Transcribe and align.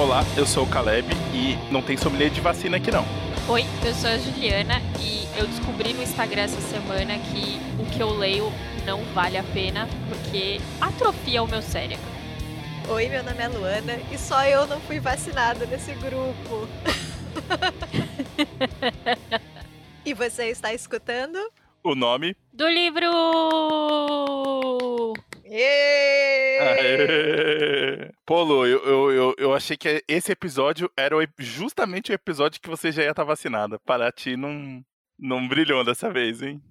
Olá, 0.00 0.24
eu 0.34 0.46
sou 0.46 0.64
o 0.64 0.66
Caleb 0.66 1.06
e 1.34 1.58
não 1.70 1.82
tem 1.82 1.94
sommelier 1.94 2.30
de 2.30 2.40
vacina 2.40 2.78
aqui 2.78 2.90
não. 2.90 3.04
Oi, 3.46 3.66
eu 3.84 3.92
sou 3.92 4.08
a 4.08 4.16
Juliana 4.16 4.80
e 4.98 5.28
eu 5.38 5.46
descobri 5.46 5.92
no 5.92 6.02
Instagram 6.02 6.40
essa 6.40 6.58
semana 6.62 7.18
que 7.18 7.60
o 7.78 7.84
que 7.84 8.00
eu 8.02 8.08
leio 8.08 8.50
não 8.86 9.04
vale 9.12 9.36
a 9.36 9.42
pena 9.42 9.86
porque 10.08 10.58
atrofia 10.80 11.42
o 11.42 11.46
meu 11.46 11.60
cérebro. 11.60 12.06
Oi, 12.88 13.10
meu 13.10 13.22
nome 13.22 13.42
é 13.42 13.48
Luana 13.48 14.00
e 14.10 14.16
só 14.16 14.42
eu 14.46 14.66
não 14.66 14.80
fui 14.80 14.98
vacinada 14.98 15.66
nesse 15.66 15.92
grupo. 15.92 16.66
e 20.02 20.14
você 20.14 20.46
está 20.46 20.72
escutando? 20.72 21.38
O 21.84 21.94
nome 21.94 22.34
Do 22.54 22.66
livro! 22.66 23.10
Aê! 25.50 27.00
Lu, 28.28 28.66
eu, 28.66 28.84
eu, 28.84 29.10
eu, 29.10 29.34
eu 29.36 29.54
achei 29.54 29.76
que 29.76 30.04
esse 30.06 30.30
episódio 30.30 30.90
era 30.96 31.16
justamente 31.38 32.12
o 32.12 32.14
episódio 32.14 32.60
que 32.60 32.68
você 32.68 32.92
já 32.92 33.02
ia 33.02 33.10
estar 33.10 33.24
vacinada. 33.24 33.78
Para 33.80 34.12
ti 34.12 34.36
não, 34.36 34.84
não 35.18 35.48
brilhou 35.48 35.84
dessa 35.84 36.10
vez, 36.10 36.40
hein? 36.40 36.62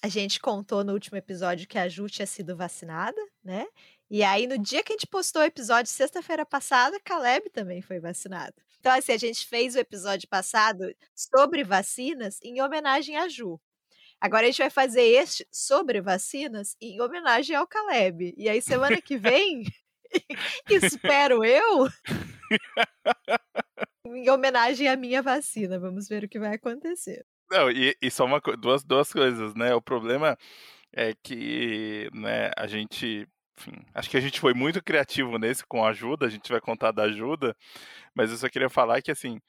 A 0.00 0.08
gente 0.08 0.38
contou 0.38 0.84
no 0.84 0.92
último 0.92 1.18
episódio 1.18 1.66
que 1.66 1.76
a 1.76 1.88
Ju 1.88 2.06
tinha 2.08 2.26
sido 2.26 2.56
vacinada, 2.56 3.20
né? 3.42 3.66
E 4.08 4.22
aí, 4.22 4.46
no 4.46 4.56
dia 4.56 4.82
que 4.82 4.92
a 4.92 4.96
gente 4.96 5.08
postou 5.08 5.42
o 5.42 5.44
episódio, 5.44 5.90
sexta-feira 5.90 6.46
passada, 6.46 6.98
Caleb 7.04 7.50
também 7.50 7.82
foi 7.82 7.98
vacinado. 7.98 8.54
Então, 8.78 8.92
assim, 8.92 9.12
a 9.12 9.18
gente 9.18 9.46
fez 9.46 9.74
o 9.74 9.80
episódio 9.80 10.28
passado 10.28 10.94
sobre 11.14 11.64
vacinas 11.64 12.38
em 12.42 12.62
homenagem 12.62 13.16
a 13.16 13.28
Ju. 13.28 13.60
Agora 14.20 14.46
a 14.46 14.50
gente 14.50 14.58
vai 14.58 14.70
fazer 14.70 15.02
este 15.02 15.46
sobre 15.50 16.00
vacinas 16.00 16.76
em 16.80 17.00
homenagem 17.00 17.54
ao 17.54 17.66
Caleb. 17.66 18.34
E 18.36 18.48
aí, 18.48 18.60
semana 18.60 19.00
que 19.00 19.16
vem, 19.16 19.64
espero 20.68 21.44
eu, 21.44 21.88
em 24.06 24.28
homenagem 24.28 24.88
à 24.88 24.96
minha 24.96 25.22
vacina. 25.22 25.78
Vamos 25.78 26.08
ver 26.08 26.24
o 26.24 26.28
que 26.28 26.38
vai 26.38 26.54
acontecer. 26.54 27.24
Não, 27.50 27.70
e, 27.70 27.96
e 28.02 28.10
só 28.10 28.24
uma, 28.24 28.40
duas, 28.58 28.84
duas 28.84 29.12
coisas, 29.12 29.54
né? 29.54 29.74
O 29.74 29.80
problema 29.80 30.36
é 30.92 31.14
que 31.22 32.10
né, 32.12 32.50
a 32.56 32.66
gente. 32.66 33.26
Enfim, 33.58 33.72
acho 33.94 34.08
que 34.10 34.16
a 34.16 34.20
gente 34.20 34.38
foi 34.38 34.54
muito 34.54 34.82
criativo 34.82 35.36
nesse 35.36 35.66
com 35.66 35.84
a 35.84 35.90
ajuda, 35.90 36.26
a 36.26 36.28
gente 36.28 36.50
vai 36.50 36.60
contar 36.60 36.92
da 36.92 37.04
ajuda, 37.04 37.56
mas 38.14 38.30
eu 38.30 38.36
só 38.36 38.48
queria 38.48 38.68
falar 38.70 39.02
que 39.02 39.10
assim. 39.10 39.40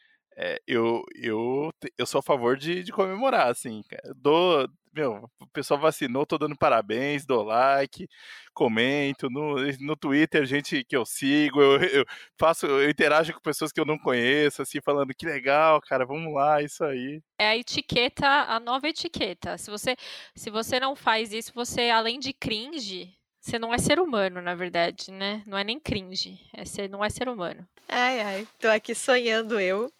É, 0.42 0.58
eu, 0.66 1.04
eu, 1.16 1.70
eu 1.98 2.06
sou 2.06 2.20
a 2.20 2.24
favor 2.24 2.56
de, 2.56 2.82
de 2.82 2.94
comemorar, 2.94 3.50
assim. 3.50 3.82
cara. 3.90 4.14
Dou, 4.16 4.70
meu, 4.94 5.30
o 5.38 5.48
pessoal 5.48 5.78
vacinou, 5.78 6.26
tô 6.26 6.38
dando 6.38 6.58
parabéns, 6.58 7.26
dou 7.26 7.44
like, 7.44 8.08
comento. 8.54 9.30
No, 9.30 9.56
no 9.82 9.98
Twitter, 9.98 10.46
gente 10.46 10.86
que 10.86 10.96
eu 10.96 11.06
sigo, 11.06 11.62
eu, 11.62 11.82
eu 11.82 12.06
faço, 12.40 12.66
eu 12.66 12.90
interajo 12.90 13.34
com 13.34 13.42
pessoas 13.42 13.74
que 13.74 13.82
eu 13.82 13.86
não 13.86 13.98
conheço, 13.98 14.62
assim, 14.62 14.80
falando 14.80 15.14
que 15.14 15.26
legal, 15.26 15.82
cara, 15.82 16.06
vamos 16.06 16.34
lá, 16.34 16.62
isso 16.64 16.86
aí. 16.86 17.22
É 17.38 17.50
a 17.50 17.58
etiqueta, 17.58 18.26
a 18.26 18.62
nova 18.62 18.88
etiqueta. 18.88 19.58
Se 19.58 19.70
você, 19.70 19.98
se 20.34 20.50
você 20.50 20.80
não 20.80 20.96
faz 20.96 21.34
isso, 21.34 21.52
você, 21.54 21.90
além 21.90 22.18
de 22.18 22.32
cringe, 22.32 23.14
você 23.42 23.60
não 23.60 23.74
é 23.74 23.78
ser 23.78 24.00
humano, 24.00 24.42
na 24.42 24.56
verdade, 24.56 25.12
né? 25.12 25.44
Não 25.46 25.58
é 25.58 25.66
nem 25.66 25.80
cringe. 25.82 26.40
É 26.54 26.64
ser, 26.64 26.90
não 26.90 27.04
é 27.04 27.10
ser 27.10 27.28
humano. 27.28 27.68
Ai, 27.90 28.22
ai, 28.22 28.48
tô 28.58 28.70
aqui 28.70 28.96
sonhando 28.96 29.60
eu. 29.60 29.92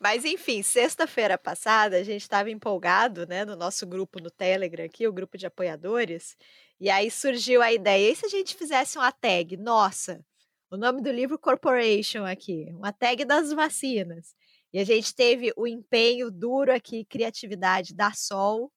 Mas 0.00 0.24
enfim, 0.24 0.62
sexta-feira 0.62 1.38
passada 1.38 1.96
a 1.98 2.02
gente 2.02 2.22
estava 2.22 2.50
empolgado, 2.50 3.26
né, 3.26 3.44
no 3.44 3.56
nosso 3.56 3.86
grupo 3.86 4.20
no 4.20 4.30
Telegram 4.30 4.84
aqui, 4.84 5.06
o 5.08 5.12
grupo 5.12 5.36
de 5.38 5.46
apoiadores, 5.46 6.36
e 6.80 6.90
aí 6.90 7.10
surgiu 7.10 7.62
a 7.62 7.72
ideia, 7.72 8.12
e 8.12 8.16
se 8.16 8.26
a 8.26 8.28
gente 8.28 8.54
fizesse 8.54 8.98
uma 8.98 9.10
tag? 9.12 9.56
Nossa, 9.56 10.24
o 10.70 10.76
nome 10.76 11.02
do 11.02 11.10
livro 11.10 11.38
Corporation 11.38 12.24
aqui, 12.24 12.66
uma 12.72 12.92
tag 12.92 13.24
das 13.24 13.52
vacinas. 13.52 14.34
E 14.72 14.78
a 14.78 14.84
gente 14.84 15.14
teve 15.14 15.52
o 15.56 15.66
empenho 15.66 16.30
duro 16.30 16.72
aqui, 16.74 17.04
criatividade 17.04 17.94
da 17.94 18.12
Sol, 18.12 18.70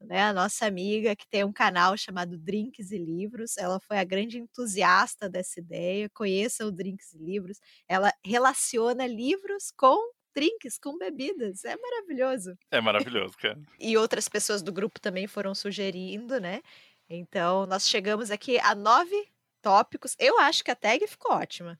né, 0.00 0.22
a 0.22 0.32
nossa 0.32 0.66
amiga 0.66 1.16
que 1.16 1.28
tem 1.28 1.44
um 1.44 1.52
canal 1.52 1.96
chamado 1.96 2.38
Drinks 2.38 2.90
e 2.92 2.98
Livros. 2.98 3.56
Ela 3.58 3.80
foi 3.80 3.98
a 3.98 4.04
grande 4.04 4.38
entusiasta 4.38 5.28
dessa 5.28 5.60
ideia. 5.60 6.08
Conheça 6.14 6.66
o 6.66 6.72
Drinks 6.72 7.12
e 7.14 7.18
Livros. 7.18 7.58
Ela 7.88 8.12
relaciona 8.24 9.06
livros 9.06 9.72
com 9.76 9.96
drinks, 10.34 10.78
com 10.78 10.98
bebidas. 10.98 11.64
É 11.64 11.76
maravilhoso. 11.76 12.58
É 12.70 12.80
maravilhoso, 12.80 13.36
cara. 13.38 13.60
E 13.78 13.96
outras 13.96 14.28
pessoas 14.28 14.62
do 14.62 14.72
grupo 14.72 15.00
também 15.00 15.26
foram 15.26 15.54
sugerindo, 15.54 16.40
né? 16.40 16.62
Então, 17.08 17.66
nós 17.66 17.88
chegamos 17.88 18.30
aqui 18.30 18.58
a 18.58 18.74
nove 18.74 19.28
tópicos. 19.62 20.16
Eu 20.18 20.38
acho 20.38 20.64
que 20.64 20.70
a 20.70 20.76
tag 20.76 21.06
ficou 21.06 21.32
ótima. 21.32 21.78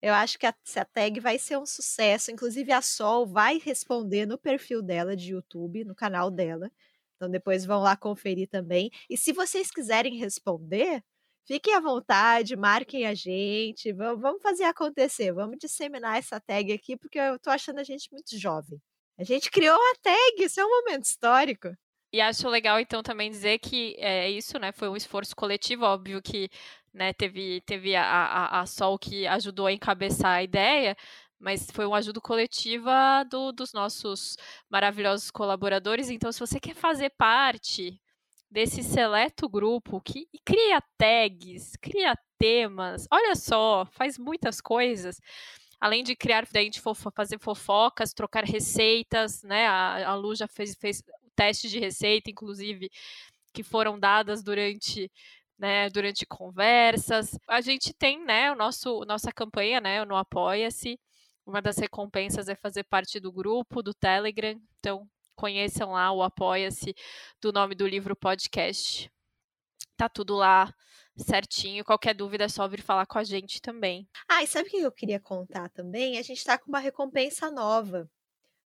Eu 0.00 0.14
acho 0.14 0.38
que 0.38 0.46
a, 0.46 0.54
a 0.76 0.84
tag 0.84 1.18
vai 1.20 1.38
ser 1.38 1.58
um 1.58 1.66
sucesso. 1.66 2.30
Inclusive, 2.30 2.72
a 2.72 2.80
Sol 2.80 3.26
vai 3.26 3.58
responder 3.58 4.26
no 4.26 4.38
perfil 4.38 4.80
dela 4.82 5.16
de 5.16 5.32
YouTube, 5.32 5.84
no 5.84 5.94
canal 5.94 6.30
dela. 6.30 6.70
Então, 7.16 7.28
depois 7.28 7.64
vão 7.64 7.80
lá 7.80 7.96
conferir 7.96 8.48
também. 8.48 8.90
E 9.10 9.16
se 9.16 9.32
vocês 9.32 9.70
quiserem 9.70 10.16
responder, 10.16 11.02
fiquem 11.48 11.74
à 11.74 11.80
vontade, 11.80 12.54
marquem 12.54 13.06
a 13.06 13.14
gente. 13.14 13.90
Vamos, 13.92 14.42
fazer 14.42 14.64
acontecer. 14.64 15.32
Vamos 15.32 15.56
disseminar 15.58 16.18
essa 16.18 16.38
tag 16.38 16.70
aqui, 16.72 16.96
porque 16.96 17.18
eu 17.18 17.38
tô 17.38 17.48
achando 17.50 17.80
a 17.80 17.84
gente 17.84 18.12
muito 18.12 18.38
jovem. 18.38 18.78
A 19.18 19.24
gente 19.24 19.50
criou 19.50 19.74
a 19.74 19.94
tag, 20.02 20.44
isso 20.44 20.60
é 20.60 20.64
um 20.64 20.68
momento 20.68 21.04
histórico. 21.04 21.68
E 22.12 22.20
acho 22.20 22.48
legal, 22.48 22.78
então, 22.78 23.02
também 23.02 23.30
dizer 23.30 23.58
que 23.58 23.94
é 23.98 24.30
isso, 24.30 24.58
né? 24.58 24.72
Foi 24.72 24.88
um 24.88 24.96
esforço 24.96 25.34
coletivo, 25.34 25.84
óbvio 25.84 26.22
que 26.22 26.48
né, 26.92 27.12
teve, 27.12 27.60
teve 27.62 27.94
a, 27.96 28.04
a, 28.04 28.60
a 28.60 28.66
Sol 28.66 28.98
que 28.98 29.26
ajudou 29.26 29.66
a 29.66 29.72
encabeçar 29.72 30.36
a 30.36 30.42
ideia, 30.42 30.96
mas 31.38 31.70
foi 31.70 31.86
uma 31.86 31.98
ajuda 31.98 32.20
coletiva 32.20 33.24
do, 33.30 33.52
dos 33.52 33.72
nossos 33.72 34.36
maravilhosos 34.70 35.30
colaboradores. 35.30 36.08
Então, 36.08 36.32
se 36.32 36.40
você 36.40 36.58
quer 36.58 36.74
fazer 36.74 37.10
parte 37.10 38.00
desse 38.50 38.82
seleto 38.82 39.48
grupo 39.48 40.00
que 40.00 40.26
cria 40.44 40.82
tags, 40.96 41.76
cria 41.76 42.16
temas, 42.38 43.06
olha 43.10 43.34
só, 43.34 43.86
faz 43.92 44.18
muitas 44.18 44.60
coisas. 44.60 45.20
Além 45.80 46.02
de 46.02 46.16
criar, 46.16 46.46
daí 46.50 46.64
gente 46.64 46.80
fofo, 46.80 47.10
fazer 47.10 47.38
fofocas, 47.38 48.12
trocar 48.12 48.44
receitas, 48.44 49.42
né? 49.42 49.66
A, 49.66 50.10
a 50.10 50.14
Lu 50.14 50.34
já 50.34 50.48
fez, 50.48 50.74
fez 50.74 51.02
testes 51.36 51.70
de 51.70 51.78
receita, 51.78 52.30
inclusive, 52.30 52.90
que 53.52 53.62
foram 53.62 53.98
dadas 53.98 54.42
durante 54.42 55.10
né, 55.58 55.90
durante 55.90 56.24
conversas. 56.26 57.36
A 57.48 57.60
gente 57.60 57.92
tem, 57.92 58.24
né, 58.24 58.52
o 58.52 58.54
nosso 58.54 59.04
nossa 59.06 59.32
campanha, 59.32 59.80
né, 59.80 60.04
no 60.04 60.16
Apoia-se. 60.16 60.98
Uma 61.44 61.60
das 61.62 61.78
recompensas 61.78 62.48
é 62.48 62.54
fazer 62.54 62.84
parte 62.84 63.18
do 63.18 63.32
grupo 63.32 63.82
do 63.82 63.94
Telegram. 63.94 64.60
Então, 64.78 65.08
conheçam 65.38 65.92
lá 65.92 66.10
o 66.10 66.20
Apoia-se 66.20 66.92
do 67.40 67.52
nome 67.52 67.76
do 67.76 67.86
livro 67.86 68.16
podcast. 68.16 69.08
Tá 69.96 70.08
tudo 70.08 70.34
lá 70.34 70.74
certinho. 71.16 71.84
Qualquer 71.84 72.12
dúvida 72.12 72.44
é 72.44 72.48
só 72.48 72.66
vir 72.66 72.82
falar 72.82 73.06
com 73.06 73.18
a 73.18 73.24
gente 73.24 73.62
também. 73.62 74.08
Ah, 74.28 74.42
e 74.42 74.48
sabe 74.48 74.68
o 74.68 74.70
que 74.70 74.78
eu 74.78 74.90
queria 74.90 75.20
contar 75.20 75.68
também? 75.70 76.18
A 76.18 76.22
gente 76.22 76.44
tá 76.44 76.58
com 76.58 76.68
uma 76.68 76.80
recompensa 76.80 77.52
nova 77.52 78.10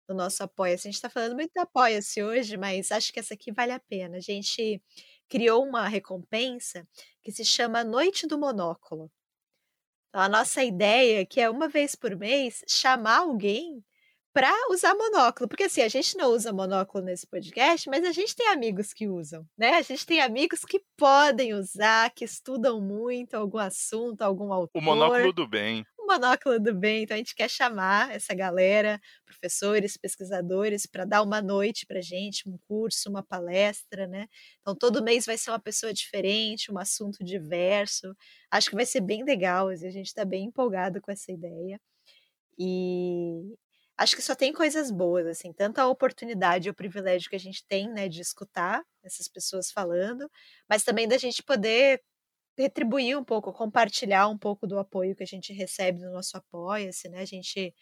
no 0.08 0.16
nosso 0.16 0.44
Apoia-se. 0.44 0.88
A 0.88 0.92
gente 0.92 1.02
tá 1.02 1.10
falando 1.10 1.36
muito 1.36 1.52
do 1.54 1.60
Apoia-se 1.60 2.24
hoje, 2.24 2.56
mas 2.56 2.90
acho 2.90 3.12
que 3.12 3.20
essa 3.20 3.34
aqui 3.34 3.52
vale 3.52 3.74
a 3.74 3.80
pena. 3.80 4.16
A 4.18 4.22
gente 4.22 4.82
criou 5.28 5.66
uma 5.66 5.90
recompensa 5.90 6.88
que 7.22 7.34
se 7.34 7.44
chama 7.44 7.84
Noite 7.84 8.26
do 8.26 8.40
Monóculo. 8.40 9.12
Então, 10.08 10.22
a 10.22 10.30
nossa 10.30 10.64
ideia 10.64 11.22
é 11.22 11.26
que 11.26 11.42
é 11.42 11.50
uma 11.50 11.68
vez 11.68 11.96
por 11.96 12.16
mês 12.16 12.64
chamar 12.66 13.20
alguém 13.20 13.84
para 14.34 14.52
usar 14.70 14.96
monóculo, 14.96 15.48
porque 15.48 15.64
assim, 15.64 15.82
a 15.82 15.90
gente 15.90 16.16
não 16.16 16.30
usa 16.32 16.54
monóculo 16.54 17.04
nesse 17.04 17.28
podcast, 17.28 17.90
mas 17.90 18.06
a 18.06 18.12
gente 18.12 18.36
tem 18.36 18.48
amigos 18.48 18.94
que 18.94 19.08
usam, 19.08 19.46
né? 19.58 19.72
A 19.72 19.82
gente 19.82 20.06
tem 20.06 20.22
amigos 20.22 20.62
que 20.62 20.82
podem 20.98 21.54
usar, 21.54 22.10
que 22.12 22.24
estudam 22.24 22.80
muito 22.80 23.36
algum 23.36 23.58
assunto, 23.58 24.22
algum 24.22 24.54
autor. 24.54 24.80
O 24.80 24.82
monóculo 24.82 25.34
do 25.34 25.48
bem. 25.48 25.86
O 26.00 26.08
monóculo 26.08 26.60
do 26.60 26.74
bem. 26.74 27.04
Então 27.04 27.16
a 27.16 27.18
gente 27.18 27.36
quer 27.36 27.50
chamar 27.50 28.12
essa 28.12 28.34
galera, 28.34 29.02
professores, 29.26 29.98
pesquisadores, 29.98 30.86
para 30.86 31.04
dar 31.04 31.22
uma 31.24 31.42
noite 31.42 31.86
para 31.86 32.02
gente, 32.02 32.48
um 32.48 32.58
curso, 32.68 33.10
uma 33.10 33.24
palestra, 33.24 34.08
né? 34.08 34.28
Então 34.62 34.74
todo 34.74 35.04
mês 35.04 35.26
vai 35.26 35.38
ser 35.38 35.52
uma 35.52 35.60
pessoa 35.60 35.94
diferente, 35.94 36.72
um 36.72 36.78
assunto 36.78 37.22
diverso. 37.24 38.16
Acho 38.50 38.70
que 38.70 38.76
vai 38.76 38.86
ser 38.86 39.02
bem 39.02 39.26
legal, 39.26 39.68
a 39.68 39.76
gente 39.76 40.08
está 40.08 40.24
bem 40.24 40.46
empolgado 40.46 41.02
com 41.02 41.12
essa 41.12 41.32
ideia. 41.34 41.80
E 42.58 43.56
acho 44.02 44.16
que 44.16 44.22
só 44.22 44.34
tem 44.36 44.52
coisas 44.52 44.90
boas, 44.90 45.28
assim, 45.28 45.54
tanto 45.54 45.80
a 45.80 45.88
oportunidade 45.88 46.68
e 46.68 46.72
o 46.72 46.74
privilégio 46.74 47.30
que 47.30 47.36
a 47.36 47.40
gente 47.40 47.64
tem, 47.68 47.88
né, 47.88 48.10
de 48.10 48.20
escutar 48.22 48.84
essas 49.04 49.28
pessoas 49.28 49.72
falando, 49.72 50.30
mas 50.68 50.84
também 50.84 51.08
da 51.08 51.18
gente 51.18 51.44
poder 51.44 52.02
retribuir 52.58 53.18
um 53.18 53.24
pouco, 53.24 53.54
compartilhar 53.54 54.28
um 54.28 54.38
pouco 54.38 54.68
do 54.68 54.80
apoio 54.80 55.16
que 55.16 55.24
a 55.24 55.28
gente 55.28 55.54
recebe 55.54 56.00
no 56.00 56.12
nosso 56.12 56.36
Apoia-se, 56.38 57.10
né? 57.10 57.20
A 57.22 57.26
gente 57.26 57.74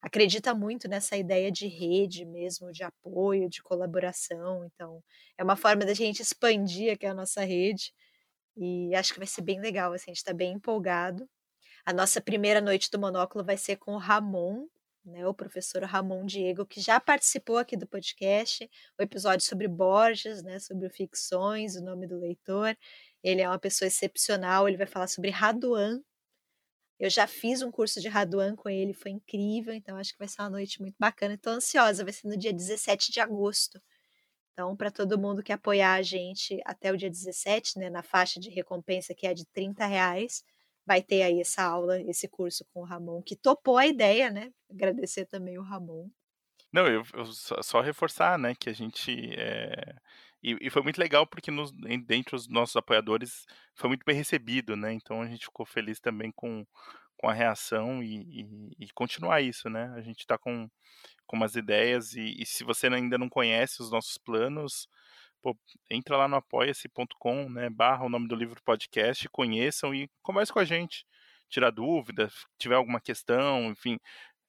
acredita 0.00 0.54
muito 0.54 0.88
nessa 0.88 1.16
ideia 1.16 1.50
de 1.50 1.66
rede 1.68 2.24
mesmo, 2.26 2.72
de 2.72 2.82
apoio, 2.84 3.48
de 3.48 3.62
colaboração. 3.62 4.64
Então, 4.66 5.02
é 5.38 5.44
uma 5.44 5.56
forma 5.56 5.84
da 5.84 5.94
gente 5.94 6.20
expandir 6.22 6.92
aqui 6.92 7.06
a 7.06 7.14
nossa 7.14 7.44
rede. 7.44 7.92
E 8.56 8.94
acho 8.94 9.12
que 9.12 9.18
vai 9.18 9.26
ser 9.28 9.42
bem 9.42 9.60
legal, 9.60 9.92
assim, 9.92 10.10
a 10.10 10.14
gente 10.14 10.18
está 10.18 10.34
bem 10.34 10.52
empolgado. 10.54 11.28
A 11.86 11.92
nossa 11.92 12.20
primeira 12.20 12.60
noite 12.60 12.90
do 12.90 12.98
monóculo 12.98 13.44
vai 13.44 13.56
ser 13.56 13.76
com 13.76 13.94
o 13.94 13.98
Ramon, 13.98 14.66
né, 15.04 15.26
o 15.26 15.34
professor 15.34 15.82
Ramon 15.82 16.24
Diego, 16.24 16.64
que 16.64 16.80
já 16.80 17.00
participou 17.00 17.58
aqui 17.58 17.76
do 17.76 17.86
podcast, 17.86 18.68
o 18.98 19.02
episódio 19.02 19.44
sobre 19.44 19.66
Borges, 19.68 20.42
né, 20.42 20.58
sobre 20.58 20.88
ficções, 20.88 21.76
o 21.76 21.82
nome 21.82 22.06
do 22.06 22.18
leitor. 22.18 22.76
Ele 23.22 23.40
é 23.40 23.48
uma 23.48 23.58
pessoa 23.58 23.86
excepcional, 23.86 24.68
ele 24.68 24.76
vai 24.76 24.86
falar 24.86 25.08
sobre 25.08 25.30
Raduan. 25.30 26.00
Eu 26.98 27.10
já 27.10 27.26
fiz 27.26 27.62
um 27.62 27.70
curso 27.70 28.00
de 28.00 28.08
Raduan 28.08 28.54
com 28.54 28.68
ele, 28.68 28.92
foi 28.94 29.10
incrível, 29.10 29.74
então 29.74 29.96
acho 29.96 30.12
que 30.12 30.18
vai 30.18 30.28
ser 30.28 30.42
uma 30.42 30.50
noite 30.50 30.80
muito 30.80 30.96
bacana. 30.98 31.34
Estou 31.34 31.52
ansiosa, 31.52 32.04
vai 32.04 32.12
ser 32.12 32.28
no 32.28 32.36
dia 32.36 32.52
17 32.52 33.10
de 33.10 33.20
agosto. 33.20 33.82
Então, 34.52 34.76
para 34.76 34.90
todo 34.90 35.18
mundo 35.18 35.42
que 35.42 35.52
apoiar 35.52 35.94
a 35.94 36.02
gente 36.02 36.60
até 36.64 36.92
o 36.92 36.96
dia 36.96 37.10
17, 37.10 37.78
né, 37.78 37.90
na 37.90 38.02
faixa 38.02 38.38
de 38.38 38.50
recompensa 38.50 39.14
que 39.14 39.26
é 39.26 39.34
de 39.34 39.46
30 39.46 39.86
reais, 39.86 40.44
vai 40.86 41.02
ter 41.02 41.22
aí 41.22 41.40
essa 41.40 41.62
aula, 41.62 42.00
esse 42.00 42.28
curso 42.28 42.64
com 42.72 42.80
o 42.80 42.84
Ramon, 42.84 43.22
que 43.22 43.36
topou 43.36 43.78
a 43.78 43.86
ideia, 43.86 44.30
né? 44.30 44.52
Agradecer 44.70 45.26
também 45.26 45.58
o 45.58 45.62
Ramon. 45.62 46.08
Não, 46.72 46.86
eu, 46.86 47.02
eu 47.14 47.26
só, 47.26 47.62
só, 47.62 47.80
reforçar, 47.80 48.38
né, 48.38 48.54
que 48.54 48.70
a 48.70 48.72
gente. 48.72 49.34
É... 49.36 49.94
E, 50.42 50.56
e, 50.60 50.70
foi 50.70 50.82
muito 50.82 50.98
legal 50.98 51.26
porque 51.26 51.50
nos, 51.50 51.70
dentre 52.04 52.34
os 52.34 52.48
nossos 52.48 52.74
apoiadores 52.74 53.44
foi 53.76 53.88
muito 53.88 54.04
bem 54.04 54.16
recebido, 54.16 54.74
né? 54.74 54.92
Então 54.92 55.22
a 55.22 55.26
gente 55.26 55.44
ficou 55.44 55.64
feliz 55.64 56.00
também 56.00 56.32
com, 56.34 56.66
com 57.16 57.28
a 57.28 57.32
reação 57.32 58.02
e, 58.02 58.16
e, 58.40 58.84
e 58.86 58.92
continuar 58.92 59.40
isso, 59.40 59.70
né? 59.70 59.92
A 59.94 60.00
gente 60.00 60.20
está 60.20 60.36
com, 60.36 60.68
com 61.26 61.36
umas 61.36 61.54
ideias 61.54 62.14
e, 62.14 62.44
se 62.44 62.64
você 62.64 62.88
ainda 62.88 63.16
não 63.16 63.28
conhece 63.28 63.80
os 63.80 63.90
nossos 63.90 64.18
planos, 64.18 64.88
pô, 65.42 65.56
entra 65.90 66.16
lá 66.16 66.28
no 66.28 66.36
apoia-se.com, 66.36 67.50
né, 67.50 67.68
barra 67.68 68.04
o 68.04 68.08
nome 68.08 68.28
do 68.28 68.36
livro 68.36 68.62
podcast, 68.62 69.28
conheçam 69.28 69.94
e 69.94 70.08
converse 70.22 70.52
com 70.52 70.60
a 70.60 70.64
gente, 70.64 71.04
tirar 71.48 71.70
dúvida, 71.70 72.30
tiver 72.58 72.76
alguma 72.76 73.00
questão, 73.00 73.64
enfim, 73.70 73.98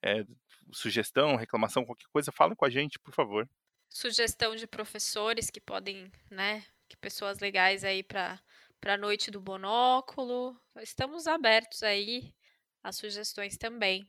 é, 0.02 0.24
sugestão, 0.72 1.36
reclamação, 1.36 1.86
qualquer 1.86 2.08
coisa, 2.12 2.32
fala 2.32 2.56
com 2.56 2.66
a 2.66 2.70
gente, 2.70 3.00
por 3.00 3.14
favor. 3.14 3.50
Sugestão 3.90 4.56
de 4.56 4.68
professores 4.68 5.50
que 5.50 5.60
podem, 5.60 6.12
né, 6.30 6.64
que 6.88 6.96
pessoas 6.96 7.40
legais 7.40 7.84
aí 7.84 8.04
para 8.04 8.40
para 8.84 8.96
a 8.96 8.98
noite 8.98 9.32
do 9.32 9.42
monóculo. 9.42 10.60
Estamos 10.82 11.26
abertos 11.26 11.84
aí 11.84 12.34
a 12.84 12.92
sugestões 12.92 13.58
também. 13.58 14.06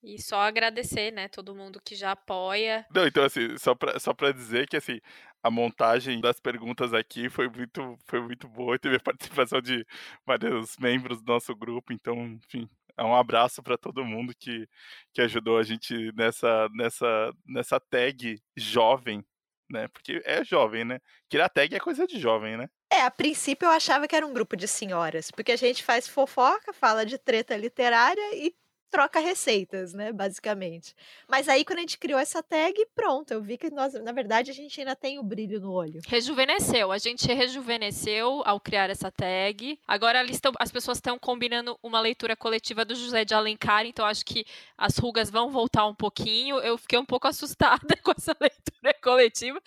E 0.00 0.20
só 0.22 0.40
agradecer, 0.40 1.10
né, 1.10 1.26
todo 1.28 1.56
mundo 1.56 1.80
que 1.84 1.96
já 1.96 2.12
apoia. 2.12 2.86
Não, 2.94 3.04
então 3.04 3.24
assim, 3.24 3.58
só 3.58 3.74
pra, 3.74 3.98
só 3.98 4.14
pra 4.14 4.30
dizer 4.30 4.68
que 4.68 4.76
assim, 4.76 5.00
a 5.42 5.50
montagem 5.50 6.20
das 6.20 6.38
perguntas 6.38 6.94
aqui 6.94 7.28
foi 7.28 7.48
muito, 7.48 7.98
foi 8.04 8.20
muito 8.20 8.48
boa. 8.48 8.78
Teve 8.78 8.96
a 8.96 9.00
participação 9.00 9.60
de 9.60 9.84
vários 10.24 10.76
membros 10.78 11.20
do 11.20 11.32
nosso 11.32 11.54
grupo, 11.54 11.92
então, 11.92 12.38
enfim, 12.44 12.68
é 12.96 13.02
um 13.02 13.14
abraço 13.14 13.62
para 13.62 13.76
todo 13.76 14.04
mundo 14.04 14.34
que, 14.38 14.68
que 15.12 15.20
ajudou 15.22 15.58
a 15.58 15.62
gente 15.62 16.12
nessa, 16.14 16.68
nessa, 16.74 17.32
nessa 17.46 17.80
tag 17.80 18.40
jovem, 18.56 19.24
né? 19.70 19.88
Porque 19.88 20.22
é 20.24 20.44
jovem, 20.44 20.84
né? 20.84 21.00
Criar 21.28 21.48
tag 21.48 21.74
é 21.74 21.80
coisa 21.80 22.06
de 22.06 22.20
jovem, 22.20 22.56
né? 22.56 22.68
É, 22.92 23.02
a 23.02 23.10
princípio 23.10 23.66
eu 23.66 23.70
achava 23.70 24.06
que 24.06 24.14
era 24.14 24.26
um 24.26 24.34
grupo 24.34 24.56
de 24.56 24.68
senhoras, 24.68 25.30
porque 25.30 25.52
a 25.52 25.56
gente 25.56 25.82
faz 25.82 26.06
fofoca, 26.06 26.72
fala 26.72 27.06
de 27.06 27.18
treta 27.18 27.56
literária 27.56 28.34
e 28.34 28.54
troca 28.92 29.18
receitas, 29.18 29.94
né, 29.94 30.12
basicamente. 30.12 30.94
Mas 31.26 31.48
aí 31.48 31.64
quando 31.64 31.78
a 31.78 31.80
gente 31.80 31.98
criou 31.98 32.20
essa 32.20 32.42
tag, 32.42 32.74
pronto, 32.94 33.32
eu 33.32 33.40
vi 33.40 33.56
que 33.56 33.70
nós, 33.70 33.94
na 33.94 34.12
verdade, 34.12 34.50
a 34.50 34.54
gente 34.54 34.78
ainda 34.78 34.94
tem 34.94 35.18
o 35.18 35.22
brilho 35.22 35.58
no 35.58 35.72
olho. 35.72 36.02
Rejuvenesceu, 36.06 36.92
a 36.92 36.98
gente 36.98 37.26
rejuvenesceu 37.32 38.42
ao 38.44 38.60
criar 38.60 38.90
essa 38.90 39.10
tag. 39.10 39.80
Agora 39.88 40.22
estão, 40.24 40.52
as 40.58 40.70
pessoas 40.70 40.98
estão 40.98 41.18
combinando 41.18 41.76
uma 41.82 42.00
leitura 42.00 42.36
coletiva 42.36 42.84
do 42.84 42.94
José 42.94 43.24
de 43.24 43.32
Alencar, 43.32 43.86
então 43.86 44.04
acho 44.04 44.24
que 44.26 44.44
as 44.76 44.98
rugas 44.98 45.30
vão 45.30 45.50
voltar 45.50 45.86
um 45.86 45.94
pouquinho. 45.94 46.58
Eu 46.58 46.76
fiquei 46.76 46.98
um 46.98 47.06
pouco 47.06 47.26
assustada 47.28 47.96
com 48.04 48.12
essa 48.12 48.36
leitura 48.38 48.94
coletiva, 49.02 49.58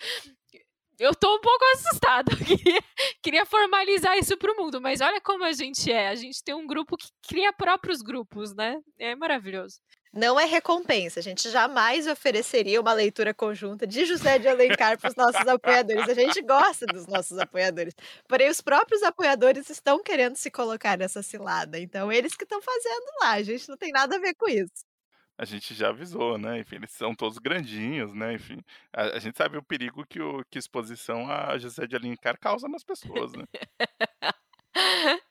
eu 0.98 1.14
tô 1.14 1.36
um 1.36 1.40
pouco 1.40 1.64
assustada. 1.74 2.36
Queria, 2.36 2.80
queria 3.22 3.46
formalizar 3.46 4.16
isso 4.18 4.36
pro 4.36 4.56
mundo, 4.56 4.80
mas 4.80 5.00
olha 5.00 5.20
como 5.20 5.44
a 5.44 5.52
gente 5.52 5.90
é. 5.90 6.08
A 6.08 6.14
gente 6.14 6.42
tem 6.42 6.54
um 6.54 6.66
grupo 6.66 6.96
que 6.96 7.08
cria 7.28 7.52
próprios 7.52 8.02
grupos, 8.02 8.54
né? 8.54 8.80
É 8.98 9.14
maravilhoso. 9.14 9.78
Não 10.12 10.40
é 10.40 10.46
recompensa. 10.46 11.20
A 11.20 11.22
gente 11.22 11.50
jamais 11.50 12.06
ofereceria 12.06 12.80
uma 12.80 12.94
leitura 12.94 13.34
conjunta 13.34 13.86
de 13.86 14.06
José 14.06 14.38
de 14.38 14.48
Alencar 14.48 14.98
para 14.98 15.10
os 15.10 15.16
nossos 15.16 15.46
apoiadores. 15.46 16.08
A 16.08 16.14
gente 16.14 16.40
gosta 16.40 16.86
dos 16.86 17.06
nossos 17.06 17.38
apoiadores. 17.38 17.94
Porém, 18.26 18.48
os 18.48 18.62
próprios 18.62 19.02
apoiadores 19.02 19.68
estão 19.68 20.02
querendo 20.02 20.36
se 20.36 20.50
colocar 20.50 20.96
nessa 20.96 21.22
cilada. 21.22 21.78
Então, 21.78 22.10
eles 22.10 22.34
que 22.34 22.44
estão 22.44 22.62
fazendo 22.62 23.04
lá. 23.20 23.32
A 23.32 23.42
gente 23.42 23.68
não 23.68 23.76
tem 23.76 23.92
nada 23.92 24.16
a 24.16 24.18
ver 24.18 24.34
com 24.34 24.48
isso 24.48 24.85
a 25.38 25.44
gente 25.44 25.74
já 25.74 25.88
avisou, 25.88 26.38
né? 26.38 26.60
Enfim, 26.60 26.76
eles 26.76 26.90
são 26.92 27.14
todos 27.14 27.38
grandinhos, 27.38 28.14
né? 28.14 28.34
Enfim, 28.34 28.62
a, 28.92 29.16
a 29.16 29.18
gente 29.18 29.36
sabe 29.36 29.58
o 29.58 29.62
perigo 29.62 30.06
que, 30.06 30.20
o, 30.20 30.44
que 30.50 30.58
exposição 30.58 31.30
a 31.30 31.58
José 31.58 31.86
de 31.86 31.96
Alencar 31.96 32.38
causa 32.38 32.68
nas 32.68 32.82
pessoas, 32.82 33.32
né? 33.32 33.44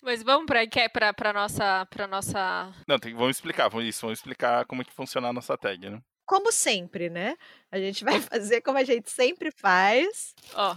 Mas 0.00 0.22
vamos 0.22 0.46
para 0.46 0.62
é 0.62 0.88
para 0.88 1.12
para 1.12 1.32
nossa 1.32 1.84
para 1.86 2.06
nossa 2.06 2.72
Não, 2.86 2.98
tem, 2.98 3.14
vamos 3.14 3.36
explicar, 3.36 3.68
vamos 3.68 3.86
isso, 3.88 4.02
vamos 4.02 4.18
explicar 4.18 4.64
como 4.66 4.82
é 4.82 4.84
que 4.84 4.92
funciona 4.92 5.28
a 5.28 5.32
nossa 5.32 5.56
tag, 5.56 5.90
né? 5.90 6.00
Como 6.24 6.52
sempre, 6.52 7.08
né? 7.08 7.36
A 7.70 7.78
gente 7.78 8.04
vai 8.04 8.20
fazer 8.20 8.60
como 8.60 8.78
a 8.78 8.84
gente 8.84 9.10
sempre 9.10 9.50
faz. 9.50 10.34
Ó. 10.54 10.76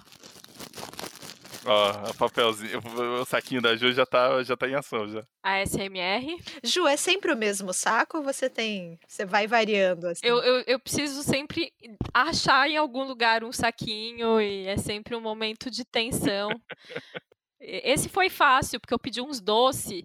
Ó, 1.65 2.13
papelzinho. 2.13 2.79
O 3.21 3.25
saquinho 3.25 3.61
da 3.61 3.75
Ju 3.75 3.91
já 3.91 4.05
tá, 4.05 4.41
já 4.43 4.55
tá 4.55 4.67
em 4.67 4.75
ação 4.75 5.07
já. 5.07 5.25
A 5.43 5.61
SMR. 5.65 6.37
Ju, 6.63 6.87
é 6.87 6.95
sempre 6.95 7.33
o 7.33 7.37
mesmo 7.37 7.73
saco 7.73 8.17
ou 8.17 8.23
você 8.23 8.49
tem. 8.49 8.97
Você 9.07 9.25
vai 9.25 9.47
variando 9.47 10.07
assim? 10.07 10.25
Eu, 10.25 10.37
eu, 10.37 10.63
eu 10.65 10.79
preciso 10.79 11.21
sempre 11.23 11.73
achar 12.13 12.69
em 12.69 12.77
algum 12.77 13.03
lugar 13.03 13.43
um 13.43 13.51
saquinho 13.51 14.39
e 14.39 14.67
é 14.67 14.77
sempre 14.77 15.15
um 15.15 15.21
momento 15.21 15.69
de 15.69 15.83
tensão. 15.83 16.49
Esse 17.59 18.07
foi 18.07 18.29
fácil, 18.29 18.79
porque 18.79 18.93
eu 18.93 18.99
pedi 18.99 19.21
uns 19.21 19.41
doces 19.41 20.03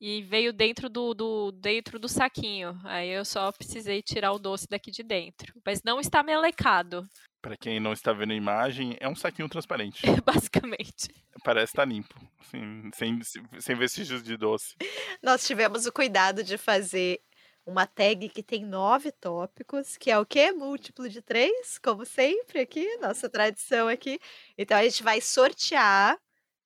e 0.00 0.22
veio 0.22 0.52
dentro 0.52 0.88
do, 0.88 1.12
do, 1.12 1.52
dentro 1.52 1.98
do 1.98 2.08
saquinho. 2.08 2.78
Aí 2.84 3.10
eu 3.10 3.24
só 3.24 3.50
precisei 3.52 4.00
tirar 4.00 4.32
o 4.32 4.38
doce 4.38 4.66
daqui 4.68 4.90
de 4.90 5.02
dentro. 5.02 5.52
Mas 5.64 5.82
não 5.84 6.00
está 6.00 6.22
melecado. 6.22 7.04
Para 7.40 7.56
quem 7.56 7.78
não 7.78 7.92
está 7.92 8.12
vendo 8.12 8.32
a 8.32 8.36
imagem, 8.36 8.96
é 8.98 9.08
um 9.08 9.14
saquinho 9.14 9.48
transparente. 9.48 10.02
Basicamente. 10.24 11.08
Parece 11.44 11.72
estar 11.72 11.82
tá 11.82 11.88
limpo, 11.88 12.14
assim, 12.40 12.90
sem, 12.94 13.20
sem 13.60 13.76
vestígios 13.76 14.22
de 14.22 14.36
doce. 14.36 14.74
Nós 15.22 15.46
tivemos 15.46 15.86
o 15.86 15.92
cuidado 15.92 16.42
de 16.42 16.58
fazer 16.58 17.20
uma 17.64 17.86
tag 17.86 18.28
que 18.30 18.42
tem 18.42 18.64
nove 18.64 19.12
tópicos, 19.12 19.96
que 19.96 20.10
é 20.10 20.18
o 20.18 20.26
quê? 20.26 20.50
Múltiplo 20.50 21.08
de 21.08 21.22
três, 21.22 21.78
como 21.78 22.04
sempre 22.04 22.60
aqui, 22.60 22.96
nossa 22.96 23.28
tradição 23.28 23.86
aqui. 23.86 24.18
Então 24.56 24.76
a 24.76 24.82
gente 24.82 25.02
vai 25.02 25.20
sortear, 25.20 26.18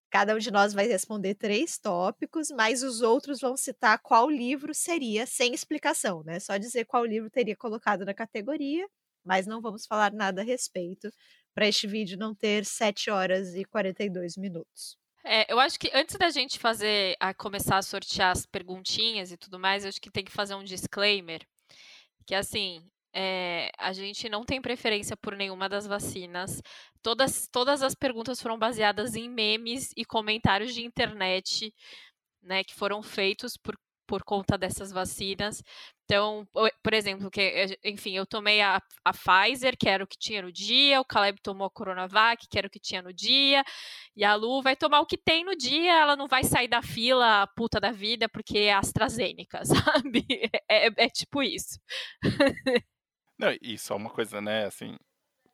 cada 0.09 0.35
um 0.35 0.39
de 0.39 0.51
nós 0.51 0.73
vai 0.73 0.87
responder 0.87 1.35
três 1.35 1.77
tópicos, 1.77 2.51
mas 2.51 2.83
os 2.83 3.03
outros 3.03 3.41
vão 3.41 3.57
citar 3.57 3.99
qual 3.99 4.31
livro 4.31 4.73
seria, 4.73 5.27
sem 5.27 5.53
explicação, 5.53 6.23
né? 6.25 6.39
Só 6.39 6.57
dizer 6.57 6.87
qual 6.87 7.05
livro 7.05 7.29
teria 7.29 7.57
colocado 7.57 8.05
na 8.07 8.15
categoria 8.15 8.89
mas 9.25 9.47
não 9.47 9.61
vamos 9.61 9.87
falar 9.87 10.13
nada 10.13 10.43
a 10.43 10.45
respeito 10.45 11.11
para 11.55 11.69
este 11.69 11.87
vídeo 11.87 12.19
não 12.19 12.35
ter 12.35 12.65
7 12.65 13.11
horas 13.11 13.55
e 13.55 13.65
42 13.65 14.37
minutos. 14.37 14.97
É, 15.25 15.51
eu 15.53 15.61
acho 15.61 15.79
que 15.79 15.91
antes 15.95 16.17
da 16.17 16.31
gente 16.31 16.59
fazer, 16.59 17.17
a 17.21 17.33
começar 17.33 17.77
a 17.79 17.83
sortear 17.83 18.33
as 18.33 18.45
perguntinhas 18.45 19.31
e 19.31 19.37
tudo 19.37 19.59
mais, 19.59 19.85
eu 19.85 19.89
acho 19.89 20.01
que 20.01 20.11
tem 20.11 20.25
que 20.25 20.33
fazer 20.33 20.55
um 20.55 20.65
disclaimer, 20.65 21.41
que 22.27 22.35
assim, 22.35 22.85
é, 23.15 23.71
a 23.79 23.93
gente 23.93 24.29
não 24.29 24.45
tem 24.45 24.61
preferência 24.61 25.17
por 25.17 25.37
nenhuma 25.37 25.69
das 25.69 25.87
vacinas. 25.87 26.61
Todas, 27.03 27.49
todas 27.49 27.83
as 27.83 27.95
perguntas 27.95 28.41
foram 28.41 28.59
baseadas 28.59 29.15
em 29.15 29.29
memes 29.29 29.91
e 29.97 30.05
comentários 30.05 30.75
de 30.75 30.85
internet, 30.85 31.73
né, 32.43 32.65
que 32.65 32.75
foram 32.75 33.03
feitos 33.03 33.57
por 33.57 33.77
por 34.13 34.23
conta 34.25 34.59
dessas 34.59 34.93
vacinas. 34.93 35.63
Então, 36.13 36.47
por 36.83 36.93
exemplo, 36.93 37.31
que, 37.31 37.41
eh, 37.41 37.79
enfim, 37.83 38.15
eu 38.15 38.27
tomei 38.27 38.61
a, 38.61 38.83
a 39.03 39.13
Pfizer, 39.15 39.75
que 39.79 39.89
era 39.89 40.05
o 40.05 40.07
que 40.07 40.19
tinha 40.19 40.43
no 40.43 40.53
dia, 40.53 41.01
o 41.01 41.05
Caleb 41.07 41.41
tomou 41.41 41.67
a 41.67 41.71
Coronavac, 41.71 42.47
que 42.51 42.59
era 42.59 42.67
o 42.67 42.71
que 42.71 42.79
tinha 42.79 43.01
no 43.01 43.15
dia, 43.15 43.65
e 44.15 44.23
a 44.23 44.35
Lu 44.35 44.61
vai 44.61 44.77
tomar 44.77 45.01
o 45.01 45.07
que 45.07 45.17
tem 45.17 45.43
no 45.43 45.57
dia, 45.57 45.91
ela 45.91 46.15
não 46.15 46.29
vai 46.29 46.45
sair 46.45 46.69
da 46.69 46.83
fila 46.83 47.47
puta 47.57 47.81
da 47.81 47.91
vida 47.91 48.29
porque 48.29 48.59
é 48.59 48.75
AstraZeneca, 48.75 49.65
sabe? 49.65 50.27
É, 50.69 50.89
é, 50.89 50.91
é 50.99 51.09
tipo 51.09 51.43
isso. 51.43 51.81
Não, 53.39 53.57
e 53.63 53.79
só 53.79 53.97
uma 53.97 54.11
coisa, 54.11 54.39
né, 54.39 54.67
assim, 54.67 54.95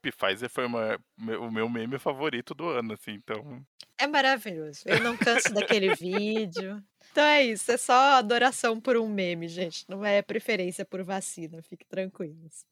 Pfizer 0.00 0.48
foi 0.48 0.66
uma, 0.66 0.98
o 1.40 1.50
meu 1.50 1.68
meme 1.68 1.98
favorito 1.98 2.54
do 2.54 2.68
ano, 2.68 2.94
assim, 2.94 3.12
então... 3.12 3.64
É 3.98 4.06
maravilhoso, 4.06 4.82
eu 4.86 5.00
não 5.00 5.16
canso 5.16 5.52
daquele 5.52 5.94
vídeo. 5.94 6.82
Então 7.10 7.24
é 7.24 7.44
isso, 7.44 7.72
é 7.72 7.76
só 7.76 8.12
adoração 8.12 8.80
por 8.80 8.96
um 8.96 9.08
meme, 9.08 9.48
gente. 9.48 9.84
Não 9.88 10.04
é 10.04 10.22
preferência 10.22 10.84
por 10.84 11.02
vacina, 11.02 11.62
fique 11.62 11.84
tranquilos. 11.84 12.64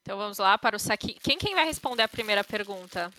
Então 0.00 0.16
vamos 0.16 0.38
lá 0.38 0.56
para 0.56 0.76
o 0.76 0.78
saque. 0.78 1.14
Quem, 1.14 1.36
quem 1.36 1.54
vai 1.54 1.64
responder 1.64 2.02
a 2.02 2.08
primeira 2.08 2.44
pergunta? 2.44 3.12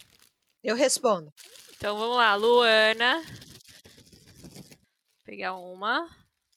Eu 0.64 0.76
respondo. 0.76 1.32
Então 1.76 1.98
vamos 1.98 2.16
lá, 2.16 2.34
Luana. 2.36 3.22
Vou 3.22 5.24
pegar 5.26 5.56
uma. 5.56 6.10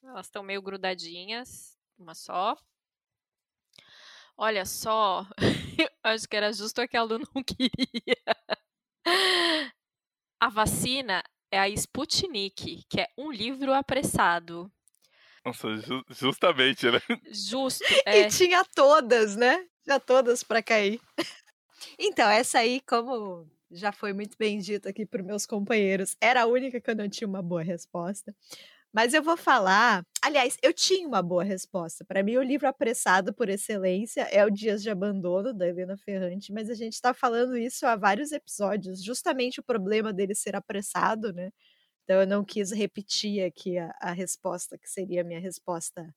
Elas 0.02 0.26
estão 0.26 0.42
meio 0.42 0.62
grudadinhas, 0.62 1.76
uma 1.98 2.14
só. 2.14 2.56
Olha 4.36 4.64
só, 4.64 5.26
acho 6.02 6.28
que 6.28 6.36
era 6.36 6.52
justo 6.52 6.86
que 6.88 6.96
a 6.96 7.02
Lu 7.02 7.18
não 7.18 7.42
queria. 7.44 8.16
A 10.40 10.48
vacina 10.48 11.22
é 11.50 11.58
a 11.58 11.68
Sputnik, 11.68 12.84
que 12.88 13.00
é 13.00 13.08
um 13.18 13.30
livro 13.30 13.72
apressado. 13.72 14.70
Nossa, 15.44 15.76
ju 15.78 16.02
justamente, 16.10 16.90
né? 16.90 17.00
Justo. 17.32 17.84
É. 18.06 18.20
E 18.20 18.28
tinha 18.28 18.64
todas, 18.64 19.36
né? 19.36 19.66
Já 19.86 19.98
todas 19.98 20.42
para 20.42 20.62
cair. 20.62 21.00
Então, 21.98 22.28
essa 22.28 22.58
aí, 22.58 22.80
como 22.80 23.50
já 23.70 23.92
foi 23.92 24.12
muito 24.12 24.36
bem 24.38 24.58
dito 24.58 24.88
aqui 24.88 25.06
por 25.06 25.22
meus 25.22 25.46
companheiros, 25.46 26.16
era 26.20 26.42
a 26.42 26.46
única 26.46 26.80
que 26.80 26.90
eu 26.90 26.96
não 26.96 27.08
tinha 27.08 27.28
uma 27.28 27.42
boa 27.42 27.62
resposta. 27.62 28.34
Mas 28.92 29.14
eu 29.14 29.22
vou 29.22 29.36
falar. 29.36 30.04
Aliás, 30.22 30.56
eu 30.62 30.72
tinha 30.72 31.06
uma 31.06 31.22
boa 31.22 31.44
resposta. 31.44 32.04
Para 32.04 32.22
mim, 32.22 32.36
o 32.36 32.42
livro 32.42 32.66
apressado 32.68 33.32
por 33.32 33.48
excelência 33.48 34.22
é 34.22 34.44
o 34.44 34.50
Dias 34.50 34.82
de 34.82 34.90
Abandono, 34.90 35.54
da 35.54 35.68
Helena 35.68 35.96
Ferrante, 35.96 36.52
mas 36.52 36.68
a 36.68 36.74
gente 36.74 36.94
está 36.94 37.14
falando 37.14 37.56
isso 37.56 37.86
há 37.86 37.96
vários 37.96 38.32
episódios, 38.32 39.02
justamente 39.02 39.60
o 39.60 39.62
problema 39.62 40.12
dele 40.12 40.34
ser 40.34 40.56
apressado, 40.56 41.32
né? 41.32 41.50
Então 42.04 42.20
eu 42.20 42.26
não 42.26 42.44
quis 42.44 42.72
repetir 42.72 43.44
aqui 43.44 43.78
a, 43.78 43.94
a 44.00 44.12
resposta, 44.12 44.76
que 44.78 44.90
seria 44.90 45.22
a 45.22 45.24
minha 45.24 45.40
resposta 45.40 46.12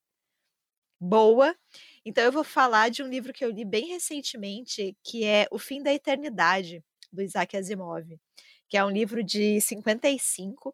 boa. 0.99 1.55
Então 2.05 2.23
eu 2.23 2.31
vou 2.31 2.43
falar 2.43 2.89
de 2.89 3.03
um 3.03 3.07
livro 3.07 3.33
que 3.33 3.43
eu 3.43 3.51
li 3.51 3.65
bem 3.65 3.87
recentemente, 3.87 4.97
que 5.03 5.23
é 5.25 5.47
O 5.51 5.59
Fim 5.59 5.83
da 5.83 5.93
Eternidade, 5.93 6.83
do 7.11 7.21
Isaac 7.21 7.55
Asimov, 7.57 8.05
que 8.69 8.77
é 8.77 8.83
um 8.83 8.89
livro 8.89 9.23
de 9.23 9.59
55 9.61 10.73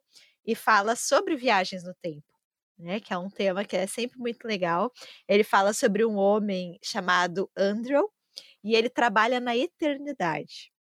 e 0.50 0.56
fala 0.56 0.96
sobre 0.96 1.36
viagens 1.36 1.84
no 1.84 1.94
tempo. 2.02 2.24
Né, 2.78 3.00
que 3.02 3.14
é 3.14 3.18
um 3.18 3.30
tema 3.30 3.66
que 3.66 3.76
é 3.76 3.86
sempre 3.86 4.18
muito 4.18 4.48
legal. 4.48 4.90
Ele 5.28 5.44
fala 5.44 5.74
sobre 5.74 6.06
um 6.06 6.16
homem 6.16 6.80
chamado 6.82 7.52
Andrew 7.56 8.10
e 8.64 8.74
ele 8.74 8.90
trabalha 8.90 9.40
na 9.42 9.56
eternidade. 9.56 10.72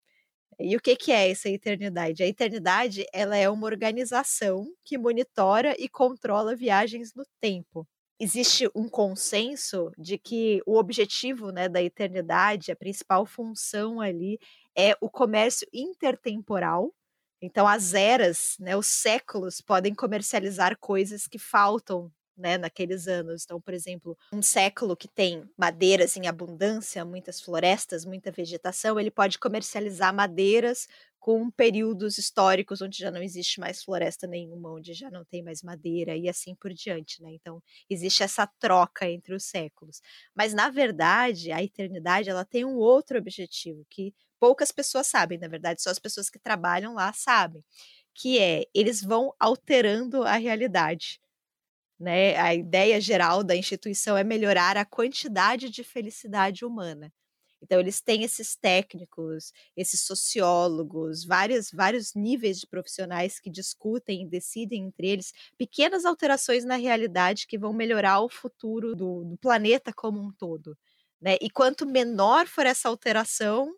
E 0.57 0.77
o 0.77 0.79
que, 0.79 0.95
que 0.95 1.11
é 1.11 1.29
essa 1.29 1.49
eternidade? 1.49 2.23
A 2.23 2.27
eternidade 2.27 3.05
ela 3.13 3.35
é 3.35 3.49
uma 3.49 3.65
organização 3.65 4.65
que 4.85 4.97
monitora 4.97 5.75
e 5.77 5.89
controla 5.89 6.55
viagens 6.55 7.13
no 7.13 7.25
tempo. 7.39 7.85
Existe 8.17 8.69
um 8.73 8.87
consenso 8.89 9.91
de 9.97 10.17
que 10.17 10.61
o 10.65 10.77
objetivo 10.77 11.51
né, 11.51 11.67
da 11.67 11.83
eternidade, 11.83 12.71
a 12.71 12.75
principal 12.77 13.25
função 13.25 13.99
ali, 13.99 14.39
é 14.75 14.95
o 15.01 15.09
comércio 15.09 15.67
intertemporal, 15.73 16.93
então, 17.41 17.67
as 17.67 17.93
eras, 17.93 18.55
né, 18.59 18.75
os 18.75 18.87
séculos 18.87 19.61
podem 19.61 19.93
comercializar 19.95 20.77
coisas 20.77 21.27
que 21.27 21.39
faltam 21.39 22.11
né, 22.37 22.57
naqueles 22.57 23.07
anos. 23.07 23.43
Então, 23.43 23.59
por 23.61 23.73
exemplo, 23.73 24.17
um 24.33 24.41
século 24.41 24.95
que 24.95 25.07
tem 25.07 25.43
madeiras 25.57 26.15
em 26.15 26.27
abundância, 26.27 27.03
muitas 27.05 27.41
florestas, 27.41 28.05
muita 28.05 28.31
vegetação, 28.31 28.99
ele 28.99 29.11
pode 29.11 29.37
comercializar 29.37 30.13
madeiras 30.13 30.87
com 31.19 31.51
períodos 31.51 32.17
históricos 32.17 32.81
onde 32.81 32.97
já 32.97 33.11
não 33.11 33.21
existe 33.21 33.59
mais 33.59 33.83
floresta 33.83 34.25
nenhuma, 34.25 34.71
onde 34.73 34.93
já 34.93 35.11
não 35.11 35.25
tem 35.25 35.43
mais 35.43 35.61
madeira 35.61 36.15
e 36.15 36.29
assim 36.29 36.55
por 36.55 36.73
diante, 36.73 37.21
né? 37.21 37.29
Então, 37.33 37.61
existe 37.89 38.23
essa 38.23 38.47
troca 38.57 39.09
entre 39.09 39.35
os 39.35 39.43
séculos. 39.43 40.01
Mas 40.33 40.53
na 40.53 40.69
verdade, 40.69 41.51
a 41.51 41.61
eternidade, 41.61 42.29
ela 42.29 42.45
tem 42.45 42.63
um 42.63 42.77
outro 42.77 43.17
objetivo 43.17 43.85
que 43.89 44.13
poucas 44.39 44.71
pessoas 44.71 45.07
sabem, 45.07 45.37
na 45.37 45.47
verdade, 45.47 45.81
só 45.81 45.89
as 45.89 45.99
pessoas 45.99 46.29
que 46.29 46.39
trabalham 46.39 46.93
lá 46.93 47.11
sabem, 47.13 47.63
que 48.13 48.39
é 48.39 48.65
eles 48.73 49.01
vão 49.01 49.33
alterando 49.39 50.23
a 50.23 50.35
realidade. 50.35 51.19
Né? 51.99 52.37
A 52.37 52.55
ideia 52.55 52.99
geral 53.01 53.43
da 53.43 53.55
instituição 53.55 54.17
é 54.17 54.23
melhorar 54.23 54.77
a 54.77 54.85
quantidade 54.85 55.69
de 55.69 55.83
felicidade 55.83 56.65
humana. 56.65 57.11
Então, 57.61 57.79
eles 57.79 57.99
têm 58.01 58.23
esses 58.23 58.55
técnicos, 58.55 59.51
esses 59.75 60.01
sociólogos, 60.01 61.25
vários, 61.25 61.69
vários 61.71 62.13
níveis 62.15 62.59
de 62.59 62.67
profissionais 62.67 63.39
que 63.39 63.49
discutem 63.49 64.23
e 64.23 64.29
decidem 64.29 64.85
entre 64.85 65.09
eles 65.09 65.33
pequenas 65.57 66.05
alterações 66.05 66.63
na 66.63 66.77
realidade 66.77 67.47
que 67.47 67.57
vão 67.57 67.73
melhorar 67.73 68.21
o 68.21 68.29
futuro 68.29 68.95
do, 68.95 69.25
do 69.25 69.37
planeta 69.37 69.91
como 69.93 70.21
um 70.21 70.31
todo. 70.31 70.77
Né? 71.21 71.37
E 71.41 71.49
quanto 71.49 71.85
menor 71.85 72.47
for 72.47 72.65
essa 72.65 72.87
alteração, 72.87 73.75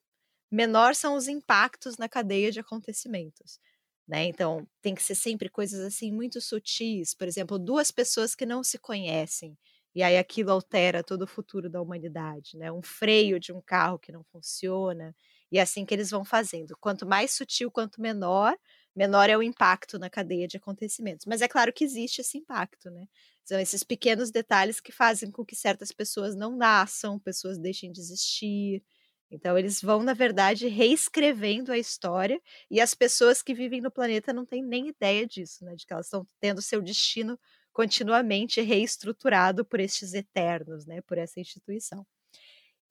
menor 0.52 0.96
são 0.96 1.16
os 1.16 1.28
impactos 1.28 1.98
na 1.98 2.10
cadeia 2.10 2.52
de 2.52 2.60
acontecimentos. 2.60 3.60
Né? 4.08 4.26
Então, 4.26 4.68
tem 4.82 4.94
que 4.94 5.04
ser 5.04 5.16
sempre 5.16 5.50
coisas 5.50 5.80
assim 5.80 6.12
muito 6.12 6.42
sutis. 6.42 7.14
Por 7.14 7.28
exemplo, 7.28 7.58
duas 7.58 7.92
pessoas 7.92 8.36
que 8.36 8.46
não 8.46 8.64
se 8.64 8.78
conhecem. 8.78 9.58
E 9.94 10.04
aí 10.04 10.18
aquilo 10.18 10.52
altera 10.52 11.04
todo 11.04 11.24
o 11.24 11.28
futuro 11.28 11.70
da 11.70 11.82
humanidade, 11.82 12.58
né? 12.58 12.72
Um 12.72 12.82
freio 12.82 13.40
de 13.40 13.52
um 13.52 13.62
carro 13.62 14.00
que 14.00 14.12
não 14.12 14.24
funciona. 14.24 15.14
E 15.52 15.58
é 15.60 15.62
assim 15.62 15.86
que 15.86 15.94
eles 15.94 16.10
vão 16.10 16.24
fazendo. 16.24 16.78
Quanto 16.80 17.06
mais 17.06 17.32
sutil, 17.32 17.70
quanto 17.70 18.02
menor, 18.02 18.58
menor 18.96 19.30
é 19.30 19.38
o 19.38 19.44
impacto 19.44 20.00
na 20.00 20.10
cadeia 20.10 20.48
de 20.48 20.58
acontecimentos. 20.58 21.26
Mas 21.26 21.42
é 21.42 21.48
claro 21.48 21.74
que 21.74 21.84
existe 21.84 22.22
esse 22.22 22.38
impacto, 22.38 22.90
né? 22.90 23.06
São 23.44 23.60
esses 23.60 23.84
pequenos 23.84 24.32
detalhes 24.32 24.80
que 24.80 24.92
fazem 24.94 25.30
com 25.30 25.44
que 25.46 25.56
certas 25.56 25.92
pessoas 25.92 26.36
não 26.36 26.56
nasçam, 26.56 27.20
pessoas 27.20 27.58
deixem 27.58 27.92
de 27.92 28.00
existir, 28.00 28.84
então, 29.32 29.58
eles 29.58 29.82
vão, 29.82 30.04
na 30.04 30.14
verdade, 30.14 30.68
reescrevendo 30.68 31.72
a 31.72 31.78
história 31.78 32.40
e 32.70 32.82
as 32.82 32.94
pessoas 32.94 33.42
que 33.42 33.54
vivem 33.54 33.80
no 33.80 33.90
planeta 33.90 34.34
não 34.34 34.46
têm 34.46 34.62
nem 34.62 34.90
ideia 34.90 35.26
disso, 35.26 35.64
né? 35.64 35.74
De 35.76 35.86
que 35.86 35.94
elas 35.94 36.08
estão 36.08 36.28
tendo 36.40 36.62
seu 36.62 36.82
destino 36.82 37.40
continuamente 37.72 38.60
reestruturado 38.62 39.64
por 39.64 39.80
estes 39.80 40.14
eternos, 40.14 40.86
né? 40.86 41.02
Por 41.04 41.18
essa 41.18 41.40
instituição. 41.40 42.06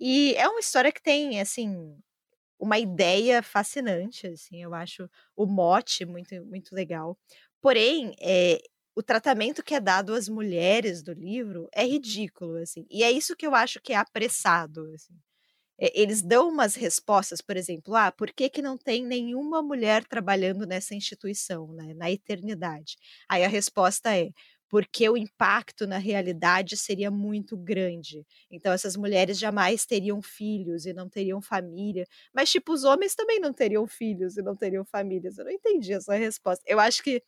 E 0.00 0.34
é 0.36 0.48
uma 0.48 0.60
história 0.60 0.92
que 0.92 1.02
tem, 1.02 1.40
assim, 1.40 1.98
uma 2.58 2.78
ideia 2.78 3.42
fascinante, 3.42 4.26
assim, 4.28 4.62
eu 4.62 4.74
acho 4.74 5.08
o 5.36 5.46
mote 5.46 6.04
muito, 6.06 6.34
muito 6.46 6.74
legal. 6.74 7.18
Porém, 7.62 8.14
é, 8.20 8.60
o 8.94 9.02
tratamento 9.02 9.62
que 9.64 9.74
é 9.74 9.80
dado 9.80 10.14
às 10.14 10.28
mulheres 10.28 11.02
do 11.02 11.12
livro 11.12 11.68
é 11.72 11.84
ridículo, 11.86 12.56
assim. 12.58 12.86
E 12.90 13.04
é 13.04 13.10
isso 13.12 13.36
que 13.36 13.46
eu 13.46 13.54
acho 13.54 13.80
que 13.82 13.92
é 13.92 13.96
apressado, 13.96 14.90
assim 14.94 15.14
eles 15.80 16.22
dão 16.22 16.48
umas 16.48 16.74
respostas, 16.74 17.40
por 17.40 17.56
exemplo, 17.56 17.94
ah, 17.96 18.12
por 18.12 18.32
que, 18.32 18.48
que 18.50 18.60
não 18.62 18.76
tem 18.76 19.04
nenhuma 19.04 19.62
mulher 19.62 20.04
trabalhando 20.04 20.66
nessa 20.66 20.94
instituição, 20.94 21.72
né, 21.72 21.94
na 21.94 22.10
eternidade? 22.10 22.96
Aí 23.28 23.44
a 23.44 23.48
resposta 23.48 24.14
é 24.16 24.30
porque 24.68 25.08
o 25.08 25.16
impacto 25.16 25.84
na 25.86 25.98
realidade 25.98 26.76
seria 26.76 27.10
muito 27.10 27.56
grande. 27.56 28.24
Então 28.50 28.72
essas 28.72 28.96
mulheres 28.96 29.36
jamais 29.38 29.84
teriam 29.84 30.22
filhos 30.22 30.86
e 30.86 30.92
não 30.92 31.08
teriam 31.08 31.42
família, 31.42 32.06
mas 32.32 32.50
tipo 32.50 32.72
os 32.72 32.84
homens 32.84 33.14
também 33.16 33.40
não 33.40 33.52
teriam 33.52 33.86
filhos 33.88 34.36
e 34.36 34.42
não 34.42 34.54
teriam 34.56 34.84
famílias. 34.84 35.38
Eu 35.38 35.44
não 35.44 35.50
entendi 35.52 35.92
essa 35.92 36.14
resposta. 36.14 36.62
Eu 36.68 36.78
acho 36.78 37.02
que 37.02 37.20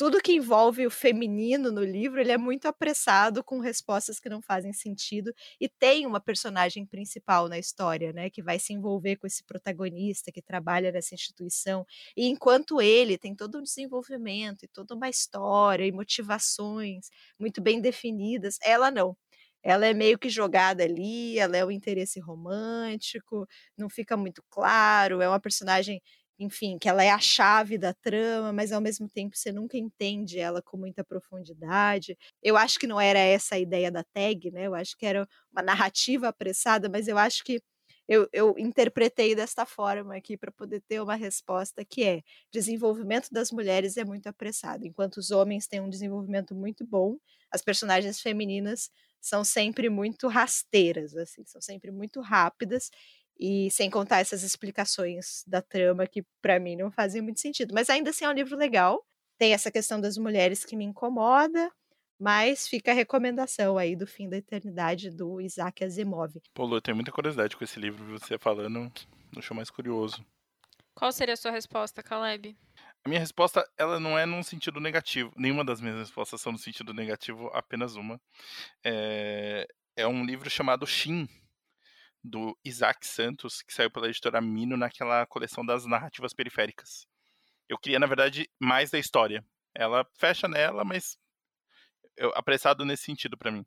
tudo 0.00 0.18
que 0.22 0.32
envolve 0.32 0.86
o 0.86 0.90
feminino 0.90 1.70
no 1.70 1.84
livro, 1.84 2.18
ele 2.22 2.32
é 2.32 2.38
muito 2.38 2.64
apressado 2.66 3.44
com 3.44 3.60
respostas 3.60 4.18
que 4.18 4.30
não 4.30 4.40
fazem 4.40 4.72
sentido 4.72 5.30
e 5.60 5.68
tem 5.68 6.06
uma 6.06 6.18
personagem 6.18 6.86
principal 6.86 7.50
na 7.50 7.58
história, 7.58 8.10
né, 8.10 8.30
que 8.30 8.42
vai 8.42 8.58
se 8.58 8.72
envolver 8.72 9.16
com 9.16 9.26
esse 9.26 9.44
protagonista 9.44 10.32
que 10.32 10.40
trabalha 10.40 10.90
nessa 10.90 11.14
instituição. 11.14 11.84
E 12.16 12.26
enquanto 12.28 12.80
ele 12.80 13.18
tem 13.18 13.34
todo 13.36 13.58
um 13.58 13.62
desenvolvimento 13.62 14.64
e 14.64 14.68
toda 14.68 14.94
uma 14.94 15.10
história 15.10 15.84
e 15.84 15.92
motivações 15.92 17.10
muito 17.38 17.60
bem 17.60 17.78
definidas, 17.78 18.56
ela 18.62 18.90
não 18.90 19.14
ela 19.62 19.86
é 19.86 19.92
meio 19.92 20.18
que 20.18 20.30
jogada 20.30 20.82
ali, 20.84 21.38
ela 21.38 21.56
é 21.56 21.62
o 21.64 21.70
interesse 21.70 22.18
romântico, 22.18 23.46
não 23.76 23.90
fica 23.90 24.16
muito 24.16 24.42
claro, 24.48 25.20
é 25.20 25.28
uma 25.28 25.38
personagem 25.40 26.00
enfim, 26.40 26.78
que 26.78 26.88
ela 26.88 27.04
é 27.04 27.10
a 27.10 27.18
chave 27.20 27.78
da 27.78 27.94
trama, 27.94 28.52
mas 28.52 28.72
ao 28.72 28.80
mesmo 28.80 29.08
tempo 29.08 29.36
você 29.36 29.52
nunca 29.52 29.76
entende 29.78 30.38
ela 30.40 30.62
com 30.62 30.76
muita 30.78 31.04
profundidade. 31.04 32.16
Eu 32.42 32.56
acho 32.56 32.78
que 32.78 32.86
não 32.86 33.00
era 33.00 33.18
essa 33.18 33.56
a 33.56 33.58
ideia 33.58 33.90
da 33.92 34.02
tag, 34.04 34.50
né? 34.50 34.66
Eu 34.66 34.74
acho 34.74 34.96
que 34.96 35.06
era 35.06 35.28
uma 35.52 35.62
narrativa 35.62 36.28
apressada, 36.28 36.88
mas 36.88 37.08
eu 37.08 37.18
acho 37.18 37.44
que 37.44 37.60
eu, 38.08 38.28
eu 38.32 38.54
interpretei 38.58 39.34
desta 39.36 39.64
forma 39.66 40.16
aqui 40.16 40.36
para 40.36 40.50
poder 40.50 40.80
ter 40.82 41.00
uma 41.00 41.14
resposta 41.14 41.84
que 41.84 42.02
é 42.02 42.22
desenvolvimento 42.52 43.28
das 43.30 43.52
mulheres 43.52 43.96
é 43.96 44.04
muito 44.04 44.26
apressado, 44.26 44.84
enquanto 44.86 45.18
os 45.18 45.30
homens 45.30 45.66
têm 45.68 45.80
um 45.80 45.88
desenvolvimento 45.88 46.54
muito 46.54 46.84
bom, 46.84 47.16
as 47.52 47.62
personagens 47.62 48.20
femininas 48.20 48.90
são 49.20 49.44
sempre 49.44 49.88
muito 49.90 50.26
rasteiras, 50.28 51.14
assim, 51.16 51.44
são 51.46 51.60
sempre 51.60 51.90
muito 51.92 52.20
rápidas 52.20 52.90
e 53.40 53.70
sem 53.70 53.88
contar 53.88 54.20
essas 54.20 54.42
explicações 54.42 55.42
da 55.46 55.62
trama 55.62 56.06
que 56.06 56.22
para 56.42 56.60
mim 56.60 56.76
não 56.76 56.90
fazem 56.90 57.22
muito 57.22 57.40
sentido. 57.40 57.72
Mas 57.74 57.88
ainda 57.88 58.10
assim 58.10 58.26
é 58.26 58.28
um 58.28 58.34
livro 58.34 58.54
legal. 58.54 59.02
Tem 59.38 59.54
essa 59.54 59.70
questão 59.70 59.98
das 59.98 60.18
mulheres 60.18 60.62
que 60.62 60.76
me 60.76 60.84
incomoda, 60.84 61.72
mas 62.20 62.68
fica 62.68 62.90
a 62.90 62.94
recomendação 62.94 63.78
aí 63.78 63.96
do 63.96 64.06
Fim 64.06 64.28
da 64.28 64.36
Eternidade 64.36 65.08
do 65.08 65.40
Isaac 65.40 65.82
Asimov. 65.82 66.34
Pô, 66.52 66.66
Lu, 66.66 66.76
eu 66.76 66.82
tenho 66.82 66.94
muita 66.94 67.10
curiosidade 67.10 67.56
com 67.56 67.64
esse 67.64 67.80
livro, 67.80 68.04
você 68.18 68.38
falando, 68.38 68.92
deixou 69.32 69.56
mais 69.56 69.70
curioso. 69.70 70.22
Qual 70.94 71.10
seria 71.10 71.32
a 71.32 71.36
sua 71.38 71.50
resposta, 71.50 72.02
Caleb? 72.02 72.54
A 73.02 73.08
minha 73.08 73.20
resposta, 73.20 73.66
ela 73.78 73.98
não 73.98 74.18
é 74.18 74.26
num 74.26 74.42
sentido 74.42 74.78
negativo. 74.78 75.32
Nenhuma 75.34 75.64
das 75.64 75.80
minhas 75.80 75.96
respostas 75.96 76.42
são 76.42 76.52
no 76.52 76.58
sentido 76.58 76.92
negativo, 76.92 77.50
apenas 77.54 77.96
uma. 77.96 78.20
É, 78.84 79.66
é 79.96 80.06
um 80.06 80.26
livro 80.26 80.50
chamado 80.50 80.86
Shin, 80.86 81.26
do 82.22 82.56
Isaac 82.64 83.06
Santos, 83.06 83.62
que 83.62 83.72
saiu 83.72 83.90
pela 83.90 84.08
editora 84.08 84.40
Mino 84.40 84.76
naquela 84.76 85.26
coleção 85.26 85.64
das 85.64 85.86
narrativas 85.86 86.32
periféricas. 86.32 87.06
Eu 87.68 87.78
queria, 87.78 87.98
na 87.98 88.06
verdade, 88.06 88.50
mais 88.58 88.90
da 88.90 88.98
história. 88.98 89.44
Ela 89.74 90.06
fecha 90.18 90.48
nela, 90.48 90.84
mas 90.84 91.16
eu, 92.16 92.32
apressado 92.34 92.84
nesse 92.84 93.04
sentido 93.04 93.38
para 93.38 93.50
mim. 93.50 93.64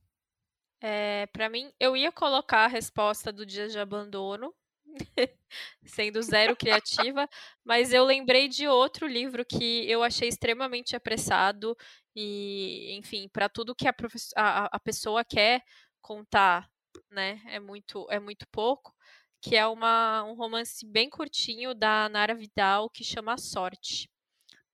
É, 0.81 1.27
para 1.27 1.49
mim, 1.49 1.71
eu 1.79 1.95
ia 1.95 2.11
colocar 2.11 2.65
a 2.65 2.67
resposta 2.67 3.31
do 3.31 3.45
dia 3.45 3.69
de 3.69 3.79
abandono, 3.79 4.53
sendo 5.85 6.21
zero 6.21 6.55
criativa, 6.55 7.27
mas 7.63 7.93
eu 7.93 8.03
lembrei 8.03 8.49
de 8.49 8.67
outro 8.67 9.07
livro 9.07 9.45
que 9.45 9.89
eu 9.89 10.03
achei 10.03 10.27
extremamente 10.27 10.95
apressado 10.95 11.75
e, 12.15 12.95
enfim, 12.97 13.29
para 13.29 13.47
tudo 13.49 13.75
que 13.75 13.87
a, 13.87 13.95
a, 14.35 14.65
a, 14.65 14.79
pessoa 14.79 15.23
quer 15.23 15.63
contar, 16.01 16.69
né, 17.09 17.41
é 17.47 17.59
muito, 17.59 18.07
é 18.09 18.19
muito 18.19 18.47
pouco, 18.49 18.93
que 19.41 19.55
é 19.55 19.67
uma, 19.67 20.23
um 20.23 20.33
romance 20.33 20.85
bem 20.85 21.09
curtinho 21.09 21.73
da 21.73 22.07
Nara 22.09 22.33
Vidal 22.33 22.89
que 22.89 23.03
chama 23.03 23.37
Sorte. 23.37 24.09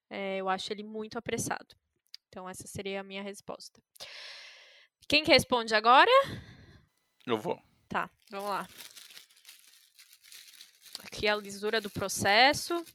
É, 0.09 0.37
eu 0.37 0.49
acho 0.49 0.71
ele 0.71 0.83
muito 0.83 1.17
apressado. 1.17 1.75
Então, 2.27 2.47
essa 2.47 2.67
seria 2.67 3.01
a 3.01 3.03
minha 3.03 3.23
resposta. 3.23 3.81
Quem 5.07 5.23
que 5.23 5.31
responde 5.31 5.73
agora? 5.73 6.11
Eu 7.25 7.37
vou. 7.37 7.59
Tá, 7.87 8.09
vamos 8.29 8.49
lá. 8.49 8.67
Aqui 11.03 11.27
a 11.27 11.35
lisura 11.35 11.81
do 11.81 11.89
processo. 11.89 12.85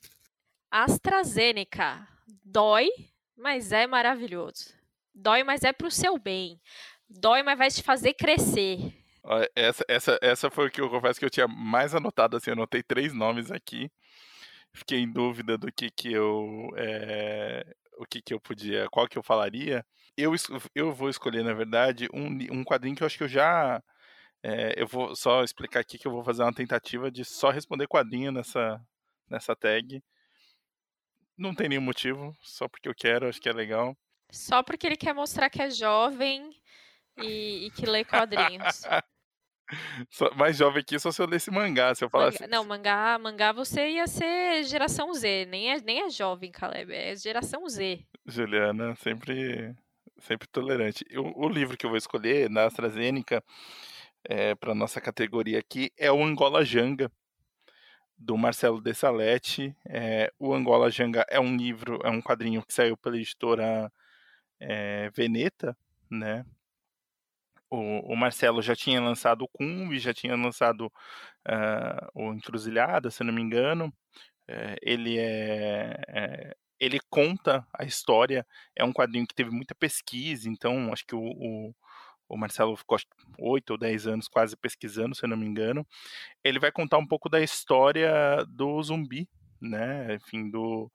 AstraZeneca. 0.70 2.06
Dói, 2.44 2.88
mas 3.36 3.72
é 3.72 3.86
maravilhoso. 3.86 4.72
Dói, 5.12 5.42
mas 5.42 5.62
é 5.62 5.72
pro 5.72 5.90
seu 5.90 6.18
bem. 6.18 6.60
Dói, 7.08 7.42
mas 7.42 7.58
vai 7.58 7.70
te 7.70 7.82
fazer 7.82 8.14
crescer. 8.14 9.03
Essa, 9.54 9.84
essa, 9.88 10.18
essa 10.20 10.50
foi 10.50 10.68
o 10.68 10.70
que 10.70 10.80
eu 10.80 10.90
confesso 10.90 11.18
que 11.18 11.24
eu 11.24 11.30
tinha 11.30 11.48
mais 11.48 11.94
anotado. 11.94 12.36
Assim, 12.36 12.50
eu 12.50 12.54
anotei 12.54 12.82
três 12.82 13.12
nomes 13.12 13.50
aqui. 13.50 13.90
Fiquei 14.72 15.00
em 15.00 15.10
dúvida 15.10 15.56
do 15.56 15.72
que, 15.72 15.90
que 15.90 16.12
eu. 16.12 16.70
É, 16.76 17.64
o 17.98 18.06
que, 18.06 18.20
que 18.20 18.34
eu 18.34 18.40
podia. 18.40 18.88
Qual 18.90 19.08
que 19.08 19.18
eu 19.18 19.22
falaria. 19.22 19.84
Eu, 20.16 20.32
eu 20.74 20.92
vou 20.92 21.08
escolher, 21.08 21.42
na 21.42 21.54
verdade, 21.54 22.08
um, 22.12 22.26
um 22.52 22.64
quadrinho 22.64 22.94
que 22.94 23.02
eu 23.02 23.06
acho 23.06 23.18
que 23.18 23.24
eu 23.24 23.28
já 23.28 23.82
é, 24.46 24.74
eu 24.76 24.86
vou 24.86 25.16
só 25.16 25.42
explicar 25.42 25.80
aqui 25.80 25.96
que 25.96 26.06
eu 26.06 26.12
vou 26.12 26.22
fazer 26.22 26.42
uma 26.42 26.52
tentativa 26.52 27.10
de 27.10 27.24
só 27.24 27.48
responder 27.48 27.88
quadrinho 27.88 28.30
nessa, 28.30 28.78
nessa 29.26 29.56
tag. 29.56 30.04
Não 31.34 31.54
tem 31.54 31.70
nenhum 31.70 31.80
motivo, 31.80 32.36
só 32.42 32.68
porque 32.68 32.86
eu 32.86 32.94
quero, 32.94 33.26
acho 33.26 33.40
que 33.40 33.48
é 33.48 33.54
legal. 33.54 33.96
Só 34.30 34.62
porque 34.62 34.86
ele 34.86 34.98
quer 34.98 35.14
mostrar 35.14 35.48
que 35.48 35.62
é 35.62 35.70
jovem 35.70 36.50
e, 37.16 37.66
e 37.66 37.70
que 37.70 37.86
lê 37.86 38.04
quadrinhos. 38.04 38.82
mais 40.36 40.56
jovem 40.56 40.84
que 40.84 40.98
só 40.98 41.10
se 41.10 41.20
eu 41.20 41.26
lesse 41.26 41.50
mangá, 41.50 41.94
se 41.94 42.04
eu 42.04 42.10
falasse. 42.10 42.40
Mangá, 42.40 42.56
não, 42.56 42.64
mangá, 42.64 43.18
mangá 43.18 43.52
você 43.52 43.88
ia 43.90 44.06
ser 44.06 44.64
geração 44.64 45.12
Z, 45.14 45.46
nem 45.46 45.72
é, 45.72 45.80
nem 45.80 46.02
é 46.02 46.10
jovem, 46.10 46.50
Caleb, 46.50 46.92
é 46.92 47.16
geração 47.16 47.68
Z. 47.68 48.04
Juliana, 48.26 48.94
sempre, 48.96 49.74
sempre 50.18 50.48
tolerante. 50.48 51.04
O, 51.16 51.46
o 51.46 51.48
livro 51.48 51.76
que 51.76 51.86
eu 51.86 51.90
vou 51.90 51.98
escolher, 51.98 52.50
na 52.50 52.64
AstraZeneca, 52.64 53.42
é, 54.24 54.54
para 54.54 54.74
nossa 54.74 55.00
categoria 55.00 55.58
aqui 55.58 55.90
é 55.98 56.10
o 56.10 56.22
Angola 56.22 56.64
Janga, 56.64 57.10
do 58.16 58.36
Marcelo 58.36 58.80
Dessalete. 58.80 59.76
É, 59.86 60.32
o 60.38 60.54
Angola 60.54 60.90
Janga 60.90 61.24
é 61.28 61.38
um 61.38 61.56
livro, 61.56 62.00
é 62.04 62.10
um 62.10 62.22
quadrinho 62.22 62.62
que 62.62 62.72
saiu 62.72 62.96
pela 62.96 63.16
editora 63.16 63.92
é, 64.58 65.10
Veneta, 65.10 65.76
né? 66.10 66.44
O, 67.74 68.12
o, 68.12 68.16
Marcelo 68.16 68.62
já 68.62 68.74
tinha 68.76 69.00
lançado 69.00 69.42
o 69.42 69.48
Cumbi, 69.48 69.98
já 69.98 70.14
tinha 70.14 70.36
lançado 70.36 70.86
uh, 70.86 72.08
o 72.14 72.32
Encruzilhada, 72.32 73.10
se 73.10 73.24
não 73.24 73.32
me 73.32 73.42
engano. 73.42 73.92
É, 74.46 74.76
ele 74.82 75.18
é, 75.18 76.00
é, 76.08 76.56
ele 76.78 77.00
conta 77.08 77.66
a 77.72 77.84
história, 77.84 78.46
é 78.76 78.84
um 78.84 78.92
quadrinho 78.92 79.26
que 79.26 79.34
teve 79.34 79.50
muita 79.50 79.74
pesquisa, 79.74 80.50
então 80.50 80.92
acho 80.92 81.06
que 81.06 81.14
o, 81.14 81.20
o 81.20 81.74
o 82.28 82.36
Marcelo 82.36 82.76
ficou 82.76 82.98
oito 83.38 83.70
ou 83.70 83.78
dez 83.78 84.06
anos 84.06 84.28
quase 84.28 84.56
pesquisando, 84.56 85.14
se 85.14 85.24
eu 85.24 85.28
não 85.28 85.36
me 85.36 85.46
engano. 85.46 85.86
Ele 86.42 86.58
vai 86.58 86.72
contar 86.72 86.98
um 86.98 87.06
pouco 87.06 87.28
da 87.28 87.40
história 87.40 88.44
do 88.48 88.82
zumbi, 88.82 89.28
né? 89.60 90.14
Enfim, 90.14 90.50
do 90.50 90.90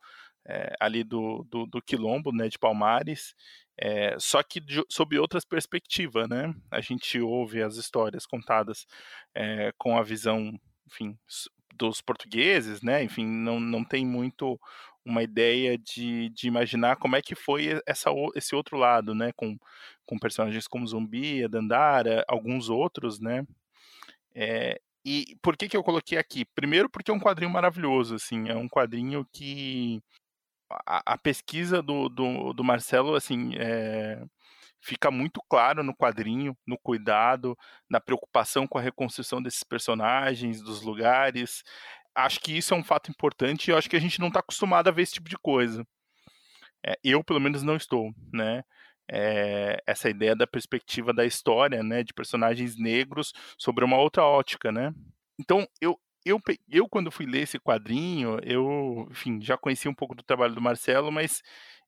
é, 0.50 0.74
ali 0.80 1.04
do, 1.04 1.46
do, 1.50 1.68
do, 1.68 1.82
quilombo, 1.82 2.32
né? 2.32 2.50
De 2.50 2.58
Palmares. 2.58 3.36
É, 3.78 4.18
só 4.20 4.42
que 4.42 4.60
de, 4.60 4.84
sob 4.90 5.18
outras 5.20 5.46
perspectivas, 5.46 6.28
né? 6.28 6.54
A 6.72 6.82
gente 6.82 7.20
ouve 7.20 7.62
as 7.62 7.76
histórias 7.76 8.26
contadas 8.26 8.88
é, 9.36 9.72
com 9.78 9.98
a 9.98 10.02
visão, 10.02 10.60
enfim, 10.88 11.18
dos 11.76 12.02
portugueses, 12.02 12.82
né? 12.82 13.04
Enfim, 13.04 13.26
não, 13.26 13.60
não 13.60 13.86
tem 13.86 14.04
muito 14.06 14.60
uma 15.06 15.24
ideia 15.24 15.78
de, 15.78 16.30
de 16.30 16.48
imaginar 16.48 16.98
como 16.98 17.16
é 17.16 17.22
que 17.22 17.36
foi 17.36 17.80
essa, 17.86 18.10
esse 18.36 18.56
outro 18.56 18.76
lado, 18.76 19.14
né? 19.14 19.32
Com, 19.36 19.56
com 20.06 20.18
personagens 20.18 20.68
como 20.68 20.88
Zumbi, 20.88 21.48
Dandara, 21.48 22.26
alguns 22.28 22.70
outros, 22.70 23.20
né? 23.20 23.46
É, 24.34 24.80
e 25.06 25.38
por 25.42 25.56
que, 25.56 25.70
que 25.70 25.78
eu 25.78 25.84
coloquei 25.84 26.18
aqui? 26.18 26.44
Primeiro 26.56 26.90
porque 26.90 27.12
é 27.12 27.14
um 27.14 27.20
quadrinho 27.20 27.52
maravilhoso, 27.52 28.16
assim, 28.16 28.50
é 28.50 28.56
um 28.56 28.68
quadrinho 28.68 29.26
que 29.32 30.02
a, 30.70 31.14
a 31.14 31.18
pesquisa 31.18 31.82
do, 31.82 32.10
do, 32.10 32.54
do, 32.54 32.64
Marcelo, 32.64 33.16
assim, 33.16 33.52
é, 33.58 34.24
fica 34.82 35.10
muito 35.10 35.42
claro 35.50 35.84
no 35.84 35.96
quadrinho, 35.96 36.56
no 36.66 36.78
cuidado, 36.78 37.58
na 37.90 38.00
preocupação 38.00 38.68
com 38.68 38.78
a 38.78 38.82
reconstrução 38.82 39.42
desses 39.42 39.64
personagens, 39.64 40.62
dos 40.62 40.82
lugares. 40.82 41.64
Acho 42.16 42.40
que 42.40 42.58
isso 42.58 42.74
é 42.74 42.78
um 42.78 42.84
fato 42.84 43.10
importante 43.10 43.70
e 43.70 43.74
acho 43.74 43.90
que 43.90 43.96
a 43.96 44.02
gente 44.02 44.20
não 44.20 44.28
está 44.28 44.40
acostumado 44.40 44.88
a 44.88 44.92
ver 44.92 45.04
esse 45.04 45.14
tipo 45.14 45.30
de 45.30 45.38
coisa. 45.38 45.86
É, 46.86 46.98
eu, 47.04 47.24
pelo 47.24 47.40
menos, 47.40 47.64
não 47.64 47.76
estou, 47.76 48.12
né? 48.34 48.64
É, 49.12 49.82
essa 49.88 50.10
ideia 50.10 50.36
da 50.36 50.46
perspectiva 50.46 51.12
da 51.12 51.26
história, 51.26 51.82
né, 51.82 52.04
de 52.04 52.14
personagens 52.14 52.78
negros 52.78 53.34
sobre 53.58 53.84
uma 53.84 53.98
outra 53.98 54.24
ótica, 54.24 54.72
né? 54.72 54.94
Então, 55.40 55.68
eu, 55.82 56.00
eu, 56.26 56.42
eu 56.70 56.88
quando 56.90 57.12
fui 57.12 57.26
ler 57.26 57.42
esse 57.44 57.60
quadrinho, 57.60 58.40
eu, 58.44 59.08
enfim, 59.12 59.42
já 59.42 59.58
conheci 59.58 59.88
um 59.88 59.94
pouco 59.94 60.16
do 60.16 60.24
trabalho 60.24 60.54
do 60.56 60.62
Marcelo, 60.62 61.12
mas 61.12 61.42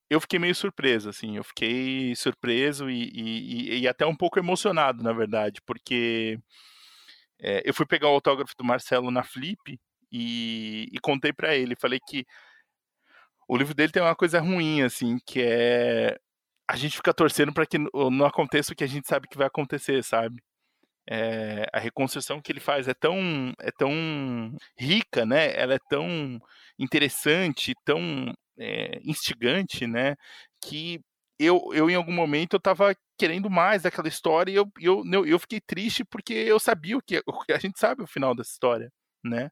eu 0.09 0.19
fiquei 0.21 0.39
meio 0.39 0.55
surpreso, 0.55 1.09
assim, 1.09 1.37
eu 1.37 1.43
fiquei 1.43 2.15
surpreso 2.15 2.89
e, 2.89 3.09
e, 3.13 3.79
e 3.81 3.87
até 3.87 4.05
um 4.05 4.15
pouco 4.15 4.39
emocionado, 4.39 5.03
na 5.03 5.13
verdade, 5.13 5.61
porque 5.65 6.37
é, 7.39 7.61
eu 7.65 7.73
fui 7.73 7.85
pegar 7.85 8.09
o 8.09 8.13
autógrafo 8.13 8.53
do 8.57 8.63
Marcelo 8.63 9.11
na 9.11 9.23
Flip 9.23 9.79
e, 10.11 10.87
e 10.91 10.99
contei 10.99 11.33
para 11.33 11.55
ele, 11.55 11.75
falei 11.79 11.99
que 12.07 12.25
o 13.47 13.57
livro 13.57 13.73
dele 13.73 13.91
tem 13.91 14.01
uma 14.01 14.15
coisa 14.15 14.39
ruim, 14.39 14.81
assim, 14.81 15.17
que 15.25 15.41
é 15.41 16.17
a 16.69 16.77
gente 16.77 16.95
fica 16.95 17.13
torcendo 17.13 17.53
para 17.53 17.65
que 17.65 17.77
não 17.77 18.25
aconteça 18.25 18.71
o 18.71 18.75
que 18.75 18.83
a 18.83 18.87
gente 18.87 19.05
sabe 19.07 19.27
que 19.27 19.37
vai 19.37 19.47
acontecer, 19.47 20.01
sabe? 20.05 20.41
É, 21.09 21.65
a 21.73 21.79
reconstrução 21.79 22.41
que 22.41 22.51
ele 22.51 22.59
faz 22.59 22.87
é 22.87 22.93
tão, 22.93 23.53
é 23.59 23.71
tão 23.71 23.91
rica, 24.77 25.25
né? 25.25 25.53
Ela 25.55 25.75
é 25.75 25.79
tão 25.89 26.39
interessante, 26.79 27.73
tão 27.85 28.33
é, 28.57 28.99
instigante, 29.03 29.87
né? 29.87 30.15
Que 30.63 30.99
eu, 31.39 31.71
eu 31.73 31.89
em 31.89 31.95
algum 31.95 32.13
momento 32.13 32.53
eu 32.53 32.57
estava 32.59 32.95
querendo 33.17 33.49
mais 33.49 33.83
daquela 33.83 34.07
história 34.07 34.51
e 34.51 34.55
eu, 34.55 34.71
eu, 34.79 35.25
eu 35.25 35.39
fiquei 35.39 35.59
triste 35.59 36.03
porque 36.05 36.33
eu 36.33 36.59
sabia 36.59 36.97
o 36.97 37.01
que 37.01 37.21
a 37.51 37.57
gente 37.59 37.79
sabe 37.79 38.03
o 38.03 38.07
final 38.07 38.35
dessa 38.35 38.51
história, 38.51 38.91
né? 39.23 39.49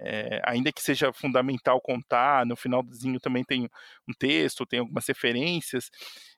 É, 0.00 0.40
ainda 0.44 0.72
que 0.72 0.82
seja 0.82 1.12
fundamental 1.12 1.80
contar, 1.80 2.44
no 2.46 2.56
finalzinho 2.56 3.20
também 3.20 3.44
tem 3.44 3.64
um 4.08 4.12
texto, 4.18 4.66
tem 4.66 4.80
algumas 4.80 5.06
referências. 5.06 5.88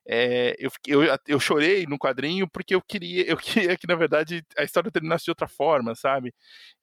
É, 0.08 0.54
eu, 0.58 0.70
eu, 0.86 1.02
eu 1.26 1.40
chorei 1.40 1.84
no 1.86 1.98
quadrinho 1.98 2.48
porque 2.48 2.74
eu 2.74 2.82
queria, 2.82 3.24
eu 3.28 3.36
queria 3.72 3.76
que, 3.76 3.86
na 3.88 3.96
verdade, 3.96 4.44
a 4.56 4.62
história 4.64 4.90
terminasse 4.90 5.24
de 5.24 5.30
outra 5.30 5.48
forma, 5.48 5.94
sabe? 5.94 6.32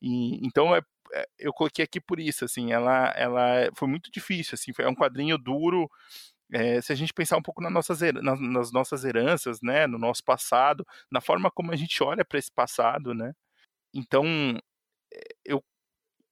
E, 0.02 0.46
então, 0.46 0.76
é, 0.76 0.82
é, 1.14 1.26
eu 1.40 1.54
coloquei 1.54 1.86
aqui 1.86 2.02
por 2.02 2.20
isso, 2.20 2.46
assim, 2.46 2.72
ela, 2.74 3.14
ela 3.16 3.70
foi 3.76 3.88
muito 3.88 4.12
difícil, 4.12 4.56
assim, 4.56 4.74
foi 4.74 4.86
um 4.88 4.96
quadrinho 4.96 5.38
duro, 5.38 5.90
é, 6.52 6.82
se 6.82 6.92
a 6.94 6.96
gente 6.96 7.14
pensar 7.14 7.38
um 7.38 7.42
pouco 7.42 7.62
nas 7.62 7.72
nossas, 7.74 8.02
nas, 8.02 8.40
nas, 8.40 8.72
nossas 8.72 9.06
heranças, 9.06 9.60
né, 9.64 9.88
no 9.88 9.98
nosso 9.98 10.24
passado, 10.24 10.86
na 11.12 11.22
forma 11.22 11.52
como 11.52 11.72
a 11.72 11.76
gente 11.76 12.04
olha 12.04 12.26
para 12.26 12.40
esse 12.40 12.52
passado, 12.52 13.14
né, 13.14 13.34
então 13.94 14.26
eu, 15.46 15.64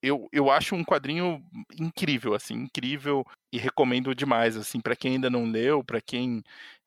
eu, 0.02 0.28
eu 0.32 0.50
acho 0.50 0.74
um 0.74 0.84
quadrinho 0.84 1.44
incrível, 1.80 2.34
assim, 2.34 2.54
incrível 2.54 3.24
e 3.52 3.58
recomendo 3.58 4.14
demais, 4.14 4.56
assim, 4.56 4.80
para 4.80 4.96
quem 4.96 5.14
ainda 5.14 5.30
não 5.30 5.44
leu, 5.44 5.84
para 5.84 6.00
quem, 6.00 6.42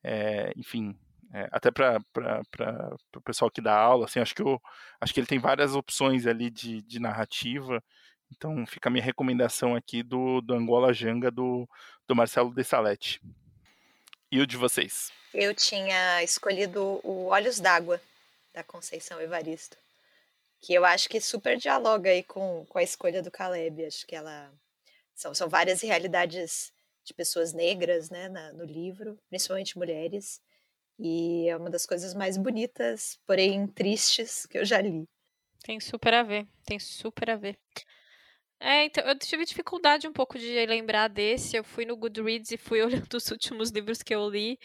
é, 0.06 0.54
enfim, 0.56 0.96
é, 1.34 1.50
até 1.52 1.72
para 1.72 2.00
o 3.16 3.22
pessoal 3.22 3.50
que 3.50 3.60
dá 3.60 3.76
aula, 3.76 4.06
assim, 4.06 4.20
acho 4.20 4.36
que, 4.36 4.42
eu, 4.44 4.62
acho 5.02 5.14
que 5.14 5.20
ele 5.20 5.28
tem 5.28 5.40
várias 5.40 5.76
opções 5.76 6.28
ali 6.28 6.50
de, 6.52 6.82
de 6.84 7.00
narrativa 7.00 7.84
Então 8.32 8.66
fica 8.68 8.88
a 8.88 8.92
minha 8.92 9.04
recomendação 9.04 9.76
aqui 9.76 10.04
do, 10.04 10.42
do 10.42 10.54
Angola 10.54 10.94
Janga 10.94 11.32
do, 11.32 11.68
do 12.08 12.16
Marcelo 12.16 12.54
de 12.54 12.64
Salete. 12.64 13.20
E 14.32 14.40
o 14.40 14.48
de 14.48 14.58
vocês? 14.58 15.12
Eu 15.34 15.54
tinha 15.54 16.24
escolhido 16.24 17.02
o 17.04 17.28
Olhos 17.28 17.60
d'Água, 17.60 18.00
da 18.54 18.64
Conceição 18.64 19.20
Evaristo, 19.20 19.78
que 20.62 20.74
eu 20.74 20.86
acho 20.86 21.10
que 21.10 21.20
super 21.20 21.58
dialoga 21.58 22.10
aí 22.10 22.24
com, 22.24 22.66
com 22.70 22.78
a 22.78 22.84
escolha 22.84 23.22
do 23.22 23.32
Caleb. 23.32 23.86
Acho 23.86 24.06
que 24.06 24.16
ela. 24.16 24.52
São, 25.14 25.34
são 25.34 25.50
várias 25.50 25.82
realidades 25.82 26.72
de 27.06 27.14
pessoas 27.14 27.54
negras 27.54 28.10
né, 28.10 28.28
na, 28.28 28.52
no 28.54 28.66
livro, 28.66 29.18
principalmente 29.30 29.78
mulheres. 29.78 30.42
E 30.98 31.48
é 31.48 31.56
uma 31.58 31.70
das 31.70 31.86
coisas 31.86 32.14
mais 32.14 32.38
bonitas, 32.38 33.20
porém 33.28 33.68
tristes, 33.68 34.46
que 34.46 34.58
eu 34.58 34.66
já 34.66 34.82
li. 34.82 35.08
Tem 35.64 35.80
super 35.80 36.14
a 36.14 36.24
ver, 36.24 36.48
tem 36.66 36.80
super 36.80 37.30
a 37.30 37.36
ver. 37.36 37.58
É, 38.60 38.86
então, 38.86 39.04
eu 39.06 39.18
tive 39.20 39.46
dificuldade 39.46 40.08
um 40.08 40.14
pouco 40.14 40.40
de 40.40 40.66
lembrar 40.66 41.08
desse. 41.10 41.58
Eu 41.58 41.64
fui 41.64 41.86
no 41.86 41.98
Goodreads 41.98 42.52
e 42.52 42.58
fui 42.58 42.82
olhando 42.84 43.14
os 43.14 43.30
últimos 43.30 43.70
livros 43.70 44.02
que 44.02 44.16
eu 44.16 44.30
li. 44.30 44.58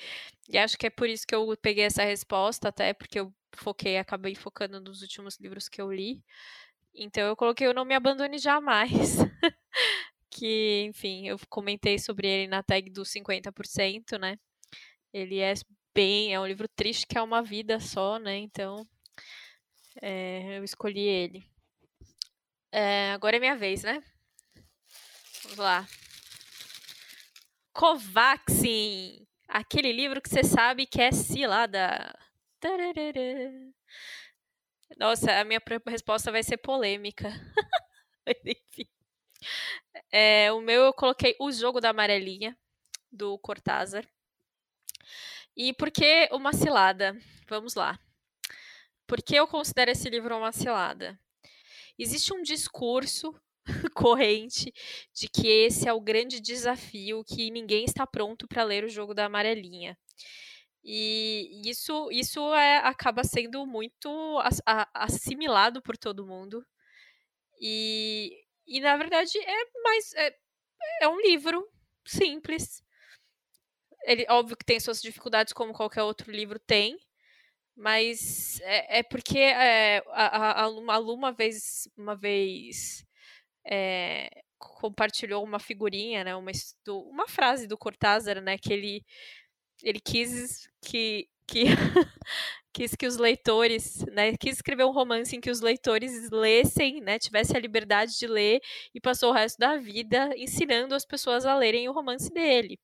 E 0.49 0.59
acho 0.59 0.79
que 0.79 0.87
é 0.87 0.91
por 0.91 1.09
isso 1.09 1.27
que 1.27 1.35
eu 1.35 1.57
peguei 1.61 1.85
essa 1.85 2.05
resposta, 2.05 2.69
até 2.69 2.93
porque 2.93 3.21
eu 3.21 3.33
foquei, 3.55 3.99
acabei 3.99 4.35
focando 4.35 4.81
nos 4.81 5.03
últimos 5.03 5.39
livros 5.39 5.69
que 5.69 5.81
eu 5.81 5.93
li. 5.93 6.25
Então 6.95 7.27
eu 7.27 7.37
coloquei 7.37 7.69
o 7.69 7.75
Não 7.75 7.85
Me 7.85 7.95
Abandone 7.95 8.39
Jamais. 8.39 9.17
que, 10.41 10.85
enfim, 10.89 11.29
eu 11.29 11.39
comentei 11.51 11.99
sobre 11.99 12.27
ele 12.27 12.49
na 12.49 12.63
tag 12.63 12.89
dos 12.89 13.11
50%, 13.11 14.19
né? 14.19 14.39
Ele 15.13 15.39
é 15.39 15.53
bem, 15.95 16.33
é 16.33 16.41
um 16.41 16.47
livro 16.47 16.67
triste 16.67 17.07
que 17.07 17.19
é 17.19 17.23
uma 17.23 17.43
vida 17.43 17.79
só, 17.79 18.19
né? 18.19 18.39
Então 18.39 18.89
é, 20.01 20.57
eu 20.57 20.65
escolhi 20.65 21.01
ele. 21.01 21.45
É, 22.73 23.13
agora 23.13 23.37
é 23.37 23.41
minha 23.41 23.57
vez, 23.57 23.83
né? 23.83 24.03
Vamos 25.43 25.59
lá. 25.59 25.87
Covaxin! 27.75 29.27
Aquele 29.47 29.93
livro 29.93 30.23
que 30.23 30.31
você 30.31 30.43
sabe 30.43 30.87
que 30.87 31.03
é 31.03 31.13
cilada. 31.13 32.19
Tararara. 32.61 33.53
Nossa, 34.97 35.39
a 35.39 35.45
minha 35.45 35.61
resposta 35.87 36.33
vai 36.33 36.43
ser 36.43 36.57
polêmica. 36.57 37.29
Enfim. 38.47 38.89
É, 40.13 40.53
o 40.53 40.61
meu 40.61 40.83
eu 40.83 40.93
coloquei 40.93 41.37
O 41.39 41.51
Jogo 41.51 41.81
da 41.81 41.91
Amarelinha, 41.91 42.57
do 43.11 43.39
Cortázar. 43.39 44.07
E 45.57 45.73
por 45.75 45.91
que 45.91 46.29
uma 46.33 46.53
cilada? 46.53 47.17
Vamos 47.49 47.75
lá. 47.75 47.99
Por 49.07 49.23
que 49.23 49.35
eu 49.35 49.47
considero 49.47 49.91
esse 49.91 50.09
livro 50.09 50.37
uma 50.37 50.53
cilada? 50.53 51.19
Existe 51.99 52.33
um 52.33 52.43
discurso 52.43 53.35
corrente 53.95 54.73
de 55.13 55.29
que 55.29 55.49
esse 55.49 55.89
é 55.89 55.93
o 55.93 56.01
grande 56.01 56.41
desafio, 56.41 57.25
que 57.25 57.51
ninguém 57.51 57.85
está 57.85 58.07
pronto 58.07 58.47
para 58.49 58.65
ler 58.65 58.85
o 58.85 58.89
jogo 58.89 59.13
da 59.13 59.27
amarelinha. 59.27 59.99
E 60.83 61.63
isso, 61.67 62.09
isso 62.11 62.55
é, 62.55 62.79
acaba 62.79 63.23
sendo 63.23 63.67
muito 63.67 64.09
assimilado 64.95 65.83
por 65.83 65.97
todo 65.97 66.27
mundo. 66.27 66.65
E, 67.61 68.33
e 68.71 68.81
na 68.81 68.97
verdade 68.97 69.37
é 69.37 69.83
mais 69.83 70.15
é, 70.15 70.37
é 71.03 71.09
um 71.09 71.21
livro 71.21 71.69
simples. 72.07 72.83
Ele, 74.05 74.25
óbvio 74.31 74.57
que 74.57 74.65
tem 74.65 74.81
suas 74.81 75.03
dificuldades, 75.03 75.53
como 75.53 75.75
qualquer 75.75 76.03
outro 76.03 76.31
livro 76.31 76.59
tem, 76.59 76.99
mas 77.77 78.61
é, 78.63 79.01
é 79.01 79.03
porque 79.03 79.39
é, 79.39 79.99
a, 80.09 80.63
a, 80.63 80.63
a 80.63 80.99
Lu 80.99 81.15
uma 81.15 81.33
vez, 81.33 81.89
uma 81.97 82.17
vez 82.17 83.05
é, 83.67 84.31
compartilhou 84.59 85.45
uma 85.45 85.59
figurinha, 85.59 86.25
né, 86.25 86.35
uma, 86.37 86.53
uma 86.89 87.29
frase 87.29 87.67
do 87.67 87.77
Cortázar, 87.77 88.41
né, 88.41 88.57
que 88.57 88.73
ele, 88.73 89.05
ele 89.83 90.01
quis 90.01 90.69
que, 90.81 91.29
que 91.51 91.65
quis 92.73 92.95
que 92.95 93.07
os 93.07 93.17
leitores, 93.17 94.05
né, 94.13 94.37
quis 94.37 94.57
escrever 94.57 94.85
um 94.85 94.93
romance 94.93 95.37
em 95.37 95.41
que 95.41 95.51
os 95.51 95.61
leitores 95.61 96.31
lessem, 96.31 97.01
né, 97.01 97.19
tivessem 97.19 97.57
a 97.57 97.61
liberdade 97.61 98.19
de 98.19 98.27
ler 98.27 98.61
e 98.95 99.01
passou 99.01 99.31
o 99.31 99.35
resto 99.35 99.59
da 99.59 99.77
vida 99.77 100.31
ensinando 100.37 100.95
as 100.95 101.05
pessoas 101.05 101.45
a 101.47 101.57
lerem 101.57 101.89
o 101.89 101.93
romance 101.93 102.33
dele. 102.33 102.79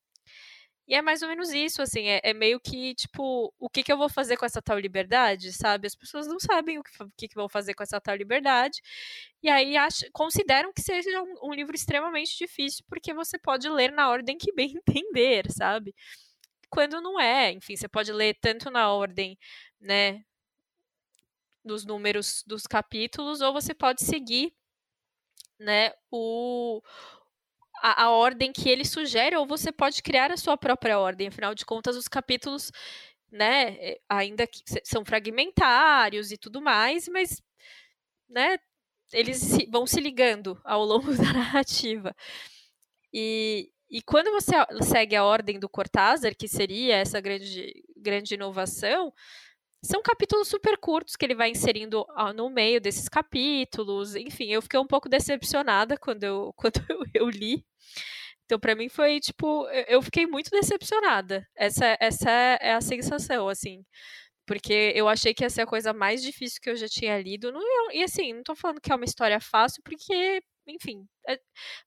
E 0.89 0.95
é 0.95 1.03
mais 1.03 1.21
ou 1.23 1.29
menos 1.29 1.53
isso, 1.53 1.83
assim, 1.83 2.07
é, 2.09 2.21
é 2.23 2.33
meio 2.33 2.61
que, 2.61 2.95
tipo, 2.95 3.53
o 3.59 3.69
que, 3.69 3.83
que 3.83 3.93
eu 3.93 3.99
vou 3.99 4.09
fazer 4.09 4.37
com 4.37 4.47
essa 4.47 4.63
tal 4.63 4.79
liberdade, 4.79 5.53
sabe? 5.53 5.89
As 5.89 5.97
pessoas 5.97 6.29
não 6.29 6.39
sabem 6.39 6.79
o 6.79 6.83
que, 6.85 6.93
que, 7.17 7.29
que 7.29 7.35
vão 7.35 7.49
fazer 7.49 7.75
com 7.75 7.83
essa 7.83 8.01
tal 8.01 8.15
liberdade, 8.15 8.81
e 9.43 9.49
aí 9.49 9.75
consideram 10.13 10.73
que 10.73 10.81
seja 10.83 11.21
um, 11.23 11.51
um 11.51 11.55
livro 11.55 11.75
extremamente 11.75 12.39
difícil, 12.39 12.85
porque 12.89 13.13
você 13.13 13.37
pode 13.39 13.69
ler 13.69 13.91
na 13.93 14.09
ordem 14.09 14.39
que 14.39 14.53
bem 14.53 14.75
entender, 14.79 15.51
sabe? 15.51 15.93
Quando 16.71 17.01
não 17.01 17.21
é, 17.21 17.53
enfim, 17.53 17.77
você 17.77 17.89
pode 17.89 18.13
ler 18.13 18.37
tanto 18.41 18.71
na 18.71 18.93
ordem, 18.93 19.39
né, 19.81 20.23
dos 21.65 21.85
números 21.85 22.43
dos 22.47 22.63
capítulos, 22.67 23.41
ou 23.41 23.53
você 23.53 23.75
pode 23.75 24.03
seguir, 24.05 24.55
né, 25.59 25.93
o, 26.11 26.81
a, 27.83 28.05
a, 28.05 28.11
ordem 28.11 28.53
que 28.53 28.69
ele 28.69 28.85
sugere, 28.85 29.37
ou 29.37 29.47
você 29.47 29.73
pode 29.73 30.03
criar 30.03 30.31
a 30.31 30.37
sua 30.37 30.57
própria 30.57 30.99
ordem. 30.99 31.29
Afinal 31.29 31.55
de 31.55 31.65
contas, 31.65 31.97
os 31.97 32.09
capítulos, 32.09 32.71
né, 33.31 33.75
eh, 33.79 34.01
ainda 34.09 34.49
são 34.85 35.05
fragmentários 35.05 36.31
e 36.31 36.39
tudo 36.39 36.61
mais, 36.61 37.09
mas, 37.09 37.43
né, 38.29 38.59
eles 39.13 39.59
vão 39.71 39.87
se 39.87 40.01
ligando 40.01 40.61
ao 40.65 40.85
longo 40.85 41.13
da 41.17 41.33
narrativa. 41.33 42.15
E, 43.13 43.71
e 43.91 44.03
quando 44.03 44.31
você 44.33 44.53
segue 44.83 45.15
a 45.15 45.25
ordem 45.25 45.59
do 45.59 45.69
Cortázar, 45.69 46.35
que 46.37 46.49
seria 46.49 46.97
essa 46.97 47.21
grande, 47.21 47.73
grande 47.97 48.35
inovação, 48.35 49.13
são 49.83 50.03
capítulos 50.03 50.49
super 50.49 50.77
curtos 50.79 51.17
que 51.17 51.25
ele 51.25 51.35
vai 51.35 51.51
inserindo 51.51 52.05
no 52.35 52.51
meio 52.51 52.81
desses 52.81 53.09
capítulos. 53.09 54.17
Enfim, 54.17 54.47
eu 54.49 54.61
fiquei 54.61 54.81
um 54.81 54.87
pouco 54.87 55.09
decepcionada 55.09 55.97
quando 56.01 56.25
eu, 56.25 56.53
quando 56.57 56.85
eu, 57.15 57.29
li. 57.31 57.65
Então, 58.45 58.59
para 58.59 58.75
mim 58.75 58.89
foi 58.89 59.21
tipo, 59.21 59.69
eu 59.89 60.03
fiquei 60.03 60.27
muito 60.27 60.51
decepcionada. 60.51 61.47
Essa, 61.55 61.97
essa 62.01 62.31
é 62.31 62.73
a 62.75 62.81
sensação, 62.81 63.49
assim. 63.49 63.85
Porque 64.47 64.93
eu 64.95 65.09
achei 65.09 65.35
que 65.35 65.45
ia 65.45 65.51
ser 65.51 65.63
a 65.63 65.67
coisa 65.67 65.93
mais 65.93 66.23
difícil 66.23 66.61
que 66.63 66.71
eu 66.71 66.77
já 66.77 66.89
tinha 66.89 67.21
lido. 67.21 67.53
Não, 67.53 67.93
e 67.93 68.03
assim, 68.05 68.33
não 68.33 68.43
tô 68.43 68.55
falando 68.55 68.81
que 68.81 68.93
é 68.93 68.95
uma 68.95 69.05
história 69.05 69.41
fácil, 69.41 69.83
porque, 69.85 70.41
enfim. 70.67 71.07
É, 71.29 71.41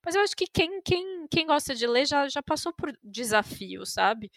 mas 0.05 0.15
eu 0.15 0.21
acho 0.21 0.35
que 0.35 0.47
quem, 0.47 0.81
quem, 0.81 1.27
quem 1.29 1.47
gosta 1.47 1.75
de 1.75 1.85
ler 1.87 2.05
já, 2.05 2.27
já 2.27 2.41
passou 2.41 2.73
por 2.73 2.91
desafios, 3.03 3.93
sabe? 3.93 4.31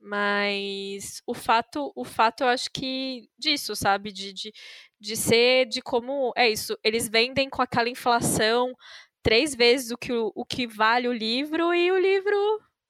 Mas 0.00 1.22
o 1.26 1.32
fato, 1.34 1.92
o 1.94 2.04
fato 2.04 2.42
eu 2.42 2.48
acho 2.48 2.68
que 2.72 3.28
disso, 3.38 3.76
sabe? 3.76 4.10
De, 4.12 4.32
de, 4.32 4.52
de 5.00 5.16
ser 5.16 5.66
de 5.66 5.80
como. 5.80 6.32
É 6.36 6.48
isso. 6.50 6.76
Eles 6.82 7.08
vendem 7.08 7.48
com 7.48 7.62
aquela 7.62 7.88
inflação 7.88 8.74
três 9.22 9.54
vezes 9.54 9.92
o 9.92 9.96
que, 9.96 10.12
o, 10.12 10.32
o 10.34 10.44
que 10.44 10.66
vale 10.66 11.08
o 11.08 11.12
livro, 11.12 11.72
e 11.72 11.92
o 11.92 11.98
livro 11.98 12.36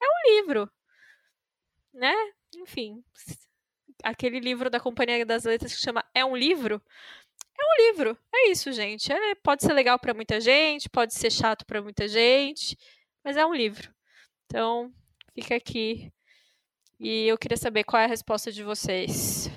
é 0.02 0.06
um 0.06 0.36
livro. 0.36 0.70
Né? 1.92 2.14
Enfim. 2.56 3.04
Aquele 4.02 4.40
livro 4.40 4.70
da 4.70 4.80
Companhia 4.80 5.24
das 5.24 5.44
Letras 5.44 5.74
que 5.74 5.80
chama 5.80 6.04
É 6.14 6.24
um 6.24 6.34
livro. 6.34 6.82
É 7.62 7.64
um 7.64 7.86
livro. 7.86 8.18
É 8.34 8.50
isso, 8.50 8.72
gente. 8.72 9.12
É, 9.12 9.34
pode 9.36 9.62
ser 9.62 9.72
legal 9.72 9.98
para 9.98 10.12
muita 10.12 10.40
gente, 10.40 10.88
pode 10.88 11.14
ser 11.14 11.30
chato 11.30 11.64
para 11.64 11.80
muita 11.80 12.08
gente, 12.08 12.76
mas 13.24 13.36
é 13.36 13.46
um 13.46 13.54
livro. 13.54 13.94
Então, 14.46 14.92
fica 15.32 15.54
aqui 15.54 16.12
e 16.98 17.28
eu 17.28 17.38
queria 17.38 17.56
saber 17.56 17.84
qual 17.84 18.02
é 18.02 18.04
a 18.04 18.08
resposta 18.08 18.50
de 18.50 18.62
vocês. 18.62 19.48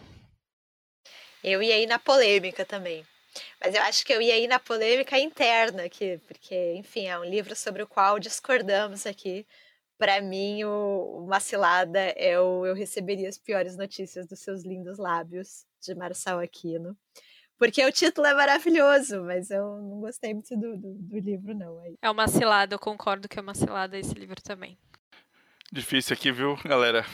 Eu 1.43 1.61
ia 1.61 1.77
ir 1.77 1.87
na 1.87 1.99
polêmica 1.99 2.63
também. 2.63 3.05
Mas 3.59 3.75
eu 3.75 3.81
acho 3.81 4.05
que 4.05 4.13
eu 4.13 4.21
ia 4.21 4.37
ir 4.37 4.47
na 4.47 4.59
polêmica 4.59 5.19
interna 5.19 5.83
aqui, 5.83 6.19
porque, 6.27 6.73
enfim, 6.75 7.07
é 7.07 7.19
um 7.19 7.25
livro 7.25 7.55
sobre 7.55 7.83
o 7.83 7.87
qual 7.87 8.17
discordamos 8.19 9.05
aqui. 9.05 9.45
Para 9.97 10.21
mim, 10.21 10.63
o, 10.63 11.23
o 11.23 11.27
Macilada 11.27 11.99
é 11.99 12.39
o 12.39 12.65
Eu 12.65 12.73
Receberia 12.73 13.27
as 13.27 13.37
Piores 13.37 13.75
Notícias 13.75 14.27
dos 14.27 14.39
Seus 14.39 14.63
Lindos 14.63 14.97
Lábios, 14.97 15.65
de 15.81 15.93
Marçal 15.95 16.39
Aquino. 16.39 16.97
Porque 17.57 17.85
o 17.85 17.91
título 17.91 18.27
é 18.27 18.33
maravilhoso, 18.33 19.23
mas 19.23 19.49
eu 19.49 19.63
não 19.63 20.01
gostei 20.01 20.33
muito 20.33 20.55
do, 20.57 20.77
do, 20.77 20.93
do 20.93 21.19
livro, 21.19 21.53
não. 21.53 21.81
É 22.01 22.09
uma 22.09 22.27
cilada, 22.27 22.75
eu 22.75 22.79
concordo 22.79 23.29
que 23.29 23.39
é 23.39 23.41
uma 23.41 23.55
cilada 23.55 23.97
esse 23.97 24.13
livro 24.13 24.41
também. 24.41 24.77
Difícil 25.71 26.13
aqui, 26.13 26.31
viu, 26.31 26.57
galera? 26.65 27.05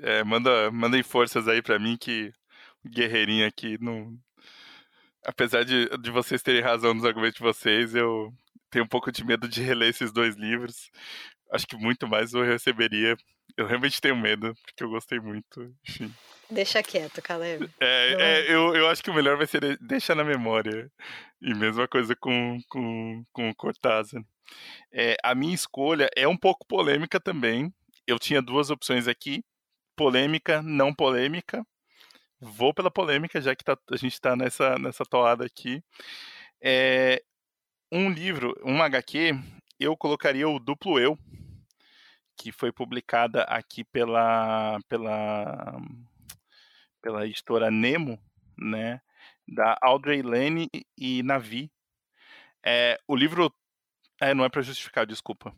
É, 0.00 0.22
manda, 0.24 0.70
mandem 0.70 1.02
forças 1.02 1.48
aí 1.48 1.62
para 1.62 1.78
mim 1.78 1.96
que 1.96 2.32
o 2.84 2.88
guerreirinho 2.88 3.46
aqui 3.46 3.78
não. 3.80 4.16
Apesar 5.24 5.64
de, 5.64 5.88
de 5.98 6.10
vocês 6.10 6.42
terem 6.42 6.62
razão 6.62 6.94
nos 6.94 7.04
argumentos 7.04 7.38
de 7.38 7.44
vocês, 7.44 7.94
eu 7.94 8.32
tenho 8.70 8.84
um 8.84 8.88
pouco 8.88 9.10
de 9.10 9.24
medo 9.24 9.48
de 9.48 9.62
reler 9.62 9.90
esses 9.90 10.12
dois 10.12 10.36
livros. 10.36 10.90
Acho 11.52 11.66
que 11.66 11.76
muito 11.76 12.06
mais 12.06 12.32
eu 12.34 12.42
receberia 12.42 13.16
Eu 13.56 13.66
realmente 13.66 14.00
tenho 14.00 14.16
medo, 14.16 14.54
porque 14.62 14.84
eu 14.84 14.90
gostei 14.90 15.18
muito. 15.18 15.74
Enfim. 15.88 16.12
Deixa 16.50 16.82
quieto, 16.82 17.20
Caleb. 17.20 17.70
É, 17.78 18.14
é, 18.18 18.54
eu, 18.54 18.74
eu 18.74 18.88
acho 18.88 19.02
que 19.02 19.10
o 19.10 19.14
melhor 19.14 19.36
vai 19.36 19.46
ser 19.46 19.78
deixar 19.78 20.14
na 20.14 20.24
memória. 20.24 20.90
E 21.40 21.54
mesma 21.54 21.86
coisa 21.86 22.16
com, 22.16 22.58
com, 22.68 23.24
com 23.32 23.50
o 23.50 23.54
Cortázar. 23.54 24.22
É, 24.92 25.16
a 25.22 25.34
minha 25.34 25.54
escolha 25.54 26.08
é 26.16 26.26
um 26.26 26.36
pouco 26.36 26.66
polêmica 26.66 27.20
também. 27.20 27.72
Eu 28.06 28.18
tinha 28.18 28.40
duas 28.40 28.70
opções 28.70 29.06
aqui: 29.06 29.44
polêmica, 29.94 30.62
não 30.62 30.94
polêmica. 30.94 31.64
Vou 32.40 32.72
pela 32.72 32.90
polêmica, 32.90 33.40
já 33.40 33.54
que 33.54 33.64
tá, 33.64 33.76
a 33.90 33.96
gente 33.96 34.14
está 34.14 34.34
nessa, 34.34 34.78
nessa 34.78 35.04
toada 35.04 35.44
aqui. 35.44 35.82
É, 36.62 37.22
um 37.92 38.10
livro, 38.10 38.54
um 38.64 38.82
HQ, 38.82 39.38
eu 39.78 39.96
colocaria 39.96 40.48
o 40.48 40.58
Duplo 40.58 40.98
Eu, 40.98 41.18
que 42.36 42.52
foi 42.52 42.72
publicada 42.72 43.42
aqui 43.42 43.84
pela, 43.84 44.78
pela, 44.88 45.80
pela 47.08 47.26
editora 47.26 47.70
Nemo, 47.70 48.22
né? 48.58 49.00
Da 49.46 49.78
Audrey 49.80 50.20
Lane 50.20 50.68
e 50.94 51.22
Navi. 51.22 51.72
É, 52.62 53.00
o 53.08 53.16
livro. 53.16 53.50
É, 54.20 54.34
não 54.34 54.44
é 54.44 54.50
para 54.50 54.60
justificar, 54.60 55.06
desculpa. 55.06 55.56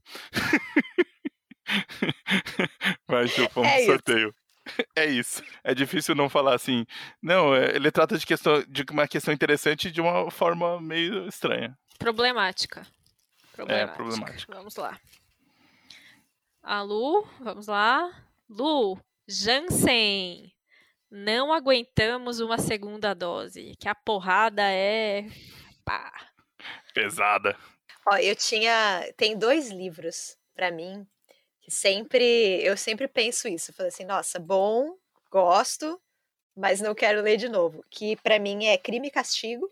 Mas, 3.09 3.35
tipo, 3.35 3.51
vamos 3.55 3.69
é 3.69 3.85
sorteio. 3.85 4.33
É 4.95 5.07
isso. 5.07 5.43
É 5.65 5.75
difícil 5.75 6.15
não 6.15 6.29
falar 6.29 6.55
assim. 6.55 6.87
Não, 7.21 7.53
é, 7.53 7.75
ele 7.75 7.91
trata 7.91 8.17
de, 8.17 8.25
questão, 8.25 8.63
de 8.69 8.85
uma 8.93 9.09
questão 9.09 9.35
interessante 9.35 9.91
de 9.91 10.01
uma 10.01 10.31
forma 10.31 10.81
meio 10.81 11.27
estranha. 11.27 11.77
Problemática. 11.99 12.87
Problemática. 13.53 13.93
É, 13.93 13.97
problemática. 13.97 14.55
Vamos 14.55 14.77
lá. 14.77 15.01
A 16.63 16.83
Lu, 16.83 17.27
vamos 17.41 17.67
lá. 17.67 18.09
Lu, 18.49 19.01
Jansen. 19.27 20.53
Não 21.11 21.53
aguentamos 21.53 22.39
uma 22.39 22.59
segunda 22.59 23.15
dose. 23.15 23.75
Que 23.79 23.89
a 23.89 23.95
porrada 23.95 24.63
é. 24.63 25.27
Pá. 25.85 26.31
Pesada. 26.95 27.57
Ó, 28.07 28.17
eu 28.17 28.37
tinha. 28.37 29.13
Tem 29.17 29.37
dois 29.37 29.71
livros 29.71 30.37
para 30.55 30.71
mim 30.71 31.07
que 31.63 31.71
sempre. 31.71 32.63
Eu 32.63 32.77
sempre 32.77 33.09
penso 33.09 33.49
isso. 33.49 33.73
falei 33.73 33.89
assim, 33.89 34.05
nossa, 34.05 34.39
bom, 34.39 34.97
gosto, 35.31 36.01
mas 36.57 36.81
não 36.81 36.95
quero 36.95 37.23
ler 37.23 37.37
de 37.37 37.49
novo. 37.49 37.85
Que 37.91 38.17
para 38.17 38.39
mim 38.39 38.67
é 38.67 38.79
Crime 38.79 39.09
e 39.09 39.11
Castigo. 39.11 39.69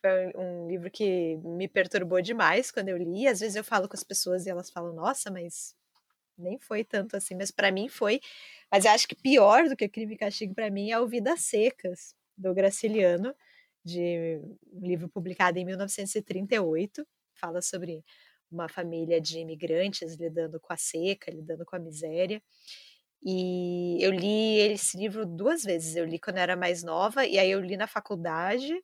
Foi 0.00 0.32
um 0.36 0.68
livro 0.68 0.90
que 0.90 1.36
me 1.36 1.68
perturbou 1.68 2.20
demais 2.20 2.70
quando 2.70 2.88
eu 2.88 2.96
li. 2.96 3.26
Às 3.28 3.40
vezes 3.40 3.56
eu 3.56 3.64
falo 3.64 3.88
com 3.88 3.96
as 3.96 4.04
pessoas 4.04 4.46
e 4.46 4.50
elas 4.50 4.68
falam, 4.68 4.92
nossa, 4.92 5.30
mas 5.30 5.74
nem 6.36 6.58
foi 6.58 6.84
tanto 6.84 7.16
assim, 7.16 7.34
mas 7.34 7.50
para 7.50 7.70
mim 7.70 7.88
foi. 7.88 8.20
Mas 8.74 8.84
eu 8.84 8.90
acho 8.90 9.06
que 9.06 9.14
pior 9.14 9.68
do 9.68 9.76
que 9.76 9.88
Crime 9.88 10.14
e 10.14 10.18
Castigo 10.18 10.52
para 10.52 10.68
mim 10.68 10.90
é 10.90 10.98
o 10.98 11.06
Vidas 11.06 11.42
Secas, 11.42 12.12
do 12.36 12.52
Graciliano, 12.52 13.32
de 13.84 14.40
um 14.72 14.84
livro 14.84 15.08
publicado 15.08 15.56
em 15.60 15.64
1938. 15.64 17.06
Fala 17.36 17.62
sobre 17.62 18.04
uma 18.50 18.68
família 18.68 19.20
de 19.20 19.38
imigrantes 19.38 20.16
lidando 20.16 20.58
com 20.58 20.72
a 20.72 20.76
seca, 20.76 21.30
lidando 21.30 21.64
com 21.64 21.76
a 21.76 21.78
miséria. 21.78 22.42
E 23.24 23.96
eu 24.00 24.10
li 24.10 24.58
esse 24.58 24.96
livro 24.96 25.24
duas 25.24 25.62
vezes. 25.62 25.94
Eu 25.94 26.04
li 26.04 26.18
quando 26.18 26.38
eu 26.38 26.42
era 26.42 26.56
mais 26.56 26.82
nova, 26.82 27.24
e 27.24 27.38
aí 27.38 27.52
eu 27.52 27.60
li 27.60 27.76
na 27.76 27.86
faculdade 27.86 28.74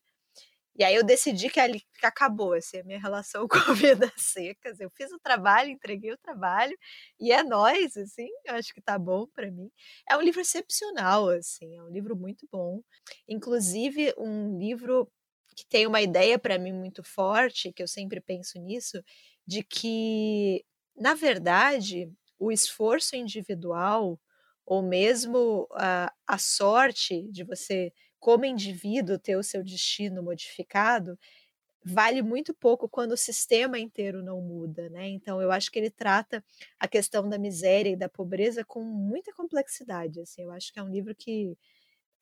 e 0.76 0.85
aí 0.85 0.94
eu 0.94 1.04
decidi 1.04 1.50
que 1.50 1.61
ali 1.61 1.80
que 1.80 2.06
acabou 2.06 2.54
assim, 2.54 2.78
a 2.78 2.85
minha 2.85 3.00
relação 3.00 3.46
com 3.48 3.74
vidas 3.74 4.12
secas. 4.16 4.80
Eu 4.80 4.90
fiz 4.90 5.12
o 5.12 5.18
trabalho, 5.18 5.70
entreguei 5.70 6.12
o 6.12 6.18
trabalho 6.18 6.76
e 7.18 7.33
é 7.33 7.42
nós, 7.42 7.96
assim, 7.96 8.28
eu 8.46 8.54
acho 8.54 8.72
que 8.74 8.80
tá 8.80 8.98
bom 8.98 9.26
para 9.35 9.50
mim. 9.50 9.70
É 10.09 10.16
um 10.16 10.22
livro 10.22 10.40
excepcional, 10.40 11.28
assim, 11.28 11.76
é 11.76 11.83
um 11.83 11.88
livro 11.90 12.16
muito 12.16 12.46
bom. 12.50 12.83
Inclusive 13.28 14.14
um 14.18 14.59
livro 14.59 15.11
que 15.56 15.66
tem 15.66 15.87
uma 15.87 16.00
ideia 16.00 16.38
para 16.38 16.59
mim 16.59 16.72
muito 16.72 17.02
forte, 17.02 17.72
que 17.72 17.83
eu 17.83 17.88
sempre 17.88 18.20
penso 18.20 18.59
nisso, 18.59 19.02
de 19.46 19.62
que 19.62 20.64
na 20.96 21.14
verdade 21.14 22.11
o 22.38 22.50
esforço 22.52 23.16
individual 23.16 24.18
ou 24.64 24.83
mesmo 24.83 25.66
a, 25.72 26.12
a 26.26 26.38
sorte 26.38 27.28
de 27.30 27.44
você 27.44 27.92
como 28.20 28.44
indivíduo 28.46 29.18
ter 29.18 29.37
o 29.37 29.42
seu 29.42 29.64
destino 29.64 30.22
modificado 30.22 31.18
vale 31.85 32.22
muito 32.22 32.54
pouco 32.54 32.88
quando 32.88 33.12
o 33.12 33.16
sistema 33.16 33.78
inteiro 33.78 34.22
não 34.22 34.40
muda, 34.42 34.90
né? 34.90 35.09
Então 35.09 35.40
eu 35.40 35.50
acho 35.52 35.70
que 35.70 35.78
ele 35.78 35.90
trata 35.90 36.44
a 36.78 36.87
questão 36.88 37.28
da 37.28 37.38
miséria 37.38 37.90
e 37.90 37.96
da 37.96 38.09
pobreza 38.09 38.64
com 38.64 38.83
muita 38.85 39.33
complexidade, 39.33 40.20
assim. 40.20 40.42
Eu 40.42 40.52
acho 40.52 40.72
que 40.72 40.78
é 40.78 40.83
um 40.83 40.90
livro 40.90 41.14
que 41.14 41.56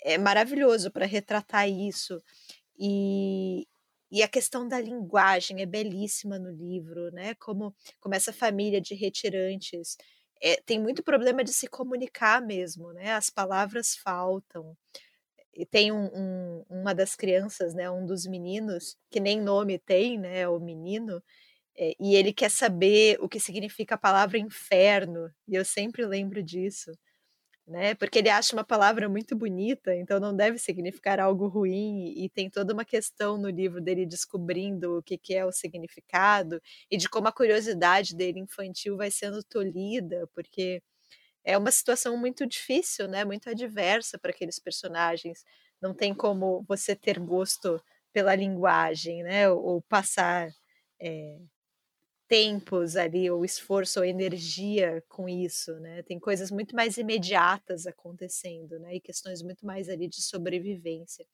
é 0.02 0.18
maravilhoso 0.18 0.90
para 0.90 1.06
retratar 1.06 1.68
isso 1.68 2.22
e 2.78 3.66
e 4.12 4.22
a 4.22 4.28
questão 4.28 4.68
da 4.68 4.80
linguagem 4.80 5.62
é 5.62 5.66
belíssima 5.66 6.38
no 6.38 6.50
livro, 6.50 7.10
né? 7.12 7.34
Como, 7.36 7.74
como 8.00 8.14
essa 8.14 8.32
família 8.32 8.80
de 8.80 8.94
retirantes 8.94 9.96
é, 10.42 10.56
tem 10.62 10.80
muito 10.80 11.02
problema 11.02 11.44
de 11.44 11.52
se 11.52 11.66
comunicar 11.68 12.40
mesmo, 12.42 12.92
né? 12.92 13.12
As 13.12 13.30
palavras 13.30 13.96
faltam 13.96 14.76
e 15.58 15.66
tem 15.66 15.92
um, 15.92 16.06
um, 16.14 16.66
uma 16.70 16.94
das 16.94 17.16
crianças, 17.16 17.74
né, 17.74 17.90
um 17.90 18.06
dos 18.06 18.26
meninos, 18.26 18.96
que 19.10 19.20
nem 19.20 19.40
nome 19.42 19.78
tem, 19.80 20.18
né, 20.18 20.48
o 20.48 20.60
menino, 20.60 21.22
é, 21.78 21.94
e 22.00 22.16
ele 22.16 22.32
quer 22.32 22.50
saber 22.50 23.18
o 23.20 23.28
que 23.28 23.40
significa 23.40 23.96
a 23.96 23.98
palavra 23.98 24.38
inferno, 24.38 25.30
e 25.48 25.54
eu 25.56 25.64
sempre 25.64 26.06
lembro 26.06 26.42
disso, 26.42 26.92
né, 27.66 27.94
porque 27.96 28.18
ele 28.20 28.30
acha 28.30 28.56
uma 28.56 28.64
palavra 28.64 29.08
muito 29.10 29.36
bonita, 29.36 29.94
então 29.94 30.18
não 30.20 30.34
deve 30.34 30.58
significar 30.58 31.20
algo 31.20 31.48
ruim, 31.48 32.14
e 32.16 32.28
tem 32.30 32.48
toda 32.50 32.72
uma 32.74 32.84
questão 32.84 33.36
no 33.38 33.50
livro 33.50 33.80
dele 33.80 34.06
descobrindo 34.06 34.98
o 34.98 35.02
que, 35.02 35.18
que 35.18 35.34
é 35.34 35.44
o 35.44 35.52
significado, 35.52 36.60
e 36.90 36.96
de 36.96 37.08
como 37.10 37.28
a 37.28 37.32
curiosidade 37.32 38.16
dele 38.16 38.40
infantil 38.40 38.96
vai 38.96 39.10
sendo 39.10 39.42
tolhida, 39.44 40.26
porque 40.34 40.82
é 41.44 41.56
uma 41.56 41.70
situação 41.70 42.16
muito 42.16 42.46
difícil, 42.46 43.08
né? 43.08 43.24
Muito 43.24 43.48
adversa 43.48 44.18
para 44.18 44.30
aqueles 44.30 44.58
personagens. 44.58 45.44
Não 45.80 45.94
tem 45.94 46.14
como 46.14 46.64
você 46.68 46.94
ter 46.94 47.18
gosto 47.18 47.82
pela 48.12 48.34
linguagem, 48.34 49.22
né? 49.22 49.48
Ou, 49.48 49.64
ou 49.64 49.82
passar 49.82 50.50
é, 51.00 51.38
tempos 52.28 52.96
ali, 52.96 53.30
ou 53.30 53.44
esforço 53.44 54.00
ou 54.00 54.04
energia 54.04 55.02
com 55.08 55.28
isso, 55.28 55.72
né? 55.80 56.02
Tem 56.02 56.18
coisas 56.20 56.50
muito 56.50 56.76
mais 56.76 56.98
imediatas 56.98 57.86
acontecendo, 57.86 58.78
né? 58.78 58.96
E 58.96 59.00
questões 59.00 59.42
muito 59.42 59.64
mais 59.64 59.88
ali 59.88 60.06
de 60.06 60.20
sobrevivência. 60.20 61.26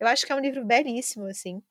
Eu 0.00 0.08
acho 0.08 0.26
que 0.26 0.32
é 0.32 0.34
um 0.34 0.40
livro 0.40 0.64
belíssimo, 0.64 1.26
assim. 1.26 1.62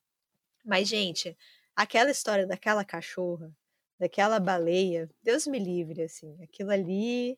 Mas, 0.64 0.88
gente, 0.88 1.38
aquela 1.76 2.10
história 2.10 2.48
daquela 2.48 2.86
cachorra, 2.86 3.52
daquela 4.00 4.40
baleia, 4.40 5.10
Deus 5.22 5.46
me 5.46 5.60
livre, 5.60 6.04
assim. 6.04 6.42
Aquilo 6.42 6.72
ali 6.72 7.38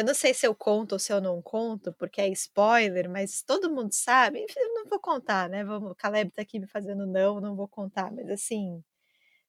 eu 0.00 0.04
não 0.04 0.14
sei 0.14 0.34
se 0.34 0.46
eu 0.46 0.54
conto 0.54 0.92
ou 0.92 0.98
se 0.98 1.12
eu 1.12 1.20
não 1.20 1.40
conto, 1.42 1.92
porque 1.94 2.20
é 2.20 2.28
spoiler, 2.28 3.08
mas 3.08 3.42
todo 3.42 3.70
mundo 3.70 3.92
sabe. 3.92 4.40
Enfim, 4.42 4.60
eu 4.60 4.74
não 4.74 4.86
vou 4.88 5.00
contar, 5.00 5.48
né? 5.48 5.64
O 5.64 5.94
Caleb 5.94 6.30
tá 6.32 6.42
aqui 6.42 6.58
me 6.58 6.66
fazendo 6.66 7.06
não, 7.06 7.40
não 7.40 7.56
vou 7.56 7.68
contar, 7.68 8.10
mas 8.12 8.28
assim. 8.30 8.82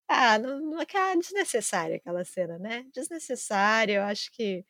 Ah, 0.08 0.38
não, 0.40 0.60
não 0.60 0.82
é 0.82 0.86
desnecessária 1.18 1.96
aquela 1.98 2.24
cena, 2.26 2.60
né? 2.60 2.86
Desnecessária, 2.94 3.96
eu 3.96 4.04
acho 4.04 4.32
que 4.32 4.66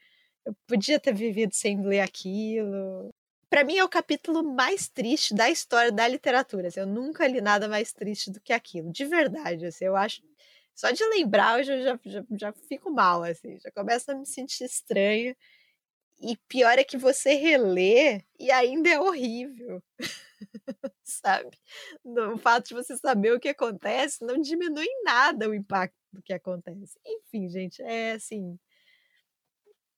eu 0.45 0.55
podia 0.67 0.99
ter 0.99 1.13
vivido 1.13 1.53
sem 1.53 1.81
ler 1.83 2.01
aquilo. 2.01 3.13
Para 3.49 3.63
mim 3.63 3.77
é 3.77 3.83
o 3.83 3.89
capítulo 3.89 4.43
mais 4.43 4.87
triste 4.87 5.33
da 5.35 5.49
história 5.49 5.91
da 5.91 6.07
literatura. 6.07 6.67
Assim, 6.69 6.79
eu 6.81 6.87
nunca 6.87 7.27
li 7.27 7.41
nada 7.41 7.67
mais 7.67 7.91
triste 7.93 8.31
do 8.31 8.39
que 8.41 8.53
aquilo, 8.53 8.91
de 8.91 9.05
verdade. 9.05 9.65
Assim, 9.65 9.85
eu 9.85 9.95
acho 9.95 10.21
só 10.75 10.91
de 10.91 11.03
lembrar 11.05 11.59
eu 11.59 11.63
já, 11.83 11.99
já, 12.05 12.23
já 12.31 12.53
fico 12.67 12.91
mal, 12.91 13.23
assim, 13.23 13.59
já 13.59 13.71
começo 13.71 14.11
a 14.11 14.15
me 14.15 14.25
sentir 14.25 14.65
estranha. 14.65 15.35
E 16.21 16.37
pior 16.47 16.77
é 16.77 16.83
que 16.83 16.97
você 16.97 17.33
relê 17.33 18.23
e 18.39 18.51
ainda 18.51 18.89
é 18.89 18.99
horrível. 18.99 19.81
Sabe? 21.03 21.57
O 22.03 22.37
fato 22.37 22.69
de 22.69 22.73
você 22.75 22.95
saber 22.95 23.33
o 23.33 23.39
que 23.39 23.49
acontece 23.49 24.23
não 24.23 24.39
diminui 24.39 24.85
em 24.85 25.03
nada 25.03 25.49
o 25.49 25.55
impacto 25.55 25.95
do 26.13 26.21
que 26.21 26.31
acontece. 26.31 26.99
Enfim, 27.05 27.49
gente, 27.49 27.81
é 27.81 28.13
assim. 28.13 28.59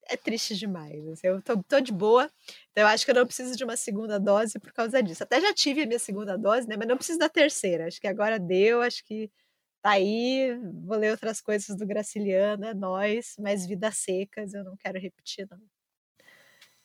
É 0.06 0.16
triste 0.16 0.56
demais. 0.56 1.06
Assim, 1.10 1.28
eu 1.28 1.42
tô, 1.42 1.62
tô, 1.64 1.80
de 1.82 1.92
boa, 1.92 2.30
então 2.72 2.84
eu 2.84 2.88
acho 2.88 3.06
que 3.06 3.12
eu 3.12 3.16
não 3.16 3.26
preciso 3.26 3.56
de 3.56 3.64
uma 3.64 3.76
segunda 3.78 4.20
dose 4.20 4.60
por 4.60 4.72
causa 4.74 5.04
disso. 5.04 5.24
Até 5.24 5.42
já 5.42 5.54
tive 5.54 5.84
a 5.84 5.86
minha 5.86 6.00
segunda 6.00 6.38
dose, 6.38 6.68
né? 6.68 6.78
Mas 6.78 6.88
não 6.88 6.98
preciso 6.98 7.20
da 7.20 7.30
terceira. 7.30 7.88
Acho 7.88 8.00
que 8.00 8.08
agora 8.08 8.40
deu, 8.40 8.82
acho 8.82 9.04
que 9.04 9.30
tá 9.82 9.92
aí. 9.92 10.58
Vou 10.86 10.98
ler 10.98 11.12
outras 11.12 11.42
coisas 11.42 11.76
do 11.76 11.86
Graciliano, 11.86 12.66
é 12.66 12.74
nós, 12.74 13.36
mas 13.40 13.66
vidas 13.66 13.98
secas 13.98 14.54
eu 14.54 14.64
não 14.64 14.78
quero 14.78 15.00
repetir, 15.00 15.48
não. 15.50 15.60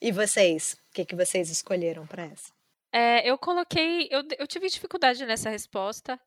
E 0.01 0.11
vocês? 0.11 0.73
O 0.89 0.93
que, 0.93 1.05
que 1.05 1.15
vocês 1.15 1.49
escolheram 1.49 2.07
para 2.07 2.23
essa? 2.23 2.53
É, 2.91 3.29
eu 3.29 3.37
coloquei. 3.37 4.07
Eu, 4.09 4.23
eu 4.37 4.47
tive 4.47 4.69
dificuldade 4.69 5.25
nessa 5.25 5.49
resposta, 5.49 6.19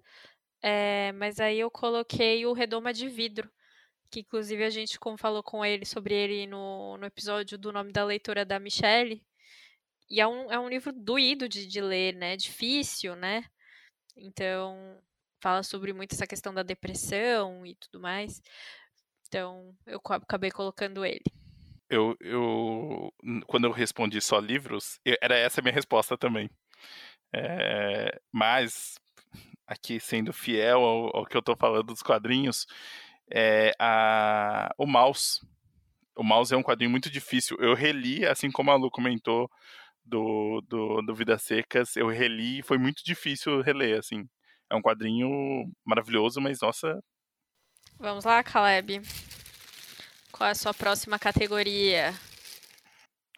é, 0.63 1.13
mas 1.13 1.41
aí 1.41 1.59
eu 1.59 1.71
coloquei 1.71 2.45
o 2.47 2.53
Redoma 2.53 2.93
de 2.93 3.09
Vidro, 3.09 3.51
que 4.11 4.21
inclusive 4.21 4.63
a 4.65 4.71
gente 4.71 4.99
como 5.01 5.17
falou 5.17 5.43
com 5.43 5.65
ele 5.65 5.85
sobre 5.85 6.15
ele 6.15 6.47
no, 6.47 6.97
no 6.99 7.07
episódio 7.07 7.59
do 7.59 7.73
nome 7.73 7.93
da 7.93 8.05
leitora 8.05 8.45
da 8.45 8.61
Michelle. 8.61 9.25
E 10.09 10.21
é 10.21 10.27
um, 10.27 10.53
é 10.53 10.59
um 10.59 10.69
livro 10.69 10.93
doído 10.93 11.49
de, 11.49 11.67
de 11.67 11.81
ler, 11.81 12.15
né? 12.15 12.37
Difícil, 12.37 13.17
né? 13.17 13.45
Então, 14.15 15.01
fala 15.41 15.63
sobre 15.63 15.93
muito 15.95 16.15
essa 16.15 16.27
questão 16.27 16.53
da 16.53 16.63
depressão 16.63 17.65
e 17.67 17.75
tudo 17.77 17.99
mais. 18.01 18.43
Então, 19.27 19.75
eu 19.87 20.01
acabei 20.05 20.51
colocando 20.51 21.05
ele. 21.05 21.25
Eu, 21.93 22.17
eu 22.21 23.13
quando 23.47 23.65
eu 23.67 23.71
respondi 23.71 24.19
só 24.19 24.39
livros, 24.39 24.99
era 25.21 25.37
essa 25.37 25.61
a 25.61 25.63
minha 25.63 25.75
resposta 25.75 26.17
também. 26.17 26.49
É, 27.35 28.19
mas, 28.33 28.99
aqui 29.67 30.01
sendo 30.01 30.33
fiel 30.33 30.81
ao, 30.81 31.17
ao, 31.19 31.27
que 31.27 31.37
eu 31.37 31.41
estou 31.41 31.55
falando 31.55 31.89
dos 31.89 32.03
quadrinhos, 32.03 32.67
é, 33.31 33.75
a, 33.79 34.75
o 34.79 34.87
Mouse. 34.87 35.41
O 36.17 36.25
Mouse 36.25 36.55
é 36.55 36.57
um 36.57 36.63
quadrinho 36.63 36.91
muito 36.91 37.11
difícil. 37.11 37.59
Eu 37.61 37.75
reli, 37.75 38.25
assim 38.25 38.51
como 38.51 38.71
a 38.71 38.75
Lu 38.75 38.91
comentou 38.91 39.51
do, 40.03 40.63
do, 40.67 41.03
do 41.03 41.15
Vidas 41.15 41.43
Secas, 41.43 41.95
eu 41.97 42.09
reli 42.09 42.61
e 42.61 42.63
foi 42.63 42.79
muito 42.79 43.05
difícil 43.05 43.61
reler, 43.61 43.99
assim. 43.99 44.27
É 44.71 44.75
um 44.75 44.81
quadrinho 44.81 45.71
maravilhoso, 45.85 46.41
mas 46.41 46.59
nossa. 46.63 47.03
Vamos 47.99 48.25
lá, 48.25 48.43
Caleb. 48.43 49.03
Qual 50.33 50.49
é 50.49 50.53
a 50.53 50.55
sua 50.55 50.73
próxima 50.73 51.19
categoria? 51.19 52.15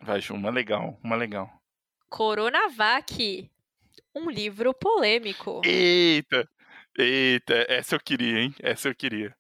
Vai, 0.01 0.21
Ju, 0.21 0.35
uma 0.35 0.51
legal, 0.51 0.99
uma 1.03 1.17
legal. 1.17 1.51
Coronavac. 2.09 3.51
Um 4.15 4.31
livro 4.31 4.73
polêmico. 4.73 5.61
Eita! 5.65 6.49
Eita, 6.97 7.67
essa 7.69 7.97
eu 7.97 8.01
queria, 8.01 8.39
hein? 8.39 8.55
Essa 8.61 8.89
eu 8.89 8.95
queria. 8.95 9.37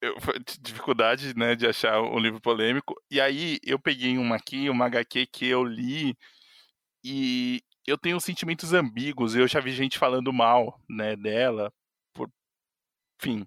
Eu, 0.00 0.16
dificuldade, 0.60 1.36
né, 1.36 1.54
de 1.54 1.66
achar 1.66 2.00
um 2.00 2.18
livro 2.18 2.40
polêmico. 2.40 2.94
E 3.10 3.20
aí 3.20 3.58
eu 3.62 3.78
peguei 3.78 4.16
uma 4.16 4.36
aqui, 4.36 4.70
uma 4.70 4.86
HQ 4.86 5.26
que 5.26 5.46
eu 5.46 5.62
li 5.62 6.16
e 7.04 7.62
eu 7.86 7.98
tenho 7.98 8.18
sentimentos 8.18 8.72
ambíguos. 8.72 9.36
Eu 9.36 9.46
já 9.46 9.60
vi 9.60 9.72
gente 9.72 9.98
falando 9.98 10.32
mal, 10.32 10.80
né, 10.88 11.14
dela 11.16 11.70
por 12.14 12.30
enfim, 13.20 13.46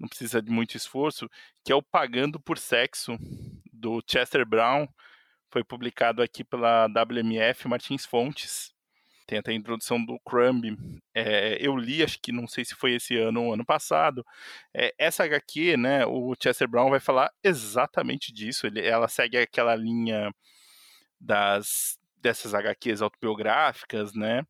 não 0.00 0.08
precisa 0.08 0.40
de 0.42 0.50
muito 0.50 0.76
esforço, 0.76 1.28
que 1.64 1.70
é 1.70 1.74
o 1.74 1.82
Pagando 1.82 2.40
por 2.40 2.58
Sexo 2.58 3.18
do 3.72 4.02
Chester 4.06 4.46
Brown. 4.46 4.88
Foi 5.50 5.62
publicado 5.62 6.22
aqui 6.22 6.42
pela 6.42 6.86
WMF 6.86 7.68
Martins 7.68 8.06
Fontes 8.06 8.72
tem 9.30 9.38
até 9.38 9.52
a 9.52 9.54
introdução 9.54 10.04
do 10.04 10.18
Crumb. 10.20 10.76
É, 11.14 11.56
eu 11.60 11.76
li, 11.76 12.02
acho 12.02 12.18
que 12.20 12.32
não 12.32 12.48
sei 12.48 12.64
se 12.64 12.74
foi 12.74 12.94
esse 12.94 13.16
ano 13.16 13.44
ou 13.44 13.54
ano 13.54 13.64
passado. 13.64 14.26
É, 14.74 14.92
essa 14.98 15.22
HQ, 15.22 15.76
né, 15.76 16.04
o 16.04 16.34
Chester 16.42 16.68
Brown 16.68 16.90
vai 16.90 16.98
falar 16.98 17.30
exatamente 17.42 18.32
disso. 18.32 18.66
Ele, 18.66 18.84
ela 18.84 19.06
segue 19.06 19.38
aquela 19.38 19.76
linha 19.76 20.34
das 21.20 21.96
dessas 22.16 22.52
HQs 22.54 23.00
autobiográficas, 23.00 24.12
né? 24.14 24.44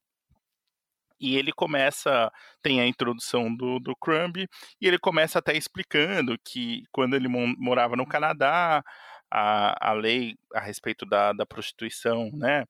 E 1.21 1.37
ele 1.37 1.53
começa, 1.53 2.31
tem 2.63 2.81
a 2.81 2.87
introdução 2.87 3.55
do, 3.55 3.79
do 3.79 3.95
Crumb, 3.97 4.39
e 4.81 4.87
ele 4.87 4.99
começa 4.99 5.39
até 5.39 5.57
explicando 5.57 6.37
que 6.45 6.85
quando 6.93 7.15
ele 7.15 7.29
morava 7.29 7.97
no 7.97 8.07
Canadá, 8.07 8.83
a, 9.31 9.91
a 9.91 9.93
lei 9.93 10.37
a 10.55 10.61
respeito 10.61 11.07
da, 11.07 11.33
da 11.33 11.47
prostituição, 11.47 12.31
né? 12.33 12.67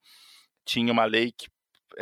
Tinha 0.65 0.91
uma 0.93 1.05
lei 1.05 1.31
que 1.31 1.47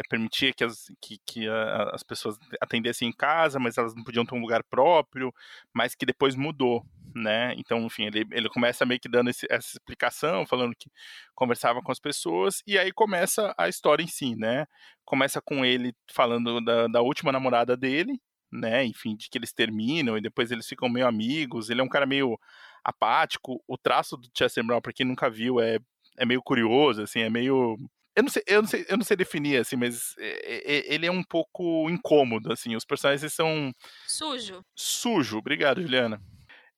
permitia 0.10 0.54
que 0.54 0.64
as, 0.64 0.86
que, 1.02 1.18
que 1.26 1.48
a, 1.48 1.92
as 1.94 2.04
pessoas 2.04 2.38
atendessem 2.62 3.10
em 3.10 3.14
casa, 3.14 3.60
mas 3.60 3.78
elas 3.78 3.96
não 3.96 4.04
podiam 4.04 4.26
ter 4.26 4.36
um 4.36 4.42
lugar 4.42 4.64
próprio, 4.64 5.34
mas 5.74 5.96
que 5.96 6.06
depois 6.06 6.36
mudou, 6.36 6.86
né? 7.16 7.54
Então, 7.58 7.80
enfim, 7.86 8.06
ele, 8.06 8.26
ele 8.32 8.50
começa 8.50 8.86
meio 8.86 9.00
que 9.00 9.10
dando 9.10 9.30
esse, 9.30 9.46
essa 9.50 9.78
explicação, 9.78 10.46
falando 10.46 10.76
que 10.76 10.90
conversava 11.36 11.82
com 11.82 11.92
as 11.92 12.00
pessoas, 12.00 12.62
e 12.68 12.78
aí 12.78 12.92
começa 12.92 13.54
a 13.58 13.68
história 13.70 14.04
em 14.04 14.08
si, 14.08 14.36
né? 14.36 14.66
Começa 15.06 15.42
com 15.42 15.66
ele 15.66 15.94
falando 16.12 16.62
da, 16.62 16.88
da 16.88 17.02
última 17.02 17.32
namorada 17.32 17.76
dele, 17.76 18.20
né? 18.52 18.86
Enfim, 18.86 19.16
de 19.16 19.30
que 19.30 19.38
eles 19.38 19.54
terminam 19.54 20.18
e 20.18 20.22
depois 20.22 20.52
eles 20.52 20.68
ficam 20.68 20.90
meio 20.90 21.08
amigos. 21.08 21.70
Ele 21.70 21.82
é 21.82 21.84
um 21.84 21.90
cara 21.90 22.06
meio 22.06 22.38
apático. 22.84 23.64
O 23.68 23.78
traço 23.78 24.18
do 24.18 24.30
Chester 24.36 24.64
Brown, 24.64 24.82
para 24.82 24.94
quem 24.94 25.06
nunca 25.06 25.30
viu, 25.30 25.60
é, 25.60 25.80
é 26.18 26.26
meio 26.26 26.42
curioso, 26.42 27.02
assim, 27.02 27.22
é 27.22 27.30
meio 27.30 27.78
eu 28.20 28.24
não 28.24 28.30
sei, 28.30 28.44
eu 28.46 28.62
não 28.62 28.68
sei, 28.68 28.86
eu 28.90 28.98
não 28.98 29.06
sei 29.06 29.18
definir 29.18 29.62
assim, 29.62 29.78
mas 29.78 30.14
ele 30.18 31.06
é 31.06 31.12
um 31.12 31.24
pouco 31.24 31.90
incômodo 31.90 32.52
assim. 32.52 32.76
Os 32.76 32.86
personagens 32.86 33.34
são 33.34 33.72
sujo. 34.06 34.62
Sujo, 34.76 35.38
obrigado, 35.38 35.82
Juliana. 35.82 36.22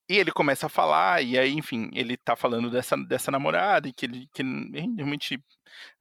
E 0.09 0.17
ele 0.17 0.31
começa 0.31 0.65
a 0.65 0.69
falar, 0.69 1.23
e 1.23 1.39
aí, 1.39 1.53
enfim, 1.53 1.89
ele 1.93 2.17
tá 2.17 2.35
falando 2.35 2.69
dessa, 2.69 2.97
dessa 2.97 3.31
namorada, 3.31 3.87
e 3.87 3.93
que 3.93 4.05
ele, 4.05 4.27
que 4.33 4.43
realmente 4.43 5.41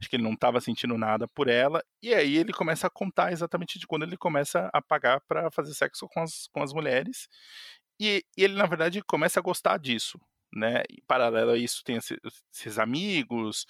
acho 0.00 0.10
que 0.10 0.16
ele 0.16 0.24
não 0.24 0.32
estava 0.32 0.60
sentindo 0.60 0.98
nada 0.98 1.28
por 1.28 1.48
ela. 1.48 1.82
E 2.02 2.12
aí 2.12 2.36
ele 2.36 2.52
começa 2.52 2.88
a 2.88 2.90
contar 2.90 3.32
exatamente 3.32 3.78
de 3.78 3.86
quando 3.86 4.02
ele 4.02 4.16
começa 4.16 4.68
a 4.72 4.82
pagar 4.82 5.20
para 5.28 5.50
fazer 5.52 5.72
sexo 5.74 6.08
com 6.08 6.22
as, 6.22 6.48
com 6.52 6.62
as 6.62 6.72
mulheres. 6.72 7.28
E, 8.00 8.24
e, 8.36 8.44
ele, 8.44 8.54
na 8.54 8.66
verdade, 8.66 9.00
começa 9.02 9.38
a 9.38 9.42
gostar 9.42 9.78
disso, 9.78 10.18
né? 10.52 10.82
E, 10.90 11.00
paralelo 11.06 11.52
a 11.52 11.56
isso, 11.56 11.82
tem 11.84 11.96
esses 11.96 12.78
amigos, 12.78 13.64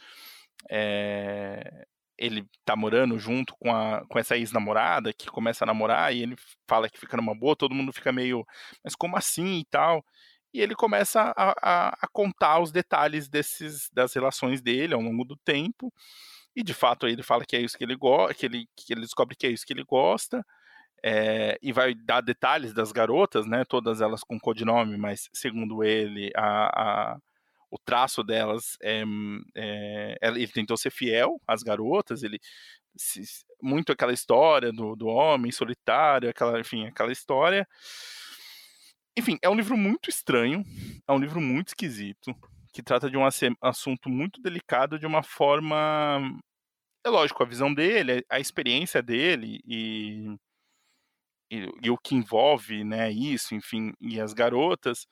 é, 0.68 1.86
ele 2.20 2.46
tá 2.64 2.76
morando 2.76 3.18
junto 3.18 3.54
com, 3.58 3.74
a, 3.74 4.04
com 4.06 4.18
essa 4.18 4.36
ex-namorada 4.36 5.12
que 5.12 5.26
começa 5.30 5.64
a 5.64 5.66
namorar 5.66 6.14
e 6.14 6.22
ele 6.22 6.36
fala 6.68 6.88
que 6.88 7.00
fica 7.00 7.16
numa 7.16 7.34
boa, 7.34 7.56
todo 7.56 7.74
mundo 7.74 7.92
fica 7.92 8.12
meio, 8.12 8.46
mas 8.84 8.94
como 8.94 9.16
assim 9.16 9.60
e 9.60 9.64
tal? 9.64 10.04
E 10.52 10.60
ele 10.60 10.74
começa 10.74 11.32
a, 11.36 11.54
a, 11.62 11.88
a 12.02 12.08
contar 12.12 12.60
os 12.60 12.70
detalhes 12.70 13.28
desses, 13.28 13.88
das 13.92 14.12
relações 14.14 14.60
dele 14.60 14.94
ao 14.94 15.00
longo 15.00 15.24
do 15.24 15.36
tempo. 15.36 15.92
E 16.54 16.62
de 16.62 16.74
fato 16.74 17.06
ele 17.06 17.22
fala 17.22 17.44
que 17.46 17.56
é 17.56 17.60
isso 17.60 17.78
que 17.78 17.84
ele 17.84 17.96
gosta, 17.96 18.34
que 18.34 18.46
ele, 18.46 18.66
que 18.76 18.92
ele 18.92 19.00
descobre 19.02 19.36
que 19.36 19.46
é 19.46 19.50
isso 19.50 19.64
que 19.64 19.72
ele 19.72 19.84
gosta. 19.84 20.44
É, 21.02 21.58
e 21.62 21.72
vai 21.72 21.94
dar 21.94 22.20
detalhes 22.20 22.74
das 22.74 22.92
garotas, 22.92 23.46
né? 23.46 23.64
Todas 23.64 24.00
elas 24.02 24.22
com 24.22 24.38
codinome, 24.38 24.98
mas 24.98 25.30
segundo 25.32 25.82
ele, 25.82 26.30
a, 26.36 27.12
a 27.14 27.18
o 27.70 27.78
traço 27.78 28.22
delas 28.24 28.76
é, 28.82 29.02
é, 29.56 30.16
ele 30.22 30.48
tentou 30.48 30.76
ser 30.76 30.90
fiel 30.90 31.40
às 31.46 31.62
garotas, 31.62 32.22
ele 32.22 32.38
se, 32.96 33.22
muito 33.62 33.92
aquela 33.92 34.12
história 34.12 34.72
do, 34.72 34.96
do 34.96 35.06
homem 35.06 35.52
solitário, 35.52 36.28
aquela, 36.28 36.58
enfim, 36.58 36.86
aquela 36.86 37.12
história. 37.12 37.66
Enfim, 39.16 39.38
é 39.42 39.48
um 39.48 39.54
livro 39.54 39.76
muito 39.76 40.08
estranho, 40.08 40.64
é 41.06 41.12
um 41.12 41.18
livro 41.18 41.40
muito 41.40 41.68
esquisito, 41.68 42.34
que 42.72 42.82
trata 42.82 43.10
de 43.10 43.16
um 43.16 43.24
assunto 43.60 44.08
muito 44.08 44.40
delicado 44.40 44.98
de 44.98 45.06
uma 45.06 45.22
forma. 45.22 46.20
É 47.04 47.08
lógico, 47.08 47.42
a 47.42 47.46
visão 47.46 47.72
dele, 47.72 48.24
a 48.28 48.40
experiência 48.40 49.02
dele 49.02 49.60
e, 49.64 50.36
e, 51.50 51.68
e 51.82 51.90
o 51.90 51.96
que 51.96 52.14
envolve 52.14 52.84
né, 52.84 53.10
isso, 53.10 53.54
enfim, 53.54 53.92
e 54.00 54.20
as 54.20 54.32
garotas 54.32 55.06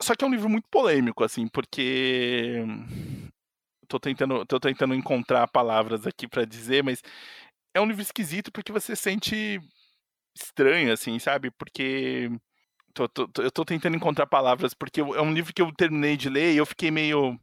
só 0.00 0.14
que 0.14 0.24
é 0.24 0.28
um 0.28 0.30
livro 0.30 0.48
muito 0.48 0.68
polêmico, 0.70 1.24
assim, 1.24 1.48
porque. 1.48 2.62
Tô 3.88 3.98
tentando, 3.98 4.44
tô 4.46 4.60
tentando 4.60 4.94
encontrar 4.94 5.48
palavras 5.48 6.06
aqui 6.06 6.28
para 6.28 6.44
dizer, 6.44 6.84
mas 6.84 7.02
é 7.74 7.80
um 7.80 7.86
livro 7.86 8.02
esquisito 8.02 8.52
porque 8.52 8.70
você 8.70 8.94
sente 8.94 9.60
estranho, 10.36 10.92
assim, 10.92 11.18
sabe? 11.18 11.50
Porque. 11.50 12.30
Tô, 12.94 13.08
tô, 13.08 13.28
eu 13.42 13.50
tô 13.50 13.64
tentando 13.64 13.96
encontrar 13.96 14.26
palavras, 14.26 14.74
porque 14.74 15.00
é 15.00 15.22
um 15.22 15.32
livro 15.32 15.52
que 15.54 15.62
eu 15.62 15.72
terminei 15.72 16.16
de 16.16 16.28
ler 16.28 16.54
e 16.54 16.58
eu 16.58 16.66
fiquei 16.66 16.90
meio. 16.90 17.32
O 17.32 17.38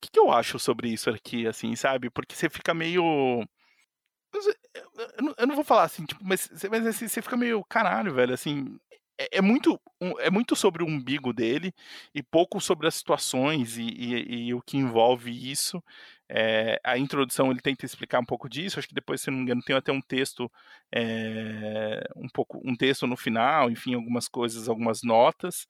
que, 0.00 0.10
que 0.12 0.20
eu 0.20 0.32
acho 0.32 0.58
sobre 0.58 0.88
isso 0.88 1.10
aqui, 1.10 1.46
assim, 1.46 1.74
sabe? 1.76 2.10
Porque 2.10 2.34
você 2.34 2.50
fica 2.50 2.74
meio. 2.74 3.02
Eu 5.16 5.22
não, 5.22 5.34
eu 5.38 5.46
não 5.46 5.54
vou 5.54 5.64
falar 5.64 5.84
assim, 5.84 6.04
tipo, 6.04 6.22
mas, 6.24 6.50
mas 6.70 6.86
assim, 6.86 7.06
você 7.08 7.22
fica 7.22 7.36
meio 7.36 7.64
caralho, 7.64 8.12
velho, 8.12 8.34
assim 8.34 8.78
é, 9.18 9.38
é, 9.38 9.40
muito, 9.40 9.80
é 10.20 10.30
muito 10.30 10.56
sobre 10.56 10.82
o 10.82 10.86
umbigo 10.86 11.32
dele 11.32 11.72
e 12.14 12.22
pouco 12.22 12.60
sobre 12.60 12.86
as 12.86 12.94
situações 12.96 13.76
e, 13.78 13.82
e, 13.82 14.48
e 14.48 14.54
o 14.54 14.62
que 14.62 14.76
envolve 14.76 15.30
isso. 15.30 15.82
É, 16.28 16.80
a 16.82 16.98
introdução 16.98 17.50
ele 17.50 17.60
tenta 17.60 17.84
explicar 17.84 18.20
um 18.20 18.24
pouco 18.24 18.48
disso. 18.48 18.78
Acho 18.78 18.88
que 18.88 18.94
depois, 18.94 19.20
se 19.20 19.30
não 19.30 19.38
me 19.38 19.44
engano, 19.44 19.62
tem 19.62 19.76
até 19.76 19.92
um 19.92 20.00
texto, 20.00 20.50
é, 20.92 22.02
um 22.16 22.28
pouco, 22.28 22.60
um 22.64 22.74
texto 22.76 23.06
no 23.06 23.16
final, 23.16 23.70
enfim, 23.70 23.94
algumas 23.94 24.28
coisas, 24.28 24.68
algumas 24.68 25.02
notas. 25.02 25.66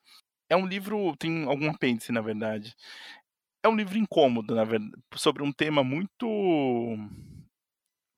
É 0.48 0.56
um 0.56 0.66
livro, 0.66 1.16
tem 1.16 1.44
algum 1.44 1.70
apêndice, 1.70 2.12
na 2.12 2.20
verdade. 2.20 2.74
É 3.62 3.68
um 3.68 3.76
livro 3.76 3.98
incômodo, 3.98 4.54
na 4.54 4.64
verdade, 4.64 4.92
sobre 5.14 5.42
um 5.42 5.52
tema 5.52 5.82
muito 5.82 6.26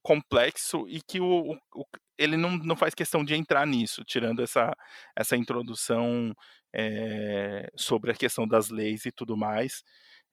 complexo 0.05 0.89
e 0.89 1.01
que 1.03 1.21
o, 1.21 1.59
o, 1.75 1.85
ele 2.19 2.37
não, 2.37 2.57
não 2.59 2.77
faz 2.77 2.95
questão 2.95 3.25
de 3.25 3.35
entrar 3.35 3.67
nisso, 3.67 4.05
tirando 4.05 4.43
essa, 4.43 4.75
essa 5.17 5.37
introdução 5.37 6.35
é, 6.75 7.71
sobre 7.77 8.11
a 8.13 8.15
questão 8.15 8.47
das 8.47 8.71
leis 8.71 9.07
e 9.07 9.13
tudo 9.13 9.37
mais. 9.37 9.83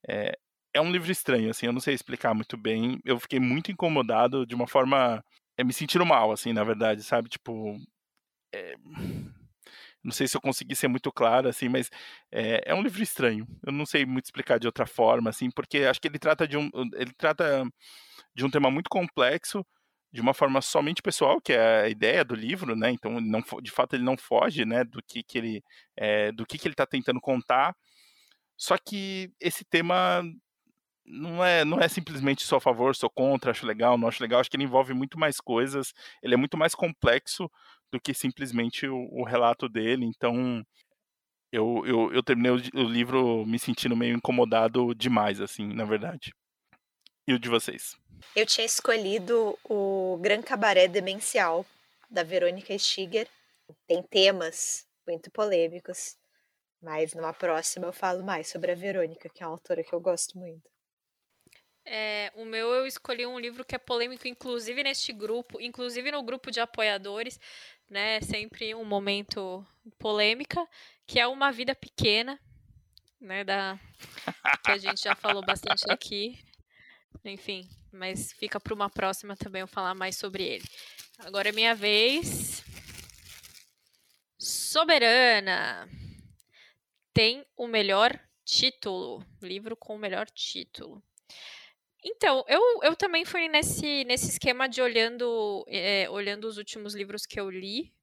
É, 0.07 0.33
é 0.73 0.81
um 0.81 0.91
livro 0.91 1.11
estranho, 1.11 1.49
assim, 1.51 1.67
eu 1.67 1.73
não 1.73 1.79
sei 1.81 1.93
explicar 1.93 2.33
muito 2.33 2.57
bem. 2.57 2.99
Eu 3.05 3.19
fiquei 3.19 3.39
muito 3.39 3.71
incomodado 3.71 4.45
de 4.45 4.55
uma 4.55 4.67
forma. 4.67 5.23
É, 5.57 5.63
me 5.63 5.73
sentindo 5.73 6.05
mal, 6.05 6.31
assim, 6.31 6.53
na 6.53 6.63
verdade, 6.63 7.03
sabe? 7.03 7.29
Tipo. 7.29 7.77
É, 8.53 8.75
Não 10.03 10.11
sei 10.11 10.27
se 10.27 10.35
eu 10.35 10.41
consegui 10.41 10.75
ser 10.75 10.87
muito 10.89 11.11
claro, 11.11 11.47
assim, 11.47 11.69
mas 11.69 11.89
é, 12.31 12.61
é, 12.71 12.75
um 12.75 12.81
livro 12.83 13.01
estranho. 13.01 13.47
Eu 13.65 13.71
não 13.71 13.85
sei 13.85 14.05
muito 14.05 14.25
explicar 14.25 14.59
de 14.59 14.67
outra 14.67 14.85
forma, 14.85 15.29
assim, 15.29 15.49
porque 15.49 15.79
acho 15.79 16.01
que 16.01 16.07
ele 16.07 16.19
trata 16.19 16.47
de 16.47 16.57
um, 16.57 16.69
ele 16.95 17.13
trata 17.17 17.63
de 18.35 18.45
um 18.45 18.49
tema 18.49 18.69
muito 18.71 18.89
complexo, 18.89 19.65
de 20.13 20.21
uma 20.21 20.33
forma 20.33 20.61
somente 20.61 21.01
pessoal, 21.01 21.41
que 21.41 21.53
é 21.53 21.81
a 21.81 21.89
ideia 21.89 22.23
do 22.23 22.35
livro, 22.35 22.75
né? 22.75 22.91
Então, 22.91 23.19
não, 23.19 23.41
de 23.61 23.71
fato, 23.71 23.95
ele 23.95 24.03
não 24.03 24.15
foge, 24.15 24.63
né, 24.63 24.83
do 24.83 25.01
que, 25.01 25.23
que 25.23 25.37
ele, 25.39 25.63
é, 25.97 26.31
do 26.31 26.45
que, 26.45 26.57
que 26.57 26.67
ele 26.67 26.73
está 26.73 26.85
tentando 26.85 27.19
contar. 27.19 27.75
Só 28.55 28.77
que 28.77 29.33
esse 29.41 29.65
tema 29.65 30.23
não 31.05 31.43
é, 31.43 31.65
não 31.65 31.79
é 31.79 31.87
simplesmente 31.89 32.43
sou 32.43 32.57
a 32.57 32.61
favor, 32.61 32.95
sou 32.95 33.09
contra, 33.09 33.51
acho 33.51 33.65
legal, 33.65 33.97
não 33.97 34.07
acho 34.07 34.21
legal. 34.21 34.39
Acho 34.39 34.49
que 34.51 34.55
ele 34.55 34.63
envolve 34.65 34.93
muito 34.93 35.19
mais 35.19 35.37
coisas. 35.37 35.93
Ele 36.21 36.35
é 36.35 36.37
muito 36.37 36.57
mais 36.57 36.75
complexo 36.75 37.49
do 37.91 37.99
que 37.99 38.13
simplesmente 38.13 38.87
o, 38.87 39.07
o 39.11 39.23
relato 39.23 39.67
dele. 39.67 40.05
Então, 40.05 40.63
eu, 41.51 41.83
eu, 41.85 42.13
eu 42.13 42.23
terminei 42.23 42.51
o, 42.51 42.55
o, 42.55 42.83
livro 42.83 43.45
me 43.47 43.59
sentindo 43.59 43.95
meio 43.95 44.15
incomodado 44.15 44.93
demais, 44.95 45.41
assim, 45.41 45.73
na 45.73 45.85
verdade. 45.85 46.31
E 47.27 47.33
o 47.33 47.39
de 47.39 47.49
vocês? 47.49 47.95
Eu 48.35 48.45
tinha 48.45 48.65
escolhido 48.65 49.57
o 49.63 50.17
Gran 50.21 50.41
Cabaré 50.41 50.87
Demencial, 50.87 51.65
da 52.09 52.23
Verônica 52.23 52.77
Stiger. 52.77 53.27
Tem 53.87 54.01
temas 54.03 54.85
muito 55.07 55.29
polêmicos, 55.31 56.17
mas 56.81 57.13
numa 57.13 57.33
próxima 57.33 57.87
eu 57.87 57.93
falo 57.93 58.23
mais 58.23 58.47
sobre 58.47 58.71
a 58.71 58.75
Verônica, 58.75 59.29
que 59.29 59.43
é 59.43 59.47
uma 59.47 59.53
autora 59.53 59.83
que 59.83 59.93
eu 59.93 59.99
gosto 59.99 60.37
muito. 60.37 60.73
É, 61.85 62.31
o 62.35 62.45
meu 62.45 62.73
eu 62.73 62.87
escolhi 62.87 63.25
um 63.25 63.37
livro 63.37 63.65
que 63.65 63.75
é 63.75 63.77
polêmico, 63.77 64.27
inclusive 64.27 64.83
neste 64.83 65.11
grupo, 65.11 65.59
inclusive 65.59 66.11
no 66.11 66.23
grupo 66.23 66.49
de 66.49 66.61
apoiadores, 66.61 67.39
né? 67.89 68.21
Sempre 68.21 68.73
um 68.73 68.85
momento 68.85 69.65
polêmica, 69.99 70.65
que 71.05 71.19
é 71.19 71.27
Uma 71.27 71.51
Vida 71.51 71.75
Pequena, 71.75 72.39
né? 73.19 73.43
Da, 73.43 73.77
que 74.63 74.71
a 74.71 74.77
gente 74.77 75.01
já 75.03 75.13
falou 75.13 75.43
bastante 75.45 75.83
aqui. 75.91 76.39
Enfim, 77.25 77.67
mas 77.93 78.33
fica 78.33 78.59
para 78.59 78.73
uma 78.73 78.89
próxima 78.89 79.35
também 79.35 79.61
eu 79.61 79.67
falar 79.67 79.93
mais 79.93 80.17
sobre 80.17 80.43
ele. 80.43 80.65
Agora 81.19 81.49
é 81.49 81.51
minha 81.51 81.75
vez. 81.75 82.63
Soberana 84.37 85.87
tem 87.13 87.45
o 87.55 87.67
melhor 87.67 88.19
título, 88.43 89.25
livro 89.41 89.77
com 89.77 89.95
o 89.95 89.99
melhor 89.99 90.29
título. 90.29 91.01
Então, 92.03 92.43
eu, 92.47 92.61
eu 92.83 92.95
também 92.95 93.23
fui 93.23 93.47
nesse, 93.47 94.03
nesse 94.03 94.29
esquema 94.29 94.67
de 94.67 94.81
olhando, 94.81 95.63
é, 95.69 96.09
olhando 96.09 96.45
os 96.45 96.57
últimos 96.57 96.93
livros 96.93 97.25
que 97.25 97.39
eu 97.39 97.49
li. 97.49 97.93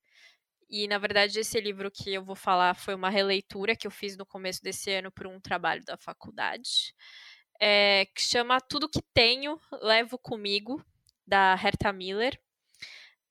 E, 0.70 0.88
na 0.88 0.96
verdade, 0.98 1.40
esse 1.40 1.60
livro 1.60 1.90
que 1.90 2.14
eu 2.14 2.24
vou 2.24 2.36
falar 2.36 2.74
foi 2.74 2.94
uma 2.94 3.10
releitura 3.10 3.76
que 3.76 3.86
eu 3.86 3.90
fiz 3.90 4.16
no 4.16 4.24
começo 4.24 4.62
desse 4.62 4.90
ano 4.92 5.10
por 5.10 5.26
um 5.26 5.40
trabalho 5.40 5.84
da 5.84 5.98
faculdade. 5.98 6.94
É, 7.60 8.06
que 8.14 8.22
chama 8.22 8.60
Tudo 8.60 8.88
Que 8.88 9.02
Tenho, 9.12 9.60
Levo 9.82 10.18
Comigo, 10.18 10.84
da 11.26 11.54
Herta 11.54 11.92
Miller. 11.92 12.40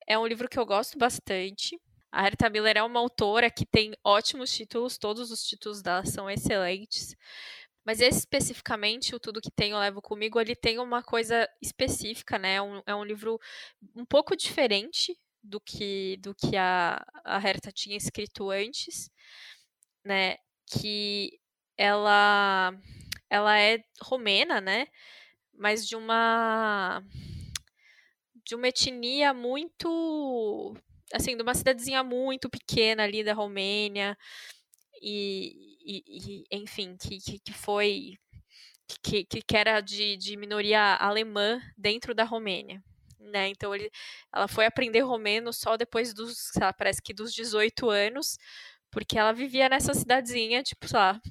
É 0.07 0.17
um 0.17 0.27
livro 0.27 0.47
que 0.47 0.59
eu 0.59 0.65
gosto 0.65 0.97
bastante. 0.97 1.79
A 2.11 2.25
Herta 2.25 2.49
Miller 2.49 2.77
é 2.77 2.83
uma 2.83 2.99
autora 2.99 3.49
que 3.51 3.65
tem 3.65 3.93
ótimos 4.03 4.51
títulos, 4.51 4.97
todos 4.97 5.31
os 5.31 5.43
títulos 5.43 5.81
dela 5.81 6.05
são 6.05 6.29
excelentes. 6.29 7.15
Mas 7.85 8.01
esse 8.01 8.19
especificamente, 8.19 9.15
o 9.15 9.19
Tudo 9.19 9.41
Que 9.41 9.49
Tenho 9.51 9.79
Levo 9.79 10.01
Comigo, 10.01 10.39
ele 10.39 10.55
tem 10.55 10.79
uma 10.79 11.01
coisa 11.01 11.49
específica, 11.61 12.37
né? 12.37 12.55
É 12.55 12.61
um, 12.61 12.81
é 12.85 12.95
um 12.95 13.03
livro 13.03 13.39
um 13.95 14.05
pouco 14.05 14.35
diferente 14.35 15.17
do 15.41 15.59
que, 15.59 16.17
do 16.17 16.35
que 16.35 16.55
a, 16.55 17.03
a 17.23 17.37
Herta 17.37 17.71
tinha 17.71 17.97
escrito 17.97 18.49
antes, 18.51 19.09
né? 20.05 20.37
Que 20.67 21.39
ela, 21.77 22.73
ela 23.29 23.59
é 23.59 23.83
romena, 24.01 24.61
né? 24.61 24.87
Mas 25.53 25.87
de 25.87 25.95
uma 25.95 27.03
de 28.45 28.55
uma 28.55 28.67
etnia 28.67 29.33
muito 29.33 30.75
assim, 31.13 31.35
de 31.35 31.43
uma 31.43 31.53
cidadezinha 31.53 32.03
muito 32.03 32.49
pequena 32.49 33.03
ali 33.03 33.23
da 33.23 33.33
Romênia 33.33 34.17
e, 35.01 35.77
e, 35.85 36.43
e 36.51 36.57
enfim, 36.57 36.95
que, 36.97 37.19
que, 37.19 37.39
que 37.39 37.53
foi 37.53 38.17
que, 39.03 39.23
que, 39.23 39.57
era 39.57 39.81
de, 39.81 40.17
de 40.17 40.35
minoria 40.35 40.95
alemã 40.95 41.61
dentro 41.77 42.13
da 42.15 42.23
Romênia. 42.23 42.83
Né? 43.19 43.49
Então 43.49 43.73
ele, 43.75 43.91
ela 44.33 44.47
foi 44.47 44.65
aprender 44.65 45.01
romeno 45.01 45.53
só 45.53 45.77
depois 45.77 46.13
dos, 46.13 46.51
lá, 46.59 46.73
parece 46.73 47.01
que 47.01 47.13
dos 47.13 47.33
18 47.33 47.89
anos, 47.89 48.37
porque 48.89 49.17
ela 49.19 49.31
vivia 49.31 49.69
nessa 49.69 49.93
cidadezinha, 49.93 50.63
tipo, 50.63 50.87
sei 50.87 50.97
lá, 50.97 51.21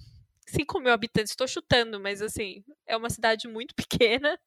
5 0.49 0.81
mil 0.81 0.93
habitantes, 0.93 1.33
estou 1.33 1.47
chutando, 1.47 2.01
mas 2.01 2.23
assim, 2.23 2.65
é 2.87 2.97
uma 2.97 3.11
cidade 3.11 3.49
muito 3.49 3.75
pequena. 3.77 4.39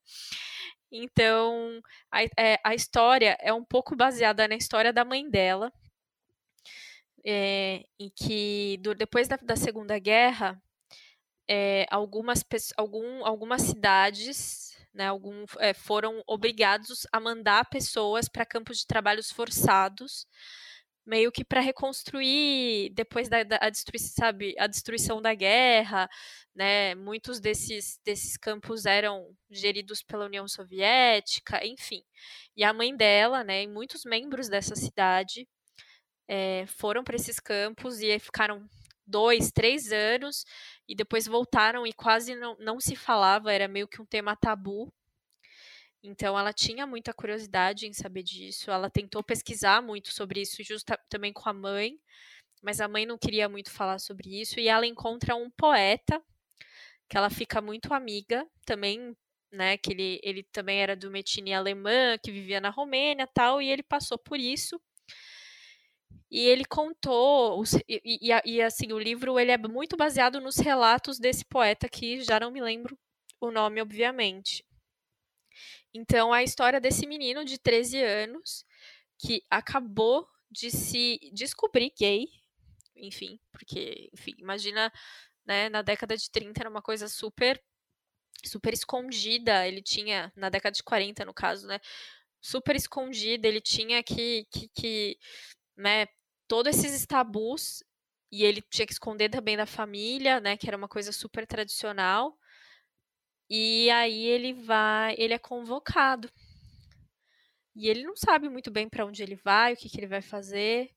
Então, 0.91 1.81
a, 2.11 2.23
é, 2.23 2.59
a 2.63 2.75
história 2.75 3.37
é 3.39 3.53
um 3.53 3.63
pouco 3.63 3.95
baseada 3.95 4.47
na 4.47 4.55
história 4.55 4.91
da 4.91 5.05
mãe 5.05 5.29
dela, 5.29 5.71
é, 7.25 7.83
em 7.99 8.09
que 8.09 8.77
do, 8.81 8.93
depois 8.93 9.27
da, 9.27 9.37
da, 9.37 9.55
Segunda 9.55 9.97
Guerra, 9.99 10.61
é, 11.47 11.85
algumas, 11.89 12.43
algum, 12.77 13.25
algumas 13.25 13.61
cidades 13.61 14.71
né, 14.93 15.07
algum, 15.07 15.45
é, 15.59 15.73
foram 15.73 16.21
obrigados 16.27 17.07
a 17.11 17.19
mandar 17.19 17.69
pessoas 17.69 18.27
para 18.27 18.45
campos 18.45 18.79
de 18.79 18.87
trabalhos 18.87 19.31
forçados, 19.31 20.27
meio 21.05 21.31
que 21.31 21.43
para 21.43 21.61
reconstruir 21.61 22.91
depois 22.93 23.27
da, 23.29 23.43
da 23.43 23.57
a, 23.61 23.69
destruição, 23.69 24.13
sabe, 24.15 24.55
a 24.59 24.67
destruição 24.67 25.21
da 25.21 25.33
guerra, 25.33 26.09
né? 26.55 26.95
Muitos 26.95 27.39
desses, 27.39 27.99
desses 28.05 28.37
campos 28.37 28.85
eram 28.85 29.35
geridos 29.49 30.03
pela 30.03 30.25
União 30.25 30.47
Soviética, 30.47 31.65
enfim. 31.65 32.03
E 32.55 32.63
a 32.63 32.73
mãe 32.73 32.95
dela, 32.95 33.43
né, 33.43 33.63
e 33.63 33.67
muitos 33.67 34.03
membros 34.05 34.49
dessa 34.49 34.75
cidade 34.75 35.47
é, 36.27 36.65
foram 36.67 37.03
para 37.03 37.15
esses 37.15 37.39
campos 37.39 37.99
e 38.01 38.17
ficaram 38.19 38.67
dois, 39.05 39.51
três 39.51 39.91
anos 39.91 40.45
e 40.87 40.95
depois 40.95 41.27
voltaram 41.27 41.85
e 41.85 41.93
quase 41.93 42.35
não, 42.35 42.55
não 42.59 42.79
se 42.79 42.95
falava, 42.95 43.51
era 43.51 43.67
meio 43.67 43.87
que 43.87 44.01
um 44.01 44.05
tema 44.05 44.35
tabu. 44.35 44.91
Então 46.03 46.37
ela 46.37 46.51
tinha 46.51 46.87
muita 46.87 47.13
curiosidade 47.13 47.87
em 47.87 47.93
saber 47.93 48.23
disso, 48.23 48.71
ela 48.71 48.89
tentou 48.89 49.23
pesquisar 49.23 49.81
muito 49.81 50.11
sobre 50.11 50.41
isso, 50.41 50.63
justo 50.63 50.93
também 51.09 51.31
com 51.31 51.47
a 51.47 51.53
mãe, 51.53 51.99
mas 52.61 52.81
a 52.81 52.87
mãe 52.87 53.05
não 53.05 53.17
queria 53.17 53.47
muito 53.49 53.71
falar 53.71 53.99
sobre 53.99 54.41
isso 54.41 54.59
e 54.59 54.67
ela 54.67 54.85
encontra 54.87 55.35
um 55.35 55.49
poeta 55.51 56.21
que 57.09 57.17
ela 57.17 57.29
fica 57.29 57.61
muito 57.61 57.93
amiga, 57.93 58.47
também, 58.65 59.15
né, 59.51 59.77
que 59.77 59.91
ele, 59.91 60.19
ele 60.23 60.43
também 60.43 60.81
era 60.81 60.95
do 60.95 61.15
etnia 61.15 61.57
alemã, 61.57 62.17
que 62.17 62.31
vivia 62.31 62.61
na 62.61 62.69
Romênia, 62.69 63.27
tal, 63.27 63.61
e 63.61 63.69
ele 63.69 63.83
passou 63.83 64.17
por 64.17 64.39
isso 64.39 64.79
e 66.31 66.39
ele 66.47 66.63
contou, 66.63 67.61
e, 67.89 68.01
e, 68.21 68.41
e, 68.45 68.61
assim, 68.61 68.93
o 68.93 68.99
livro 68.99 69.37
ele 69.37 69.51
é 69.51 69.57
muito 69.57 69.97
baseado 69.97 70.39
nos 70.39 70.55
relatos 70.57 71.19
desse 71.19 71.43
poeta 71.43 71.89
que 71.89 72.21
já 72.21 72.39
não 72.39 72.49
me 72.49 72.61
lembro 72.61 72.97
o 73.41 73.51
nome, 73.51 73.81
obviamente. 73.81 74.63
Então, 75.93 76.31
a 76.33 76.43
história 76.43 76.79
desse 76.79 77.05
menino 77.05 77.43
de 77.43 77.57
13 77.57 78.01
anos 78.01 78.65
que 79.19 79.43
acabou 79.49 80.27
de 80.49 80.71
se 80.71 81.19
descobrir 81.33 81.93
gay, 81.97 82.27
enfim, 82.95 83.39
porque, 83.51 84.09
enfim, 84.13 84.33
imagina, 84.37 84.91
né, 85.45 85.69
na 85.69 85.81
década 85.81 86.17
de 86.17 86.29
30 86.31 86.61
era 86.61 86.69
uma 86.69 86.81
coisa 86.81 87.07
super 87.07 87.61
super 88.45 88.73
escondida, 88.73 89.67
ele 89.67 89.81
tinha, 89.81 90.31
na 90.35 90.49
década 90.49 90.73
de 90.73 90.83
40, 90.83 91.25
no 91.25 91.33
caso, 91.33 91.67
né, 91.67 91.79
super 92.41 92.75
escondida, 92.75 93.47
ele 93.47 93.61
tinha 93.61 94.03
que, 94.03 94.45
que, 94.51 94.67
que 94.69 95.17
né, 95.77 96.07
todos 96.47 96.77
esses 96.77 97.05
tabus 97.05 97.83
e 98.31 98.43
ele 98.43 98.61
tinha 98.63 98.85
que 98.87 98.93
esconder 98.93 99.29
também 99.29 99.57
da 99.57 99.65
família, 99.65 100.39
né, 100.39 100.57
que 100.57 100.67
era 100.67 100.77
uma 100.77 100.87
coisa 100.87 101.11
super 101.11 101.45
tradicional. 101.47 102.37
E 103.53 103.89
aí 103.91 104.27
ele 104.27 104.53
vai, 104.53 105.13
ele 105.17 105.33
é 105.33 105.37
convocado. 105.37 106.31
E 107.75 107.89
ele 107.89 108.01
não 108.03 108.15
sabe 108.15 108.47
muito 108.47 108.71
bem 108.71 108.87
para 108.87 109.05
onde 109.05 109.21
ele 109.21 109.35
vai, 109.35 109.73
o 109.73 109.75
que, 109.75 109.89
que 109.89 109.97
ele 109.99 110.07
vai 110.07 110.21
fazer, 110.21 110.89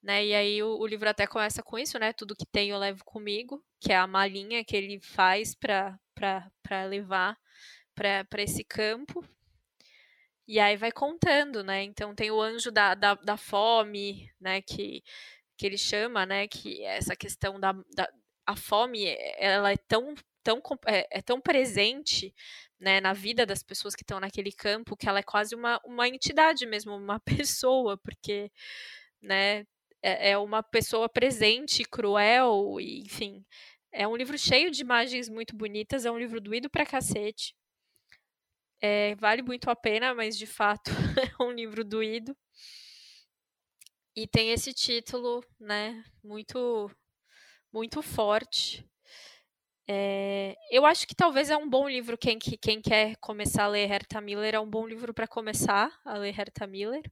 né? 0.00 0.24
E 0.24 0.32
aí 0.32 0.62
o, 0.62 0.78
o, 0.78 0.86
livro 0.86 1.08
até 1.08 1.26
começa 1.26 1.60
com 1.60 1.76
isso, 1.76 1.98
né? 1.98 2.12
Tudo 2.12 2.36
que 2.36 2.46
tem 2.46 2.70
eu 2.70 2.78
levo 2.78 3.04
comigo, 3.04 3.64
que 3.80 3.92
é 3.92 3.96
a 3.96 4.06
malinha 4.06 4.64
que 4.64 4.76
ele 4.76 5.00
faz 5.00 5.56
para 5.56 5.98
levar 6.88 7.36
para 7.96 8.42
esse 8.42 8.62
campo. 8.62 9.24
E 10.46 10.60
aí 10.60 10.76
vai 10.76 10.92
contando, 10.92 11.64
né? 11.64 11.82
Então 11.82 12.14
tem 12.14 12.30
o 12.30 12.40
anjo 12.40 12.70
da, 12.70 12.94
da, 12.94 13.14
da 13.14 13.36
fome, 13.36 14.30
né? 14.40 14.62
Que, 14.62 15.02
que 15.56 15.66
ele 15.66 15.78
chama, 15.78 16.24
né? 16.24 16.46
Que 16.46 16.84
essa 16.84 17.16
questão 17.16 17.58
da, 17.58 17.72
da 17.72 18.08
a 18.46 18.56
fome, 18.56 19.04
ela 19.36 19.72
é 19.72 19.76
tão 19.76 20.14
tão, 20.42 20.62
é, 20.86 21.18
é, 21.18 21.22
tão 21.22 21.40
presente 21.40 22.34
né, 22.80 23.00
na 23.00 23.12
vida 23.12 23.44
das 23.46 23.62
pessoas 23.62 23.94
que 23.94 24.02
estão 24.02 24.20
naquele 24.20 24.52
campo 24.52 24.96
que 24.96 25.08
ela 25.08 25.18
é 25.18 25.22
quase 25.22 25.54
uma, 25.54 25.80
uma 25.84 26.08
entidade 26.08 26.66
mesmo, 26.66 26.94
uma 26.96 27.20
pessoa, 27.46 27.96
porque 27.98 28.50
né, 29.22 29.66
é, 30.02 30.30
é 30.30 30.38
uma 30.38 30.62
pessoa 30.62 31.08
presente, 31.08 31.84
cruel, 31.84 32.80
e, 32.80 33.00
enfim. 33.00 33.44
É 33.92 34.06
um 34.06 34.16
livro 34.16 34.38
cheio 34.38 34.70
de 34.70 34.82
imagens 34.82 35.28
muito 35.28 35.56
bonitas, 35.56 36.04
é 36.04 36.10
um 36.10 36.18
livro 36.18 36.40
doído 36.40 36.70
pra 36.70 36.86
cacete. 36.86 37.54
É, 38.80 39.14
vale 39.16 39.42
muito 39.42 39.68
a 39.70 39.76
pena, 39.76 40.14
mas 40.14 40.36
de 40.36 40.46
fato 40.46 40.90
é 41.40 41.42
um 41.42 41.50
livro 41.50 41.84
doído. 41.84 42.36
E 44.14 44.26
tem 44.26 44.50
esse 44.50 44.72
título, 44.72 45.44
né, 45.60 46.04
muito, 46.22 46.90
muito 47.72 48.02
forte. 48.02 48.84
É, 49.90 50.54
eu 50.70 50.84
acho 50.84 51.06
que 51.06 51.14
talvez 51.14 51.48
é 51.48 51.56
um 51.56 51.68
bom 51.68 51.88
livro 51.88 52.18
quem, 52.18 52.38
quem 52.38 52.82
quer 52.82 53.16
começar 53.16 53.64
a 53.64 53.68
ler 53.68 53.90
Herta 53.90 54.20
Miller 54.20 54.54
é 54.54 54.60
um 54.60 54.68
bom 54.68 54.86
livro 54.86 55.14
para 55.14 55.26
começar 55.26 55.90
a 56.04 56.18
ler 56.18 56.38
Herta 56.38 56.66
Miller, 56.66 57.10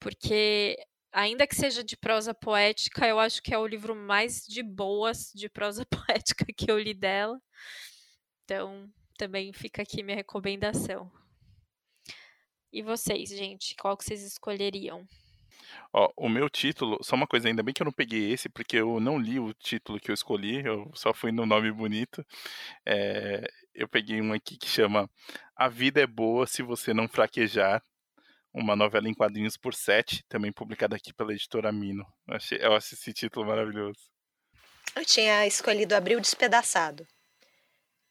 porque 0.00 0.74
ainda 1.12 1.46
que 1.46 1.54
seja 1.54 1.84
de 1.84 1.94
prosa 1.96 2.32
poética, 2.32 3.06
eu 3.06 3.20
acho 3.20 3.42
que 3.42 3.52
é 3.54 3.58
o 3.58 3.66
livro 3.66 3.94
mais 3.94 4.42
de 4.46 4.62
boas 4.62 5.30
de 5.34 5.50
prosa 5.50 5.84
poética 5.86 6.46
que 6.56 6.70
eu 6.70 6.78
li 6.78 6.94
dela. 6.94 7.38
Então, 8.44 8.90
também 9.18 9.52
fica 9.52 9.82
aqui 9.82 10.02
minha 10.02 10.16
recomendação. 10.16 11.12
E 12.72 12.82
vocês, 12.82 13.28
gente, 13.28 13.76
qual 13.76 13.96
que 13.96 14.04
vocês 14.04 14.22
escolheriam? 14.22 15.06
Ó, 15.92 16.12
o 16.16 16.28
meu 16.28 16.48
título, 16.48 16.98
só 17.02 17.14
uma 17.14 17.26
coisa, 17.26 17.48
ainda 17.48 17.62
bem 17.62 17.74
que 17.74 17.82
eu 17.82 17.84
não 17.84 17.92
peguei 17.92 18.32
esse, 18.32 18.48
porque 18.48 18.76
eu 18.76 18.98
não 19.00 19.18
li 19.18 19.38
o 19.38 19.52
título 19.54 20.00
que 20.00 20.10
eu 20.10 20.14
escolhi, 20.14 20.64
eu 20.64 20.90
só 20.94 21.12
fui 21.12 21.32
no 21.32 21.44
nome 21.46 21.70
bonito. 21.70 22.24
É, 22.86 23.46
eu 23.74 23.88
peguei 23.88 24.20
um 24.20 24.32
aqui 24.32 24.56
que 24.56 24.68
chama 24.68 25.08
A 25.56 25.68
Vida 25.68 26.00
é 26.00 26.06
Boa 26.06 26.46
Se 26.46 26.62
Você 26.62 26.94
Não 26.94 27.08
Fraquejar, 27.08 27.82
uma 28.52 28.76
novela 28.76 29.08
em 29.08 29.14
quadrinhos 29.14 29.56
por 29.56 29.74
sete, 29.74 30.24
também 30.28 30.52
publicada 30.52 30.96
aqui 30.96 31.12
pela 31.12 31.32
editora 31.32 31.72
Mino. 31.72 32.06
Eu, 32.28 32.36
achei, 32.36 32.58
eu 32.60 32.74
acho 32.74 32.94
esse 32.94 33.12
título 33.12 33.46
maravilhoso. 33.46 34.00
Eu 34.94 35.04
tinha 35.06 35.46
escolhido 35.46 35.94
Abril 35.94 36.20
Despedaçado, 36.20 37.06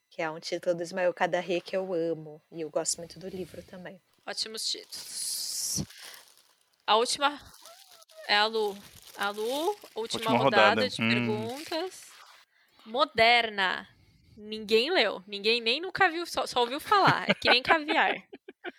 que 0.10 0.22
é 0.22 0.30
um 0.30 0.40
título 0.40 0.76
do 0.76 0.84
Ismael 0.84 1.14
Cadarré 1.14 1.62
que 1.62 1.78
eu 1.78 1.94
amo, 1.94 2.42
e 2.52 2.62
eu 2.62 2.70
gosto 2.70 2.98
muito 2.98 3.20
do 3.20 3.30
livro 3.30 3.62
também. 3.64 4.02
Ótimos 4.26 4.66
títulos. 4.66 5.51
A 6.86 6.96
última 6.96 7.40
é 8.28 8.36
a 8.36 8.46
Lu. 8.46 8.78
A 9.18 9.30
Lu, 9.30 9.44
última, 9.44 9.96
última 9.96 10.38
rodada, 10.38 10.70
rodada, 10.70 10.90
de 10.90 11.02
hum. 11.02 11.10
perguntas. 11.10 12.06
Moderna. 12.86 13.88
Ninguém 14.36 14.90
leu. 14.90 15.22
Ninguém 15.28 15.62
nem 15.62 15.80
nunca 15.80 16.10
viu, 16.10 16.26
só, 16.26 16.48
só 16.48 16.62
ouviu 16.62 16.80
falar. 16.80 17.30
É 17.30 17.34
que 17.34 17.50
nem 17.50 17.62
caviar. 17.62 18.16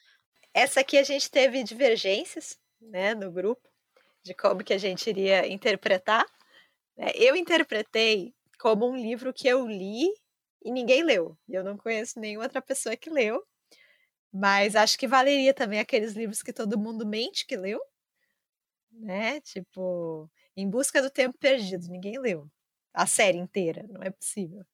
Essa 0.55 0.80
aqui 0.80 0.98
a 0.98 1.03
gente 1.03 1.30
teve 1.30 1.62
divergências, 1.62 2.59
né, 2.80 3.14
no 3.14 3.30
grupo, 3.30 3.66
de 4.22 4.34
como 4.34 4.64
que 4.64 4.74
a 4.74 4.78
gente 4.78 5.09
iria 5.09 5.46
interpretar. 5.46 6.26
Né. 6.96 7.12
Eu 7.14 7.36
interpretei 7.36 8.34
como 8.59 8.90
um 8.90 8.96
livro 8.96 9.32
que 9.32 9.48
eu 9.48 9.66
li 9.66 10.09
e 10.64 10.70
ninguém 10.70 11.03
leu. 11.03 11.36
Eu 11.48 11.62
não 11.62 11.76
conheço 11.76 12.18
nenhuma 12.18 12.44
outra 12.44 12.61
pessoa 12.61 12.96
que 12.96 13.09
leu. 13.09 13.42
Mas 14.32 14.74
acho 14.74 14.98
que 14.98 15.07
valeria 15.07 15.53
também 15.53 15.78
aqueles 15.78 16.14
livros 16.14 16.42
que 16.42 16.53
todo 16.53 16.78
mundo 16.78 17.07
mente 17.07 17.46
que 17.46 17.57
leu 17.57 17.78
né? 19.03 19.40
Tipo, 19.40 20.30
Em 20.57 20.68
Busca 20.68 21.03
do 21.03 21.11
Tempo 21.11 21.36
Perdido, 21.38 21.88
ninguém 21.88 22.18
leu 22.18 22.50
a 22.94 23.07
série 23.07 23.38
inteira, 23.38 23.86
não 23.88 24.03
é 24.03 24.11
possível. 24.11 24.64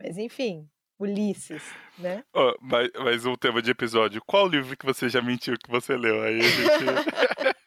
Mas 0.00 0.16
enfim, 0.18 0.68
Ulisses, 0.98 1.62
né? 1.98 2.24
Oh, 2.32 2.54
mas, 2.60 2.88
mas 2.96 3.26
um 3.26 3.36
tema 3.36 3.60
de 3.60 3.70
episódio, 3.70 4.22
qual 4.24 4.46
livro 4.46 4.76
que 4.76 4.86
você 4.86 5.08
já 5.08 5.20
mentiu 5.20 5.56
que 5.58 5.70
você 5.70 5.96
leu? 5.96 6.22
Aí 6.22 6.40
gente... 6.40 6.64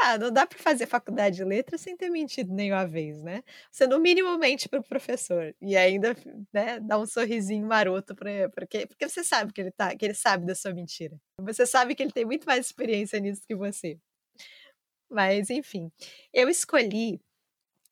ah, 0.00 0.18
não 0.18 0.30
dá 0.30 0.46
para 0.46 0.58
fazer 0.58 0.86
faculdade 0.86 1.36
de 1.36 1.44
letras 1.44 1.80
sem 1.80 1.96
ter 1.96 2.10
mentido 2.10 2.52
nenhuma 2.52 2.86
vez, 2.86 3.22
né? 3.22 3.42
Você 3.70 3.86
no 3.86 3.98
mínimo 3.98 4.36
mente 4.38 4.68
para 4.68 4.80
o 4.80 4.84
professor 4.84 5.54
e 5.60 5.74
ainda 5.74 6.14
né, 6.52 6.78
dá 6.80 6.98
um 6.98 7.06
sorrisinho 7.06 7.66
maroto 7.66 8.14
para 8.14 8.50
porque, 8.50 8.86
porque 8.86 9.08
você 9.08 9.24
sabe 9.24 9.50
que 9.50 9.62
ele 9.62 9.70
tá, 9.70 9.96
que 9.96 10.04
ele 10.04 10.14
sabe 10.14 10.44
da 10.44 10.54
sua 10.54 10.74
mentira. 10.74 11.18
Você 11.40 11.64
sabe 11.64 11.94
que 11.94 12.02
ele 12.02 12.12
tem 12.12 12.26
muito 12.26 12.44
mais 12.44 12.66
experiência 12.66 13.18
nisso 13.18 13.42
que 13.46 13.56
você. 13.56 13.98
Mas, 15.10 15.50
enfim, 15.50 15.90
eu 16.32 16.48
escolhi 16.48 17.20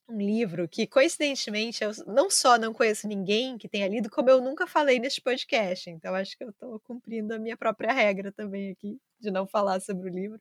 um 0.08 0.18
livro 0.18 0.68
que, 0.68 0.86
coincidentemente, 0.86 1.82
eu 1.82 1.90
não 2.06 2.30
só 2.30 2.58
não 2.58 2.72
conheço 2.72 3.08
ninguém 3.08 3.56
que 3.56 3.68
tenha 3.68 3.88
lido, 3.88 4.10
como 4.10 4.28
eu 4.30 4.40
nunca 4.40 4.66
falei 4.66 4.98
neste 4.98 5.20
podcast. 5.20 5.88
Então, 5.90 6.14
acho 6.14 6.36
que 6.36 6.44
eu 6.44 6.50
estou 6.50 6.78
cumprindo 6.80 7.34
a 7.34 7.38
minha 7.38 7.56
própria 7.56 7.92
regra 7.92 8.32
também 8.32 8.70
aqui, 8.70 8.98
de 9.20 9.30
não 9.30 9.46
falar 9.46 9.80
sobre 9.80 10.08
o 10.10 10.12
livro. 10.12 10.40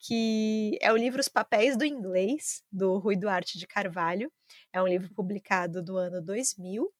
Que 0.00 0.78
é 0.80 0.92
o 0.92 0.96
livro 0.96 1.20
Os 1.20 1.28
Papéis 1.28 1.76
do 1.76 1.84
Inglês, 1.84 2.62
do 2.70 2.98
Rui 2.98 3.16
Duarte 3.16 3.58
de 3.58 3.66
Carvalho. 3.66 4.32
É 4.72 4.80
um 4.80 4.86
livro 4.86 5.12
publicado 5.12 5.82
no 5.82 5.96
ano 5.96 6.22
2000. 6.22 6.92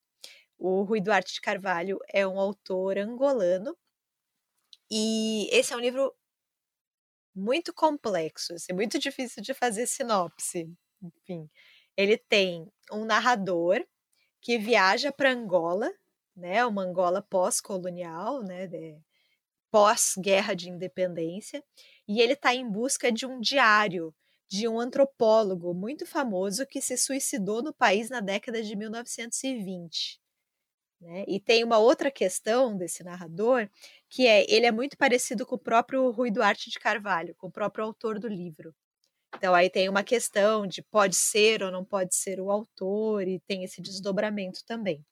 O 0.59 0.82
Rui 0.82 1.01
Duarte 1.01 1.34
de 1.34 1.41
Carvalho 1.41 1.99
é 2.12 2.26
um 2.26 2.39
autor 2.41 2.99
angolano. 2.99 3.76
E 4.91 5.49
esse 5.53 5.72
é 5.72 5.76
um 5.76 5.80
livro 5.80 6.12
muito 7.39 7.72
complexo, 7.72 8.55
assim, 8.55 8.72
muito 8.72 8.99
difícil 8.99 9.43
de 9.43 9.55
fazer 9.55 9.86
sinopse. 9.86 10.70
Enfim, 11.03 11.49
ele 11.97 12.18
tem 12.18 12.70
um 12.93 13.05
narrador 13.05 13.84
que 14.43 14.59
viaja 14.59 15.12
para 15.12 15.32
Angola, 15.32 15.91
né, 16.36 16.64
uma 16.66 16.82
Angola 16.82 17.22
pós-colonial, 17.22 18.43
né, 18.43 18.68
pós-guerra 19.70 20.55
de 20.55 20.70
independência, 20.70 21.62
e 22.07 22.20
ele 22.20 22.34
está 22.34 22.55
em 22.55 22.68
busca 22.68 23.12
de 23.12 23.26
um 23.26 23.41
diário 23.41 24.14
de 24.49 24.66
um 24.66 24.80
antropólogo 24.80 25.74
muito 25.74 26.07
famoso 26.07 26.66
que 26.66 26.80
se 26.80 26.97
suicidou 26.97 27.62
no 27.62 27.72
país 27.72 28.09
na 28.11 28.20
década 28.20 28.62
de 28.62 28.74
1920. 28.76 30.20
Né? 31.01 31.24
E 31.28 31.38
tem 31.40 31.62
uma 31.64 31.78
outra 31.78 32.11
questão 32.11 32.76
desse 32.76 33.05
narrador, 33.05 33.68
que 34.09 34.26
é 34.26 34.44
ele 34.49 34.66
é 34.66 34.72
muito 34.72 34.96
parecido 34.96 35.46
com 35.46 35.55
o 35.55 35.59
próprio 35.59 36.11
Rui 36.11 36.30
Duarte 36.30 36.70
de 36.70 36.78
Carvalho, 36.78 37.34
com 37.36 37.49
o 37.49 37.53
próprio 37.53 37.84
autor 37.84 38.18
do 38.18 38.28
livro. 38.28 38.74
Então 39.36 39.55
aí 39.55 39.70
tem 39.70 39.88
uma 39.88 40.03
questão 40.03 40.66
de 40.66 40.82
pode 40.82 41.16
ser 41.16 41.62
ou 41.62 41.70
não 41.70 41.84
pode 41.84 42.14
ser 42.16 42.40
o 42.40 42.51
autor, 42.51 43.26
e 43.28 43.40
tem 43.40 43.64
esse 43.64 43.80
desdobramento 43.82 44.64
também. 44.64 45.05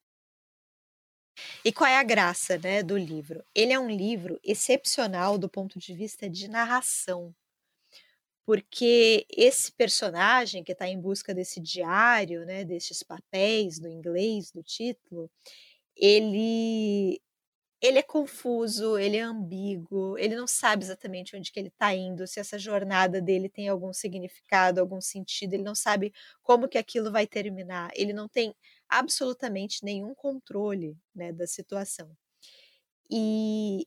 E 1.64 1.72
qual 1.72 1.88
é 1.88 1.98
a 1.98 2.02
graça 2.02 2.58
né, 2.58 2.82
do 2.82 2.96
livro? 2.96 3.44
Ele 3.54 3.72
é 3.72 3.78
um 3.78 3.90
livro 3.90 4.40
excepcional 4.42 5.36
do 5.38 5.48
ponto 5.48 5.78
de 5.78 5.94
vista 5.94 6.28
de 6.30 6.48
narração, 6.48 7.34
porque 8.44 9.26
esse 9.28 9.72
personagem 9.72 10.62
que 10.64 10.72
está 10.72 10.88
em 10.88 11.00
busca 11.00 11.34
desse 11.34 11.60
diário, 11.60 12.46
né, 12.46 12.64
desses 12.64 13.02
papéis 13.02 13.78
do 13.78 13.88
inglês, 13.88 14.50
do 14.52 14.62
título, 14.62 15.30
ele 15.96 17.20
ele 17.80 17.98
é 17.98 18.02
confuso, 18.02 18.98
ele 18.98 19.16
é 19.18 19.22
ambíguo, 19.22 20.16
ele 20.18 20.34
não 20.34 20.46
sabe 20.46 20.82
exatamente 20.84 21.36
onde 21.36 21.52
que 21.52 21.60
ele 21.60 21.68
está 21.68 21.94
indo, 21.94 22.26
se 22.26 22.40
essa 22.40 22.58
jornada 22.58 23.20
dele 23.20 23.48
tem 23.50 23.68
algum 23.68 23.92
significado, 23.92 24.80
algum 24.80 25.00
sentido, 25.00 25.54
ele 25.54 25.62
não 25.62 25.74
sabe 25.74 26.12
como 26.42 26.68
que 26.68 26.78
aquilo 26.78 27.12
vai 27.12 27.26
terminar, 27.26 27.90
ele 27.94 28.12
não 28.14 28.28
tem 28.28 28.54
absolutamente 28.88 29.84
nenhum 29.84 30.14
controle 30.14 30.96
né, 31.14 31.32
da 31.32 31.46
situação. 31.46 32.10
E 33.10 33.86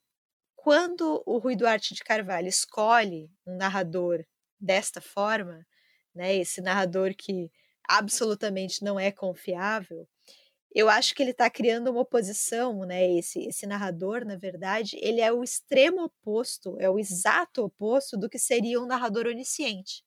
quando 0.55 1.23
o 1.25 1.37
Rui 1.39 1.55
Duarte 1.55 1.93
de 1.95 2.03
Carvalho 2.03 2.47
escolhe 2.47 3.31
um 3.45 3.57
narrador 3.57 4.25
desta 4.59 5.01
forma, 5.01 5.65
né, 6.13 6.35
esse 6.35 6.61
narrador 6.61 7.15
que 7.15 7.51
absolutamente 7.87 8.83
não 8.83 8.99
é 8.99 9.11
confiável, 9.11 10.07
eu 10.73 10.87
acho 10.89 11.15
que 11.15 11.23
ele 11.23 11.31
está 11.31 11.49
criando 11.49 11.89
uma 11.91 12.01
oposição, 12.01 12.85
né? 12.85 13.11
Esse, 13.17 13.39
esse 13.47 13.65
narrador, 13.65 14.23
na 14.25 14.35
verdade, 14.35 14.97
ele 15.01 15.21
é 15.21 15.31
o 15.31 15.43
extremo 15.43 16.03
oposto, 16.03 16.77
é 16.79 16.89
o 16.89 16.99
exato 16.99 17.63
oposto 17.63 18.17
do 18.17 18.29
que 18.29 18.37
seria 18.37 18.79
um 18.79 18.85
narrador 18.85 19.25
onisciente, 19.27 20.03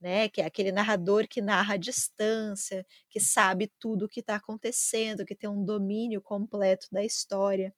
né? 0.00 0.28
Que 0.28 0.42
é 0.42 0.46
aquele 0.46 0.72
narrador 0.72 1.28
que 1.28 1.40
narra 1.42 1.74
a 1.74 1.78
distância, 1.78 2.86
que 3.10 3.20
sabe 3.20 3.72
tudo 3.80 4.06
o 4.06 4.08
que 4.08 4.20
está 4.20 4.36
acontecendo, 4.36 5.24
que 5.24 5.34
tem 5.36 5.50
um 5.50 5.64
domínio 5.64 6.22
completo 6.22 6.88
da 6.92 7.04
história. 7.04 7.74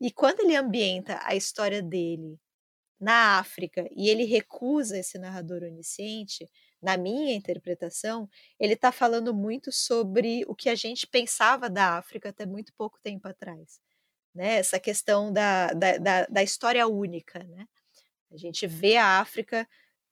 E 0.00 0.10
quando 0.12 0.40
ele 0.40 0.56
ambienta 0.56 1.20
a 1.24 1.34
história 1.34 1.82
dele 1.82 2.38
na 3.00 3.38
África 3.38 3.88
e 3.94 4.08
ele 4.08 4.24
recusa 4.24 4.98
esse 4.98 5.18
narrador 5.18 5.62
onisciente, 5.62 6.48
na 6.80 6.96
minha 6.96 7.34
interpretação, 7.34 8.28
ele 8.58 8.74
está 8.74 8.92
falando 8.92 9.34
muito 9.34 9.72
sobre 9.72 10.44
o 10.46 10.54
que 10.54 10.68
a 10.68 10.74
gente 10.74 11.06
pensava 11.06 11.68
da 11.70 11.96
África 11.96 12.28
até 12.28 12.46
muito 12.46 12.72
pouco 12.74 12.98
tempo 13.02 13.26
atrás. 13.28 13.80
Né? 14.34 14.56
Essa 14.56 14.78
questão 14.78 15.32
da, 15.32 15.68
da, 15.68 15.98
da, 15.98 16.26
da 16.26 16.42
história 16.42 16.86
única. 16.86 17.42
Né? 17.42 17.66
A 18.30 18.36
gente 18.36 18.66
vê 18.66 18.96
a 18.96 19.20
África 19.20 19.66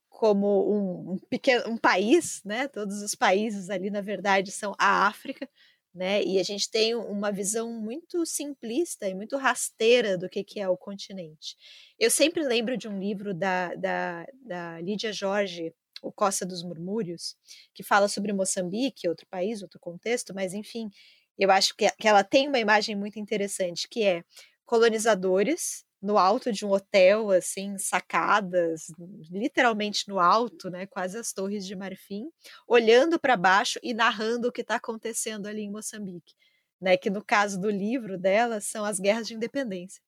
como 0.09 0.73
um, 0.73 1.13
um, 1.13 1.19
pequeno 1.19 1.69
um 1.69 1.77
país, 1.77 2.41
né? 2.45 2.69
Todos 2.69 3.03
os 3.03 3.17
países 3.17 3.69
ali, 3.69 3.91
na 3.91 4.01
verdade, 4.01 4.53
são 4.53 4.73
a 4.79 5.09
África, 5.09 5.49
né? 5.93 6.23
E 6.23 6.39
a 6.39 6.43
gente 6.43 6.71
tem 6.71 6.95
uma 6.95 7.33
visão 7.33 7.73
muito 7.73 8.25
simplista 8.25 9.09
e 9.09 9.15
muito 9.15 9.37
rasteira 9.37 10.17
do 10.17 10.29
que, 10.29 10.45
que 10.45 10.61
é 10.61 10.69
o 10.69 10.77
continente. 10.77 11.57
Eu 11.99 12.11
sempre 12.11 12.45
lembro 12.45 12.77
de 12.77 12.89
um 12.89 12.99
livro 12.99 13.35
da, 13.35 13.75
da, 13.75 14.27
da 14.41 14.81
Lídia 14.81 15.13
Jorge, 15.13 15.75
ou 16.05 16.13
Costa 16.13 16.45
dos 16.45 16.63
Murmúrios, 16.63 17.35
que 17.73 17.83
fala 17.83 18.09
sobre 18.09 18.33
Moçambique, 18.33 19.09
outro 19.09 19.27
país, 19.27 19.63
outro 19.63 19.81
contexto, 19.81 20.35
mas 20.35 20.53
enfim, 20.53 20.91
eu 21.39 21.51
acho 21.51 21.75
que, 21.77 21.91
que 21.93 22.07
ela 22.07 22.23
tem 22.23 22.49
uma 22.49 22.59
imagem 22.59 22.95
muito 22.95 23.19
interessante, 23.19 23.89
que 23.89 24.05
é 24.05 24.23
colonizadores 24.67 25.85
no 26.01 26.19
alto 26.19 26.53
de 26.53 26.67
um 26.67 26.71
hotel, 26.71 27.31
assim, 27.31 27.79
sacadas, 27.79 28.89
literalmente 29.31 30.07
no 30.07 30.21
alto, 30.21 30.69
né, 30.69 30.87
quase 30.87 31.17
as 31.17 31.33
torres 31.33 31.67
de 31.67 31.75
marfim, 31.75 32.29
olhando 32.69 33.19
para 33.19 33.37
baixo 33.39 33.79
e 33.83 33.95
narrando 33.95 34.49
o 34.49 34.53
que 34.53 34.61
está 34.61 34.75
acontecendo 34.77 35.47
ali 35.47 35.63
em 35.63 35.71
Moçambique, 35.71 36.35
né, 36.79 36.99
que 36.99 37.09
no 37.09 37.25
caso 37.25 37.59
do 37.59 37.71
livro 37.71 38.19
dela 38.19 38.61
são 38.61 38.85
as 38.85 39.01
guerras 39.01 39.27
de 39.27 39.35
independência. 39.35 40.03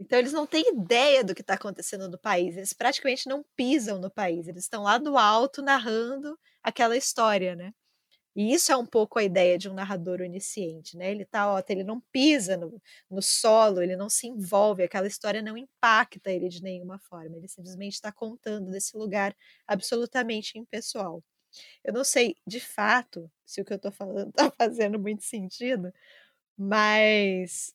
Então 0.00 0.18
eles 0.18 0.32
não 0.32 0.46
têm 0.46 0.64
ideia 0.72 1.24
do 1.24 1.34
que 1.34 1.40
está 1.42 1.54
acontecendo 1.54 2.08
no 2.08 2.18
país, 2.18 2.56
eles 2.56 2.72
praticamente 2.72 3.28
não 3.28 3.44
pisam 3.56 3.98
no 3.98 4.10
país, 4.10 4.46
eles 4.48 4.64
estão 4.64 4.82
lá 4.84 4.98
do 4.98 5.18
alto 5.18 5.62
narrando 5.62 6.38
aquela 6.62 6.96
história, 6.96 7.56
né? 7.56 7.72
E 8.36 8.52
isso 8.54 8.70
é 8.72 8.76
um 8.76 8.86
pouco 8.86 9.18
a 9.18 9.24
ideia 9.24 9.58
de 9.58 9.68
um 9.68 9.74
narrador 9.74 10.20
onisciente, 10.22 10.96
né? 10.96 11.10
Ele 11.10 11.24
tá, 11.24 11.52
ó, 11.52 11.62
ele 11.68 11.82
não 11.84 12.00
pisa 12.12 12.56
no, 12.56 12.80
no 13.10 13.20
solo, 13.22 13.82
ele 13.82 13.96
não 13.96 14.08
se 14.08 14.28
envolve, 14.28 14.82
aquela 14.84 15.08
história 15.08 15.42
não 15.42 15.56
impacta 15.56 16.30
ele 16.30 16.48
de 16.48 16.62
nenhuma 16.62 16.98
forma, 17.00 17.36
ele 17.36 17.48
simplesmente 17.48 17.94
está 17.94 18.12
contando 18.12 18.70
desse 18.70 18.96
lugar 18.96 19.36
absolutamente 19.66 20.58
impessoal. 20.58 21.22
Eu 21.84 21.92
não 21.92 22.04
sei, 22.04 22.36
de 22.46 22.60
fato, 22.60 23.30
se 23.46 23.60
o 23.60 23.64
que 23.64 23.72
eu 23.72 23.76
estou 23.76 23.92
falando 23.92 24.30
está 24.30 24.50
fazendo 24.58 24.98
muito 24.98 25.24
sentido, 25.24 25.92
mas 26.56 27.74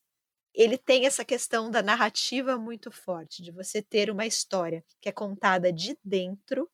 ele 0.54 0.78
tem 0.78 1.06
essa 1.06 1.26
questão 1.26 1.70
da 1.72 1.82
narrativa 1.82 2.58
muito 2.58 2.92
forte, 2.92 3.42
de 3.42 3.52
você 3.52 3.82
ter 3.82 4.10
uma 4.10 4.26
história 4.26 4.84
que 5.02 5.10
é 5.10 5.12
contada 5.12 5.72
de 5.72 5.98
dentro, 6.04 6.70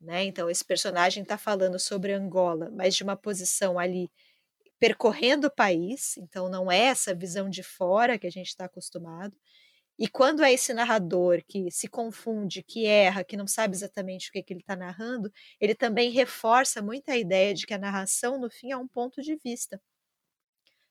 né? 0.00 0.24
Então, 0.24 0.48
esse 0.48 0.64
personagem 0.64 1.22
está 1.22 1.36
falando 1.36 1.78
sobre 1.78 2.12
Angola, 2.12 2.70
mas 2.72 2.94
de 2.94 3.02
uma 3.02 3.16
posição 3.16 3.78
ali 3.78 4.10
percorrendo 4.78 5.48
o 5.48 5.54
país, 5.54 6.16
então 6.18 6.48
não 6.48 6.70
é 6.70 6.78
essa 6.78 7.14
visão 7.14 7.50
de 7.50 7.62
fora 7.62 8.18
que 8.18 8.26
a 8.26 8.30
gente 8.30 8.48
está 8.48 8.66
acostumado. 8.66 9.36
E 9.98 10.06
quando 10.08 10.44
é 10.44 10.52
esse 10.52 10.72
narrador 10.72 11.42
que 11.48 11.70
se 11.72 11.88
confunde, 11.88 12.62
que 12.62 12.86
erra, 12.86 13.24
que 13.24 13.36
não 13.36 13.48
sabe 13.48 13.74
exatamente 13.74 14.28
o 14.28 14.32
que, 14.32 14.42
que 14.42 14.52
ele 14.52 14.60
está 14.60 14.76
narrando, 14.76 15.32
ele 15.60 15.74
também 15.74 16.10
reforça 16.10 16.80
muito 16.80 17.10
a 17.10 17.16
ideia 17.18 17.52
de 17.52 17.66
que 17.66 17.74
a 17.74 17.78
narração, 17.78 18.40
no 18.40 18.48
fim, 18.48 18.70
é 18.70 18.76
um 18.76 18.86
ponto 18.86 19.20
de 19.20 19.36
vista. 19.44 19.80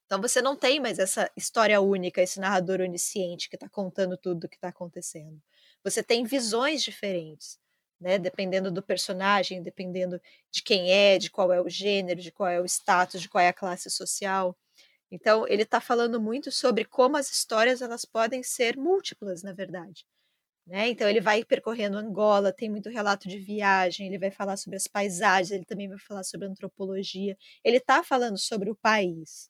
Então 0.08 0.22
você 0.22 0.42
não 0.42 0.56
tem 0.56 0.80
mais 0.80 1.00
essa 1.00 1.30
história 1.36 1.82
única, 1.82 2.22
esse 2.22 2.40
narrador 2.40 2.80
onisciente 2.80 3.50
que 3.50 3.58
está 3.58 3.68
contando 3.68 4.18
tudo 4.18 4.46
o 4.46 4.50
que 4.50 4.56
está 4.56 4.70
acontecendo. 4.70 5.42
Você 5.84 6.02
tem 6.02 6.24
visões 6.24 6.82
diferentes, 6.82 7.60
né? 8.00 8.18
Dependendo 8.18 8.72
do 8.72 8.82
personagem, 8.82 9.62
dependendo 9.62 10.20
de 10.50 10.64
quem 10.64 10.92
é, 10.92 11.18
de 11.18 11.30
qual 11.30 11.52
é 11.52 11.62
o 11.62 11.70
gênero, 11.70 12.22
de 12.22 12.32
qual 12.32 12.50
é 12.50 12.62
o 12.62 12.66
status, 12.66 13.22
de 13.22 13.30
qual 13.30 13.44
é 13.44 13.50
a 13.50 13.54
classe 13.54 13.90
social. 13.90 14.58
Então 15.12 15.46
ele 15.48 15.64
está 15.64 15.82
falando 15.82 16.22
muito 16.22 16.52
sobre 16.52 16.86
como 16.86 17.18
as 17.18 17.30
histórias 17.32 17.82
elas 17.82 18.06
podem 18.06 18.42
ser 18.44 18.78
múltiplas, 18.78 19.44
na 19.44 19.54
verdade. 19.54 20.06
Né? 20.68 20.90
Então 20.90 21.10
ele 21.10 21.22
vai 21.22 21.44
percorrendo 21.46 21.98
Angola, 21.98 22.54
tem 22.54 22.70
muito 22.70 22.90
relato 22.90 23.28
de 23.30 23.40
viagem, 23.40 24.08
ele 24.08 24.20
vai 24.20 24.32
falar 24.32 24.58
sobre 24.58 24.78
as 24.78 24.88
paisagens, 24.88 25.52
ele 25.52 25.66
também 25.66 25.90
vai 25.90 26.00
falar 26.00 26.24
sobre 26.24 26.48
antropologia. 26.48 27.38
Ele 27.64 27.78
está 27.78 28.04
falando 28.04 28.38
sobre 28.38 28.70
o 28.70 28.76
país. 28.76 29.50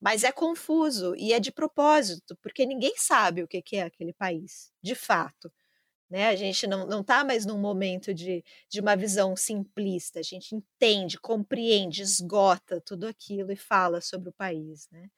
Mas 0.00 0.24
é 0.24 0.32
confuso 0.32 1.14
e 1.16 1.32
é 1.32 1.40
de 1.40 1.50
propósito, 1.50 2.36
porque 2.42 2.66
ninguém 2.66 2.94
sabe 2.96 3.42
o 3.42 3.48
que 3.48 3.76
é 3.76 3.82
aquele 3.82 4.12
país, 4.12 4.70
de 4.82 4.94
fato. 4.94 5.50
Né? 6.08 6.28
A 6.28 6.36
gente 6.36 6.66
não 6.66 7.00
está 7.00 7.24
mais 7.24 7.44
num 7.44 7.58
momento 7.58 8.14
de, 8.14 8.44
de 8.68 8.80
uma 8.80 8.96
visão 8.96 9.34
simplista, 9.34 10.20
a 10.20 10.22
gente 10.22 10.54
entende, 10.54 11.18
compreende, 11.18 12.02
esgota 12.02 12.80
tudo 12.80 13.06
aquilo 13.06 13.50
e 13.50 13.56
fala 13.56 14.00
sobre 14.00 14.28
o 14.28 14.32
país. 14.32 14.88
Né? 14.92 15.10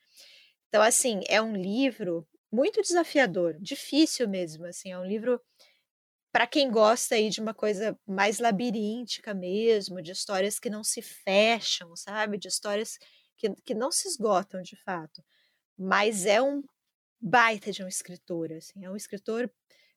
Então, 0.68 0.82
assim, 0.82 1.20
é 1.28 1.42
um 1.42 1.54
livro 1.54 2.26
muito 2.50 2.80
desafiador, 2.80 3.58
difícil 3.60 4.28
mesmo. 4.28 4.64
Assim, 4.64 4.90
é 4.90 4.98
um 4.98 5.04
livro 5.04 5.40
para 6.32 6.46
quem 6.46 6.70
gosta 6.70 7.14
aí 7.14 7.28
de 7.30 7.40
uma 7.40 7.54
coisa 7.54 7.98
mais 8.06 8.38
labiríntica 8.38 9.34
mesmo, 9.34 10.00
de 10.00 10.12
histórias 10.12 10.58
que 10.58 10.70
não 10.70 10.84
se 10.84 11.02
fecham, 11.02 11.94
sabe? 11.96 12.38
De 12.38 12.48
histórias 12.48 12.98
que, 13.38 13.54
que 13.64 13.74
não 13.74 13.90
se 13.90 14.08
esgotam 14.08 14.60
de 14.62 14.76
fato. 14.82 15.22
Mas 15.78 16.26
é 16.26 16.42
um 16.42 16.62
baita 17.20 17.72
de 17.72 17.82
um 17.82 17.88
escritor, 17.88 18.52
assim, 18.52 18.84
é 18.84 18.90
um 18.90 18.96
escritor 18.96 19.50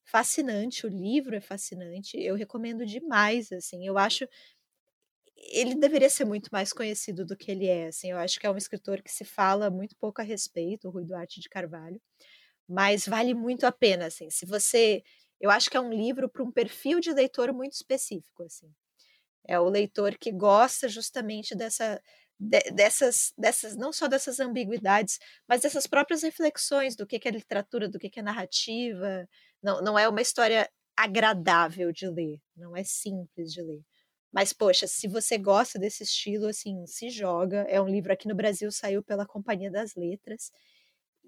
fascinante, 0.03 0.85
o 0.85 0.89
livro 0.89 1.35
é 1.35 1.41
fascinante, 1.41 2.17
eu 2.17 2.35
recomendo 2.35 2.85
demais, 2.85 3.51
assim, 3.51 3.85
eu 3.85 3.97
acho 3.97 4.27
ele 5.53 5.75
deveria 5.75 6.09
ser 6.09 6.25
muito 6.25 6.49
mais 6.51 6.71
conhecido 6.71 7.25
do 7.25 7.35
que 7.35 7.51
ele 7.51 7.67
é, 7.67 7.87
assim, 7.87 8.11
eu 8.11 8.17
acho 8.17 8.39
que 8.39 8.45
é 8.45 8.51
um 8.51 8.57
escritor 8.57 9.01
que 9.01 9.11
se 9.11 9.25
fala 9.25 9.69
muito 9.69 9.95
pouco 9.97 10.21
a 10.21 10.23
respeito, 10.23 10.87
o 10.87 10.91
Rui 10.91 11.05
Duarte 11.05 11.39
de 11.39 11.49
Carvalho, 11.49 12.01
mas 12.67 13.07
vale 13.07 13.33
muito 13.33 13.65
a 13.65 13.71
pena, 13.71 14.07
assim, 14.07 14.29
se 14.29 14.45
você, 14.45 15.03
eu 15.39 15.49
acho 15.49 15.69
que 15.69 15.77
é 15.77 15.81
um 15.81 15.91
livro 15.93 16.29
para 16.29 16.43
um 16.43 16.51
perfil 16.51 16.99
de 16.99 17.11
leitor 17.13 17.53
muito 17.53 17.73
específico, 17.73 18.43
assim, 18.43 18.71
é 19.47 19.59
o 19.59 19.69
leitor 19.69 20.17
que 20.17 20.31
gosta 20.31 20.87
justamente 20.87 21.55
dessa 21.55 22.01
de, 22.41 22.59
dessas, 22.71 23.33
dessas, 23.37 23.77
não 23.77 23.93
só 23.93 24.07
dessas 24.07 24.39
ambiguidades, 24.39 25.19
mas 25.47 25.61
dessas 25.61 25.85
próprias 25.85 26.23
reflexões 26.23 26.95
do 26.95 27.05
que, 27.05 27.19
que 27.19 27.27
é 27.27 27.31
literatura, 27.31 27.87
do 27.87 27.99
que, 27.99 28.09
que 28.09 28.19
é 28.19 28.23
narrativa. 28.23 29.29
Não, 29.61 29.79
não 29.83 29.99
é 29.99 30.09
uma 30.09 30.21
história 30.21 30.67
agradável 30.97 31.91
de 31.91 32.07
ler, 32.07 32.41
não 32.57 32.75
é 32.75 32.83
simples 32.83 33.53
de 33.53 33.61
ler. 33.61 33.83
Mas, 34.31 34.53
poxa, 34.53 34.87
se 34.87 35.07
você 35.07 35.37
gosta 35.37 35.77
desse 35.77 36.03
estilo, 36.03 36.47
assim, 36.47 36.85
se 36.87 37.09
joga. 37.09 37.65
É 37.69 37.79
um 37.79 37.87
livro 37.87 38.11
aqui 38.11 38.27
no 38.27 38.35
Brasil, 38.35 38.71
saiu 38.71 39.03
pela 39.03 39.25
Companhia 39.25 39.69
das 39.69 39.93
Letras 39.95 40.51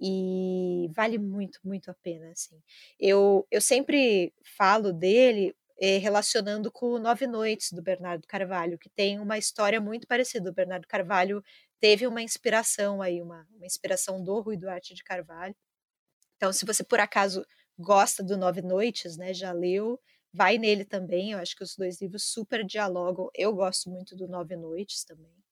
e 0.01 0.89
vale 0.95 1.19
muito, 1.19 1.59
muito 1.63 1.91
a 1.91 1.93
pena, 1.93 2.31
assim. 2.31 2.59
Eu, 2.99 3.45
eu 3.51 3.61
sempre 3.61 4.33
falo 4.57 4.91
dele 4.91 5.55
eh, 5.85 5.97
relacionando 5.97 6.71
com 6.71 6.97
Nove 6.97 7.27
Noites, 7.27 7.73
do 7.73 7.81
Bernardo 7.81 8.25
Carvalho, 8.27 8.79
que 8.79 8.89
tem 8.89 9.19
uma 9.19 9.37
história 9.37 9.81
muito 9.81 10.07
parecida. 10.07 10.49
O 10.49 10.53
Bernardo 10.53 10.87
Carvalho 10.87 11.43
teve 11.79 12.07
uma 12.07 12.21
inspiração 12.21 13.01
aí, 13.01 13.21
uma, 13.21 13.45
uma 13.55 13.65
inspiração 13.65 14.23
do 14.23 14.39
Rui 14.41 14.55
Duarte 14.57 14.93
de 14.95 15.03
Carvalho. 15.03 15.55
Então, 16.37 16.53
se 16.53 16.65
você 16.65 16.83
por 16.85 16.99
acaso 17.01 17.45
gosta 17.77 18.23
do 18.23 18.37
Nove 18.37 18.61
Noites, 18.61 19.17
né, 19.17 19.33
já 19.33 19.51
leu, 19.51 19.99
vai 20.33 20.57
nele 20.57 20.85
também. 20.85 21.31
Eu 21.33 21.39
acho 21.39 21.55
que 21.55 21.63
os 21.63 21.75
dois 21.75 22.01
livros 22.01 22.25
super 22.31 22.65
dialogam. 22.65 23.29
Eu 23.35 23.53
gosto 23.55 23.89
muito 23.89 24.15
do 24.15 24.27
Nove 24.27 24.55
Noites 24.55 25.03
também. 25.03 25.42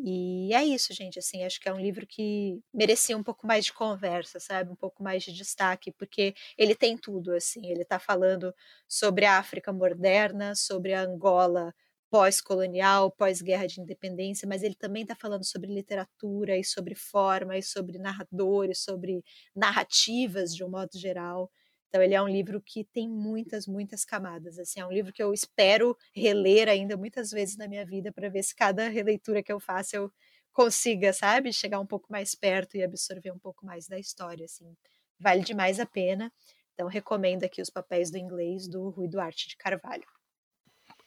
E 0.00 0.54
é 0.54 0.64
isso, 0.64 0.94
gente. 0.94 1.18
Assim, 1.18 1.42
acho 1.44 1.60
que 1.60 1.68
é 1.68 1.72
um 1.74 1.80
livro 1.80 2.06
que 2.06 2.60
merecia 2.72 3.16
um 3.16 3.22
pouco 3.22 3.46
mais 3.46 3.64
de 3.64 3.72
conversa, 3.72 4.38
sabe? 4.38 4.70
Um 4.70 4.76
pouco 4.76 5.02
mais 5.02 5.24
de 5.24 5.32
destaque, 5.32 5.90
porque 5.92 6.34
ele 6.56 6.74
tem 6.74 6.96
tudo, 6.96 7.32
assim. 7.34 7.66
Ele 7.66 7.82
está 7.82 7.98
falando 7.98 8.54
sobre 8.86 9.24
a 9.24 9.38
África 9.38 9.72
moderna, 9.72 10.54
sobre 10.54 10.94
a 10.94 11.02
Angola 11.02 11.74
pós-colonial, 12.10 13.10
pós-guerra 13.10 13.66
de 13.66 13.80
independência, 13.82 14.48
mas 14.48 14.62
ele 14.62 14.74
também 14.76 15.02
está 15.02 15.14
falando 15.14 15.44
sobre 15.44 15.70
literatura 15.74 16.56
e 16.56 16.64
sobre 16.64 16.94
forma 16.94 17.58
e 17.58 17.62
sobre 17.62 17.98
narradores, 17.98 18.78
sobre 18.82 19.22
narrativas 19.54 20.54
de 20.54 20.64
um 20.64 20.70
modo 20.70 20.96
geral. 20.98 21.50
Então 21.88 22.02
ele 22.02 22.14
é 22.14 22.22
um 22.22 22.28
livro 22.28 22.60
que 22.60 22.84
tem 22.84 23.08
muitas, 23.08 23.66
muitas 23.66 24.04
camadas. 24.04 24.58
Assim, 24.58 24.80
é 24.80 24.86
um 24.86 24.92
livro 24.92 25.12
que 25.12 25.22
eu 25.22 25.32
espero 25.32 25.96
reler 26.14 26.68
ainda 26.68 26.96
muitas 26.96 27.30
vezes 27.30 27.56
na 27.56 27.66
minha 27.66 27.84
vida 27.84 28.12
para 28.12 28.28
ver 28.28 28.42
se 28.42 28.54
cada 28.54 28.88
releitura 28.88 29.42
que 29.42 29.52
eu 29.52 29.58
faço 29.58 29.96
eu 29.96 30.12
consiga, 30.52 31.12
sabe, 31.12 31.52
chegar 31.52 31.80
um 31.80 31.86
pouco 31.86 32.10
mais 32.10 32.34
perto 32.34 32.76
e 32.76 32.82
absorver 32.82 33.30
um 33.30 33.38
pouco 33.38 33.64
mais 33.64 33.86
da 33.86 33.98
história. 33.98 34.44
Assim, 34.44 34.76
vale 35.18 35.42
demais 35.42 35.80
a 35.80 35.86
pena. 35.86 36.32
Então 36.74 36.86
recomendo 36.86 37.44
aqui 37.44 37.62
os 37.62 37.70
papéis 37.70 38.10
do 38.10 38.18
inglês 38.18 38.68
do 38.68 38.90
Rui 38.90 39.08
Duarte 39.08 39.48
de 39.48 39.56
Carvalho. 39.56 40.06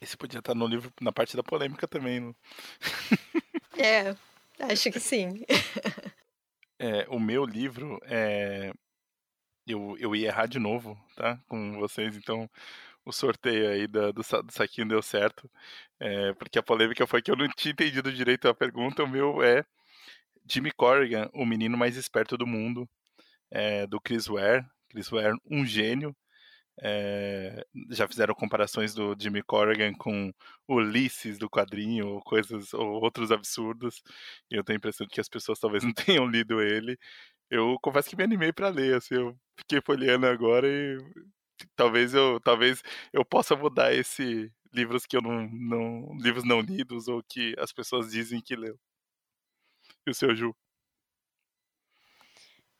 Esse 0.01 0.17
podia 0.17 0.39
estar 0.39 0.55
no 0.55 0.65
livro 0.65 0.91
na 0.99 1.11
parte 1.11 1.37
da 1.37 1.43
polêmica 1.43 1.87
também. 1.87 2.19
Não? 2.19 2.35
é, 3.77 4.15
acho 4.59 4.91
que 4.91 4.99
sim. 4.99 5.45
é, 6.79 7.05
o 7.07 7.19
meu 7.19 7.45
livro 7.45 7.99
é 8.03 8.73
eu, 9.71 9.95
eu 9.99 10.15
ia 10.15 10.27
errar 10.27 10.47
de 10.47 10.59
novo, 10.59 10.97
tá? 11.15 11.39
Com 11.47 11.79
vocês, 11.79 12.15
então 12.15 12.49
o 13.05 13.11
sorteio 13.11 13.69
aí 13.69 13.87
do, 13.87 14.13
do, 14.13 14.21
do 14.21 14.51
saquinho 14.51 14.87
deu 14.87 15.01
certo. 15.01 15.49
É, 15.99 16.33
porque 16.33 16.59
a 16.59 16.63
polêmica 16.63 17.07
foi 17.07 17.21
que 17.21 17.31
eu 17.31 17.35
não 17.35 17.47
tinha 17.49 17.71
entendido 17.71 18.11
direito 18.11 18.47
a 18.47 18.53
pergunta. 18.53 19.03
O 19.03 19.07
meu 19.07 19.43
é 19.43 19.65
Jimmy 20.49 20.71
Corrigan, 20.71 21.29
o 21.33 21.45
menino 21.45 21.77
mais 21.77 21.97
esperto 21.97 22.37
do 22.37 22.47
mundo, 22.47 22.87
é, 23.51 23.87
do 23.87 23.99
Chris 23.99 24.27
Ware. 24.27 24.65
Chris 24.89 25.09
Ware, 25.09 25.37
um 25.49 25.65
gênio. 25.65 26.15
É, 26.83 27.63
já 27.91 28.07
fizeram 28.07 28.33
comparações 28.33 28.93
do 28.93 29.15
Jimmy 29.19 29.43
Corrigan 29.43 29.93
com 29.93 30.31
Ulisses 30.67 31.37
do 31.37 31.49
quadrinho, 31.49 32.07
ou 32.07 32.21
coisas, 32.21 32.73
ou 32.73 33.01
outros 33.01 33.31
absurdos. 33.31 34.01
E 34.49 34.55
eu 34.55 34.63
tenho 34.63 34.77
a 34.77 34.79
impressão 34.79 35.05
de 35.07 35.13
que 35.13 35.21
as 35.21 35.29
pessoas 35.29 35.59
talvez 35.59 35.83
não 35.85 35.93
tenham 35.93 36.25
lido 36.27 36.61
ele 36.61 36.97
eu 37.51 37.77
confesso 37.81 38.09
que 38.09 38.15
me 38.15 38.23
animei 38.23 38.53
para 38.53 38.69
ler, 38.69 38.95
assim, 38.95 39.15
eu 39.15 39.37
fiquei 39.59 39.81
folheando 39.81 40.25
agora 40.25 40.67
e 40.67 40.97
talvez 41.75 42.13
eu 42.13 42.39
talvez 42.39 42.81
eu 43.13 43.25
possa 43.25 43.55
mudar 43.55 43.93
esse 43.93 44.51
livros 44.73 45.05
que 45.05 45.17
eu 45.17 45.21
não, 45.21 45.47
não. 45.49 46.17
livros 46.17 46.45
não 46.45 46.61
lidos 46.61 47.07
ou 47.07 47.21
que 47.23 47.53
as 47.59 47.73
pessoas 47.73 48.11
dizem 48.11 48.41
que 48.41 48.55
leu. 48.55 48.79
E 50.07 50.11
o 50.11 50.13
seu 50.13 50.33
Ju? 50.35 50.55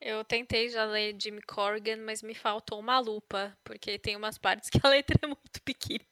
Eu 0.00 0.24
tentei 0.24 0.68
já 0.68 0.84
ler 0.84 1.14
Jimmy 1.20 1.42
Corrigan, 1.42 1.98
mas 1.98 2.22
me 2.22 2.34
faltou 2.34 2.80
uma 2.80 2.98
lupa, 2.98 3.56
porque 3.62 3.98
tem 3.98 4.16
umas 4.16 4.36
partes 4.36 4.68
que 4.68 4.80
a 4.82 4.88
letra 4.88 5.16
é 5.22 5.26
muito 5.26 5.62
pequenininha. 5.64 6.10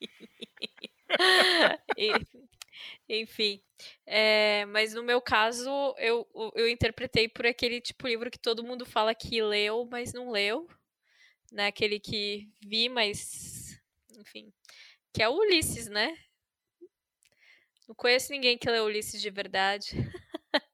e, 1.98 2.12
enfim, 3.08 3.62
é, 4.06 4.64
mas 4.66 4.94
no 4.94 5.02
meu 5.02 5.20
caso, 5.20 5.70
eu, 5.98 6.26
eu 6.54 6.68
interpretei 6.68 7.28
por 7.28 7.46
aquele 7.46 7.80
tipo 7.80 8.04
de 8.04 8.10
livro 8.10 8.30
que 8.30 8.38
todo 8.38 8.64
mundo 8.64 8.84
fala 8.84 9.14
que 9.14 9.42
leu, 9.42 9.88
mas 9.90 10.12
não 10.12 10.30
leu. 10.30 10.68
Né? 11.52 11.66
Aquele 11.66 11.98
que 11.98 12.48
vi, 12.60 12.88
mas. 12.88 13.80
Enfim. 14.18 14.52
Que 15.12 15.22
é 15.22 15.28
o 15.28 15.36
Ulisses, 15.36 15.88
né? 15.88 16.16
Não 17.88 17.94
conheço 17.94 18.30
ninguém 18.30 18.56
que 18.56 18.70
leu 18.70 18.84
Ulisses 18.84 19.20
de 19.20 19.30
verdade. 19.30 19.90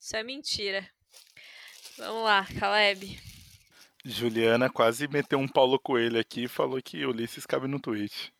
Isso 0.00 0.16
é 0.16 0.22
mentira. 0.22 0.88
Vamos 1.98 2.24
lá, 2.24 2.46
Caleb. 2.58 3.18
Juliana 4.04 4.70
quase 4.70 5.08
meteu 5.08 5.38
um 5.38 5.48
Paulo 5.48 5.78
Coelho 5.80 6.20
aqui 6.20 6.44
e 6.44 6.48
falou 6.48 6.80
que 6.80 7.04
Ulisses 7.04 7.44
cabe 7.44 7.66
no 7.66 7.80
tweet. 7.80 8.32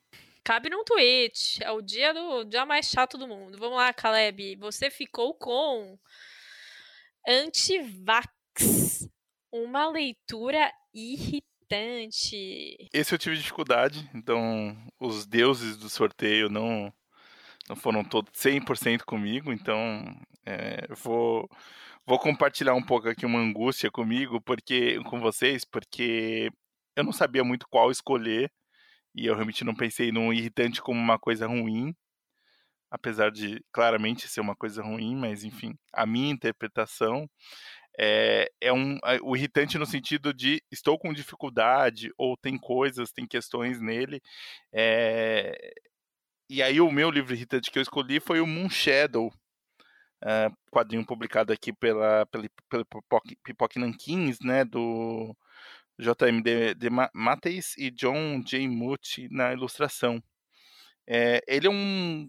Cabe 0.47 0.69
num 0.69 0.85
tweet. 0.85 1.61
É 1.61 1.69
o 1.71 1.81
dia 1.81 2.13
do 2.13 2.45
dia 2.45 2.65
mais 2.65 2.85
chato 2.85 3.17
do 3.17 3.27
mundo. 3.27 3.57
Vamos 3.57 3.75
lá, 3.75 3.91
Caleb. 3.91 4.55
Você 4.55 4.89
ficou 4.89 5.33
com 5.33 5.99
Antivax. 7.27 9.09
Uma 9.51 9.89
leitura 9.89 10.71
irritante. 10.93 12.77
Esse 12.93 13.13
eu 13.13 13.19
tive 13.19 13.35
dificuldade, 13.35 14.09
então 14.15 14.73
os 14.97 15.25
deuses 15.25 15.75
do 15.75 15.89
sorteio 15.89 16.47
não 16.47 16.93
não 17.67 17.75
foram 17.75 18.01
todos 18.01 18.31
100% 18.31 19.03
comigo, 19.03 19.51
então 19.51 20.17
é, 20.45 20.87
vou 20.95 21.49
vou 22.05 22.17
compartilhar 22.17 22.73
um 22.73 22.85
pouco 22.85 23.09
aqui 23.09 23.25
uma 23.25 23.39
angústia 23.39 23.91
comigo, 23.91 24.39
porque 24.39 25.03
com 25.03 25.19
vocês, 25.19 25.65
porque 25.65 26.49
eu 26.95 27.03
não 27.03 27.11
sabia 27.11 27.43
muito 27.43 27.67
qual 27.67 27.91
escolher 27.91 28.49
e 29.17 29.25
eu 29.25 29.33
realmente 29.33 29.63
não 29.63 29.75
pensei 29.75 30.11
num 30.11 30.31
irritante 30.31 30.81
como 30.81 30.99
uma 30.99 31.17
coisa 31.17 31.47
ruim, 31.47 31.95
apesar 32.91 33.31
de 33.31 33.63
claramente 33.71 34.27
ser 34.27 34.41
uma 34.41 34.55
coisa 34.55 34.83
ruim, 34.83 35.15
mas 35.15 35.43
enfim, 35.43 35.73
a 35.91 36.05
minha 36.05 36.31
interpretação 36.31 37.27
é, 37.99 38.51
é 38.61 38.71
um 38.71 38.99
o 39.23 39.35
irritante 39.35 39.77
no 39.77 39.85
sentido 39.85 40.31
de 40.33 40.61
estou 40.71 40.99
com 40.99 41.11
dificuldade 41.13 42.11
ou 42.17 42.37
tem 42.37 42.57
coisas, 42.57 43.11
tem 43.11 43.25
questões 43.25 43.81
nele. 43.81 44.21
É, 44.71 45.73
e 46.49 46.61
aí 46.61 46.79
o 46.79 46.91
meu 46.91 47.09
livro 47.09 47.33
irritante 47.33 47.71
que 47.71 47.79
eu 47.79 47.83
escolhi 47.83 48.19
foi 48.19 48.39
o 48.39 48.47
Moon 48.47 48.69
Shadow, 48.69 49.33
uh, 50.23 50.55
quadrinho 50.71 51.05
publicado 51.05 51.51
aqui 51.51 51.73
pela, 51.73 52.25
pela, 52.27 52.47
pela 52.69 52.85
Pipoque 53.43 53.79
Nankins, 53.79 54.39
né, 54.41 54.63
do 54.63 55.35
JMD 55.99 56.75
de 56.75 56.89
Mateis 57.13 57.75
e 57.77 57.89
John 57.91 58.41
J. 58.43 58.67
Mutti 58.67 59.27
na 59.31 59.51
ilustração. 59.53 60.21
É, 61.07 61.41
ele 61.47 61.67
é 61.67 61.69
um. 61.69 62.27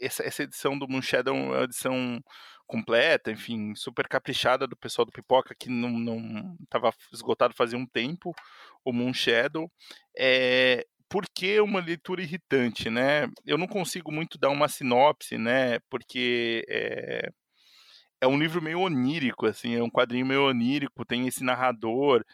Essa, 0.00 0.24
essa 0.24 0.42
edição 0.42 0.78
do 0.78 0.88
Moonshadow 0.88 1.36
é 1.36 1.40
uma 1.40 1.62
edição 1.64 2.20
completa, 2.66 3.30
enfim, 3.30 3.74
super 3.74 4.08
caprichada 4.08 4.66
do 4.66 4.76
pessoal 4.76 5.04
do 5.04 5.12
Pipoca, 5.12 5.54
que 5.54 5.68
não 5.68 6.56
estava 6.62 6.92
esgotado 7.12 7.54
fazia 7.54 7.78
um 7.78 7.86
tempo, 7.86 8.34
o 8.84 8.92
Moonshadow. 8.92 9.70
É, 10.16 10.86
por 11.08 11.26
que 11.34 11.60
uma 11.60 11.80
leitura 11.80 12.22
irritante, 12.22 12.88
né? 12.88 13.28
Eu 13.44 13.58
não 13.58 13.66
consigo 13.66 14.10
muito 14.10 14.38
dar 14.38 14.48
uma 14.48 14.68
sinopse, 14.68 15.36
né? 15.36 15.78
Porque 15.90 16.64
é, 16.68 17.28
é 18.22 18.26
um 18.26 18.38
livro 18.38 18.62
meio 18.62 18.80
onírico, 18.80 19.44
assim, 19.46 19.74
é 19.74 19.82
um 19.82 19.90
quadrinho 19.90 20.24
meio 20.24 20.48
onírico, 20.48 21.04
tem 21.04 21.26
esse 21.26 21.44
narrador 21.44 22.24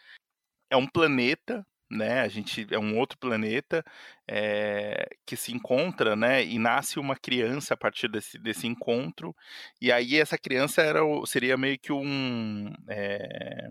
é 0.69 0.77
um 0.77 0.87
planeta, 0.87 1.65
né? 1.89 2.21
A 2.21 2.27
gente 2.27 2.67
é 2.71 2.79
um 2.79 2.97
outro 2.97 3.17
planeta 3.17 3.83
é, 4.27 5.07
que 5.25 5.35
se 5.35 5.51
encontra, 5.53 6.15
né? 6.15 6.43
E 6.45 6.59
nasce 6.59 6.99
uma 6.99 7.15
criança 7.15 7.73
a 7.73 7.77
partir 7.77 8.07
desse, 8.09 8.37
desse 8.37 8.67
encontro. 8.67 9.35
E 9.81 9.91
aí 9.91 10.17
essa 10.17 10.37
criança 10.37 10.81
era 10.81 11.01
seria 11.25 11.57
meio 11.57 11.79
que 11.79 11.91
um 11.91 12.71
é, 12.87 13.69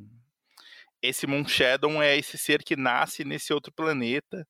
esse 1.02 1.26
Moonshadow 1.26 2.02
é 2.02 2.16
esse 2.16 2.36
ser 2.38 2.62
que 2.64 2.76
nasce 2.76 3.24
nesse 3.24 3.52
outro 3.52 3.72
planeta. 3.72 4.46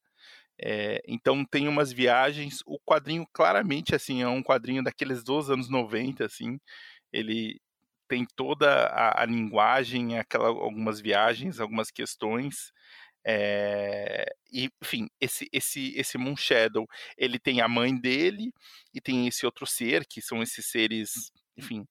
É, 0.61 1.03
então 1.07 1.45
tem 1.45 1.69
umas 1.69 1.93
viagens. 1.93 2.63
O 2.67 2.79
quadrinho 2.81 3.27
claramente 3.33 3.95
assim 3.95 4.23
é 4.23 4.29
um 4.29 4.43
quadrinho 4.43 4.83
daqueles 4.83 5.23
dos 5.23 5.51
anos 5.51 5.69
90, 5.69 6.25
assim. 6.25 6.59
Ele 7.13 7.61
tem 8.09 8.27
toda 8.37 8.87
a, 8.87 9.23
a 9.23 9.27
linguagem, 9.27 10.19
aquela, 10.19 10.49
algumas 10.49 11.01
viagens, 11.01 11.61
algumas 11.61 11.91
questões. 11.91 12.73
É, 13.27 14.25
e, 14.53 14.71
enfim, 14.83 15.09
esse, 15.21 15.49
esse, 15.53 15.93
esse 15.97 16.19
Moon 16.19 16.37
Shadow, 16.37 16.87
ele 17.17 17.39
tem 17.39 17.61
a 17.61 17.69
mãe 17.69 17.95
dele 17.97 18.53
e 18.95 19.01
tem 19.01 19.27
esse 19.29 19.45
outro 19.45 19.67
ser, 19.67 20.07
que 20.07 20.23
são 20.23 20.43
esses 20.43 20.67
seres, 20.67 21.31
enfim, 21.57 21.85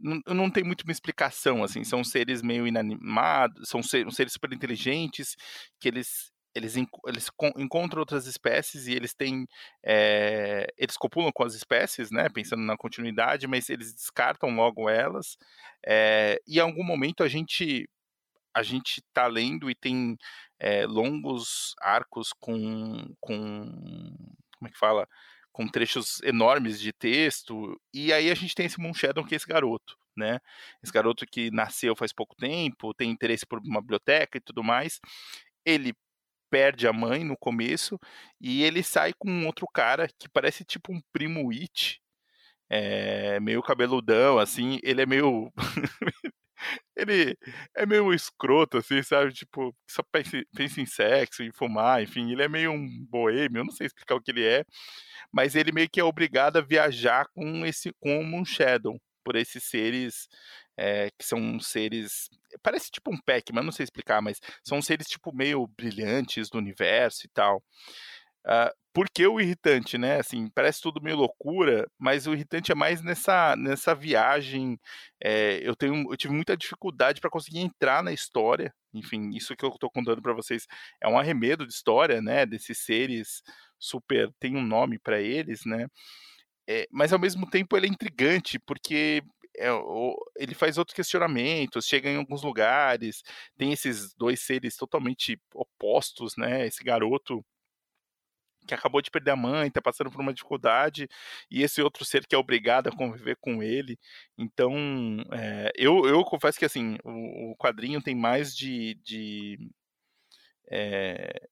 não, 0.00 0.20
não 0.34 0.50
tem 0.50 0.64
muito 0.64 0.82
uma 0.82 0.92
explicação, 0.92 1.62
assim, 1.62 1.84
são 1.84 2.02
seres 2.02 2.40
meio 2.42 2.66
inanimados, 2.66 3.68
são 3.68 3.82
seres, 3.82 4.32
super 4.32 4.52
inteligentes, 4.52 5.36
que 5.78 5.88
eles 5.88 6.29
eles, 6.54 6.76
eles 7.06 7.30
encontram 7.56 8.00
outras 8.00 8.26
espécies 8.26 8.86
e 8.86 8.92
eles 8.92 9.14
têm 9.14 9.46
é, 9.84 10.66
eles 10.76 10.96
copulam 10.96 11.30
com 11.32 11.44
as 11.44 11.54
espécies, 11.54 12.10
né? 12.10 12.28
Pensando 12.28 12.62
na 12.62 12.76
continuidade, 12.76 13.46
mas 13.46 13.70
eles 13.70 13.94
descartam 13.94 14.50
logo 14.50 14.88
elas. 14.88 15.36
É, 15.86 16.40
e 16.46 16.58
em 16.58 16.60
algum 16.60 16.84
momento 16.84 17.22
a 17.22 17.28
gente 17.28 17.88
a 18.54 18.62
gente 18.62 18.98
está 18.98 19.26
lendo 19.26 19.70
e 19.70 19.74
tem 19.74 20.16
é, 20.58 20.84
longos 20.86 21.74
arcos 21.80 22.32
com, 22.40 23.14
com 23.20 23.64
como 24.58 24.68
é 24.68 24.70
que 24.70 24.78
fala 24.78 25.08
com 25.52 25.68
trechos 25.68 26.20
enormes 26.22 26.80
de 26.80 26.92
texto 26.92 27.80
e 27.94 28.12
aí 28.12 28.30
a 28.30 28.34
gente 28.34 28.54
tem 28.54 28.66
esse 28.66 28.80
Moonshadow 28.80 29.24
que 29.24 29.34
é 29.34 29.36
esse 29.36 29.46
garoto 29.46 29.96
né 30.16 30.40
esse 30.82 30.92
garoto 30.92 31.24
que 31.26 31.50
nasceu 31.52 31.94
faz 31.96 32.12
pouco 32.12 32.34
tempo 32.36 32.92
tem 32.94 33.10
interesse 33.10 33.46
por 33.46 33.60
uma 33.60 33.80
biblioteca 33.80 34.38
e 34.38 34.40
tudo 34.40 34.64
mais 34.64 35.00
ele 35.64 35.94
perde 36.50 36.86
a 36.86 36.92
mãe 36.92 37.24
no 37.24 37.36
começo 37.36 37.98
e 38.40 38.62
ele 38.62 38.82
sai 38.82 39.12
com 39.18 39.30
um 39.30 39.46
outro 39.46 39.66
cara 39.72 40.08
que 40.18 40.28
parece 40.28 40.64
tipo 40.64 40.92
um 40.92 41.00
primo 41.12 41.50
It, 41.50 42.00
é, 42.70 43.40
meio 43.40 43.62
cabeludão, 43.62 44.38
assim, 44.38 44.78
ele 44.82 45.02
é 45.02 45.06
meio. 45.06 45.52
ele 46.96 47.36
é 47.76 47.86
meio 47.86 48.12
escroto, 48.12 48.78
assim, 48.78 49.02
sabe? 49.02 49.32
Tipo, 49.32 49.74
só 49.88 50.02
pensa, 50.12 50.42
pensa 50.54 50.80
em 50.80 50.86
sexo, 50.86 51.42
em 51.42 51.52
fumar, 51.52 52.02
enfim, 52.02 52.30
ele 52.32 52.42
é 52.42 52.48
meio 52.48 52.72
um 52.72 52.86
boêmio, 53.08 53.60
eu 53.60 53.64
não 53.64 53.72
sei 53.72 53.86
explicar 53.86 54.14
o 54.16 54.20
que 54.20 54.30
ele 54.30 54.46
é, 54.46 54.64
mas 55.32 55.54
ele 55.56 55.72
meio 55.72 55.88
que 55.90 56.00
é 56.00 56.04
obrigado 56.04 56.58
a 56.58 56.60
viajar 56.60 57.26
com 57.34 57.66
esse 57.66 57.92
com 58.00 58.20
o 58.20 58.24
Moonshadow, 58.24 59.00
por 59.24 59.36
esses 59.36 59.64
seres 59.64 60.28
é, 60.76 61.10
que 61.18 61.24
são 61.24 61.58
seres. 61.60 62.28
Parece 62.62 62.90
tipo 62.90 63.12
um 63.12 63.20
Pac-Man, 63.20 63.62
não 63.62 63.72
sei 63.72 63.84
explicar, 63.84 64.20
mas 64.20 64.40
são 64.64 64.80
seres 64.82 65.06
tipo 65.06 65.34
meio 65.34 65.66
brilhantes 65.66 66.48
do 66.50 66.58
universo 66.58 67.26
e 67.26 67.28
tal. 67.28 67.62
Uh, 68.46 68.72
por 68.92 69.08
que 69.08 69.26
o 69.26 69.40
irritante, 69.40 69.96
né? 69.96 70.18
Assim, 70.18 70.48
parece 70.54 70.80
tudo 70.80 71.00
meio 71.02 71.16
loucura, 71.16 71.86
mas 71.98 72.26
o 72.26 72.34
irritante 72.34 72.72
é 72.72 72.74
mais 72.74 73.02
nessa, 73.02 73.54
nessa 73.56 73.94
viagem. 73.94 74.78
É, 75.22 75.60
eu, 75.62 75.76
tenho, 75.76 76.12
eu 76.12 76.16
tive 76.16 76.34
muita 76.34 76.56
dificuldade 76.56 77.20
para 77.20 77.30
conseguir 77.30 77.60
entrar 77.60 78.02
na 78.02 78.12
história. 78.12 78.74
Enfim, 78.92 79.30
isso 79.34 79.54
que 79.56 79.64
eu 79.64 79.68
estou 79.68 79.90
contando 79.90 80.20
para 80.20 80.32
vocês 80.32 80.66
é 81.00 81.08
um 81.08 81.18
arremedo 81.18 81.66
de 81.66 81.72
história, 81.72 82.20
né? 82.20 82.44
Desses 82.46 82.78
seres 82.78 83.42
super. 83.78 84.30
tem 84.40 84.56
um 84.56 84.62
nome 84.62 84.98
para 84.98 85.20
eles, 85.20 85.64
né? 85.64 85.86
É, 86.68 86.86
mas 86.90 87.12
ao 87.12 87.18
mesmo 87.18 87.48
tempo 87.48 87.76
ele 87.76 87.86
é 87.86 87.90
intrigante, 87.90 88.58
porque 88.58 89.22
é, 89.56 89.68
ele 90.36 90.54
faz 90.54 90.78
outros 90.78 90.94
questionamentos, 90.94 91.86
chega 91.86 92.08
em 92.10 92.16
alguns 92.16 92.42
lugares, 92.42 93.22
tem 93.56 93.72
esses 93.72 94.14
dois 94.14 94.40
seres 94.40 94.76
totalmente 94.76 95.40
opostos, 95.54 96.36
né? 96.36 96.66
Esse 96.66 96.82
garoto 96.84 97.44
que 98.66 98.74
acabou 98.74 99.02
de 99.02 99.10
perder 99.10 99.32
a 99.32 99.36
mãe, 99.36 99.68
está 99.68 99.80
passando 99.82 100.10
por 100.10 100.20
uma 100.20 100.32
dificuldade, 100.32 101.08
e 101.50 101.62
esse 101.62 101.82
outro 101.82 102.04
ser 102.04 102.26
que 102.26 102.34
é 102.34 102.38
obrigado 102.38 102.88
a 102.88 102.96
conviver 102.96 103.36
com 103.40 103.62
ele. 103.62 103.98
Então, 104.38 104.74
é, 105.32 105.72
eu, 105.74 106.06
eu 106.06 106.22
confesso 106.24 106.58
que 106.58 106.64
assim, 106.64 106.96
o, 107.04 107.52
o 107.52 107.56
quadrinho 107.56 108.02
tem 108.02 108.14
mais 108.14 108.54
de, 108.56 108.94
de, 109.02 109.58
é, 110.70 111.48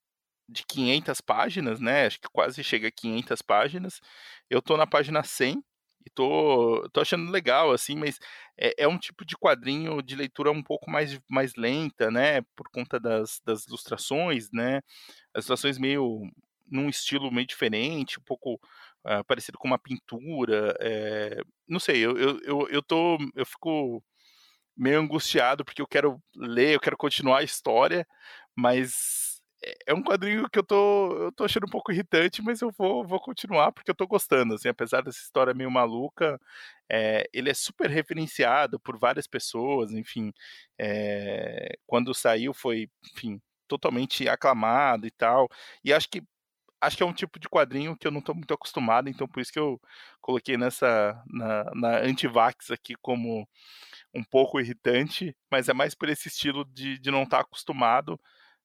de 0.48 0.64
500 0.66 1.20
páginas, 1.20 1.80
né? 1.80 2.06
Acho 2.06 2.20
que 2.20 2.28
quase 2.28 2.62
chega 2.64 2.88
a 2.88 2.92
500 2.92 3.42
páginas. 3.42 4.00
Eu 4.50 4.60
estou 4.60 4.76
na 4.76 4.86
página 4.86 5.22
100, 5.22 5.62
e 6.06 6.10
tô, 6.10 6.88
tô 6.92 7.00
achando 7.00 7.30
legal, 7.30 7.72
assim, 7.72 7.96
mas 7.96 8.18
é, 8.56 8.84
é, 8.84 8.88
um 8.88 8.98
tipo 8.98 9.24
de 9.24 9.36
quadrinho 9.36 10.02
de 10.02 10.16
leitura 10.16 10.50
um 10.50 10.62
pouco 10.62 10.90
mais, 10.90 11.18
mais 11.28 11.54
lenta, 11.56 12.10
né, 12.10 12.42
por 12.56 12.68
conta 12.72 12.98
das, 13.00 13.40
das 13.44 13.66
ilustrações, 13.66 14.48
né, 14.52 14.80
as 15.34 15.46
ilustrações 15.46 15.78
meio, 15.78 16.22
num 16.70 16.88
estilo 16.88 17.30
meio 17.32 17.46
diferente, 17.46 18.18
um 18.18 18.22
pouco 18.24 18.54
uh, 18.54 19.24
parecido 19.26 19.58
com 19.58 19.68
uma 19.68 19.78
pintura. 19.78 20.76
É, 20.80 21.40
não 21.68 21.80
sei, 21.80 21.98
eu, 22.04 22.16
eu, 22.16 22.40
eu, 22.42 22.68
eu, 22.68 22.82
tô, 22.82 23.18
eu 23.34 23.46
fico 23.46 24.02
meio 24.76 25.00
angustiado 25.00 25.64
porque 25.64 25.82
eu 25.82 25.86
quero 25.86 26.22
ler, 26.36 26.74
eu 26.74 26.80
quero 26.80 26.96
continuar 26.96 27.38
a 27.38 27.44
história, 27.44 28.06
mas 28.56 29.27
é, 29.62 29.76
é 29.88 29.94
um 29.94 30.02
quadrinho 30.02 30.48
que 30.48 30.58
eu 30.58 30.62
tô, 30.62 31.12
eu 31.24 31.32
tô 31.32 31.44
achando 31.44 31.64
um 31.66 31.70
pouco 31.70 31.92
irritante, 31.92 32.42
mas 32.42 32.60
eu 32.60 32.70
vou, 32.70 33.04
vou 33.06 33.20
continuar 33.20 33.72
porque 33.72 33.90
eu 33.90 33.94
tô 33.94 34.06
gostando, 34.06 34.54
assim, 34.54 34.68
apesar 34.68 35.02
dessa 35.02 35.18
história 35.18 35.54
meio 35.54 35.70
maluca, 35.70 36.40
é, 36.90 37.28
ele 37.32 37.50
é 37.50 37.54
super 37.54 37.90
referenciado 37.90 38.78
por 38.80 38.98
várias 38.98 39.26
pessoas, 39.26 39.92
enfim, 39.92 40.32
é, 40.78 41.76
quando 41.86 42.14
saiu 42.14 42.54
foi, 42.54 42.88
enfim, 43.14 43.40
totalmente 43.66 44.28
aclamado 44.28 45.06
e 45.06 45.10
tal, 45.10 45.48
e 45.84 45.92
acho 45.92 46.08
que 46.08 46.22
acho 46.80 46.96
que 46.96 47.02
é 47.02 47.06
um 47.06 47.12
tipo 47.12 47.40
de 47.40 47.48
quadrinho 47.48 47.96
que 47.96 48.06
eu 48.06 48.10
não 48.12 48.20
estou 48.20 48.34
muito 48.34 48.54
acostumado, 48.54 49.08
então 49.08 49.26
por 49.26 49.40
isso 49.40 49.52
que 49.52 49.58
eu 49.58 49.80
coloquei 50.20 50.56
nessa 50.56 51.20
na, 51.26 51.64
na 51.74 51.98
Antivax 51.98 52.70
aqui 52.70 52.94
como 53.02 53.48
um 54.14 54.22
pouco 54.24 54.60
irritante, 54.60 55.36
mas 55.50 55.68
é 55.68 55.74
mais 55.74 55.94
por 55.94 56.08
esse 56.08 56.28
estilo 56.28 56.64
de, 56.66 56.98
de 56.98 57.10
não 57.10 57.24
estar 57.24 57.38
tá 57.38 57.42
acostumado 57.42 58.18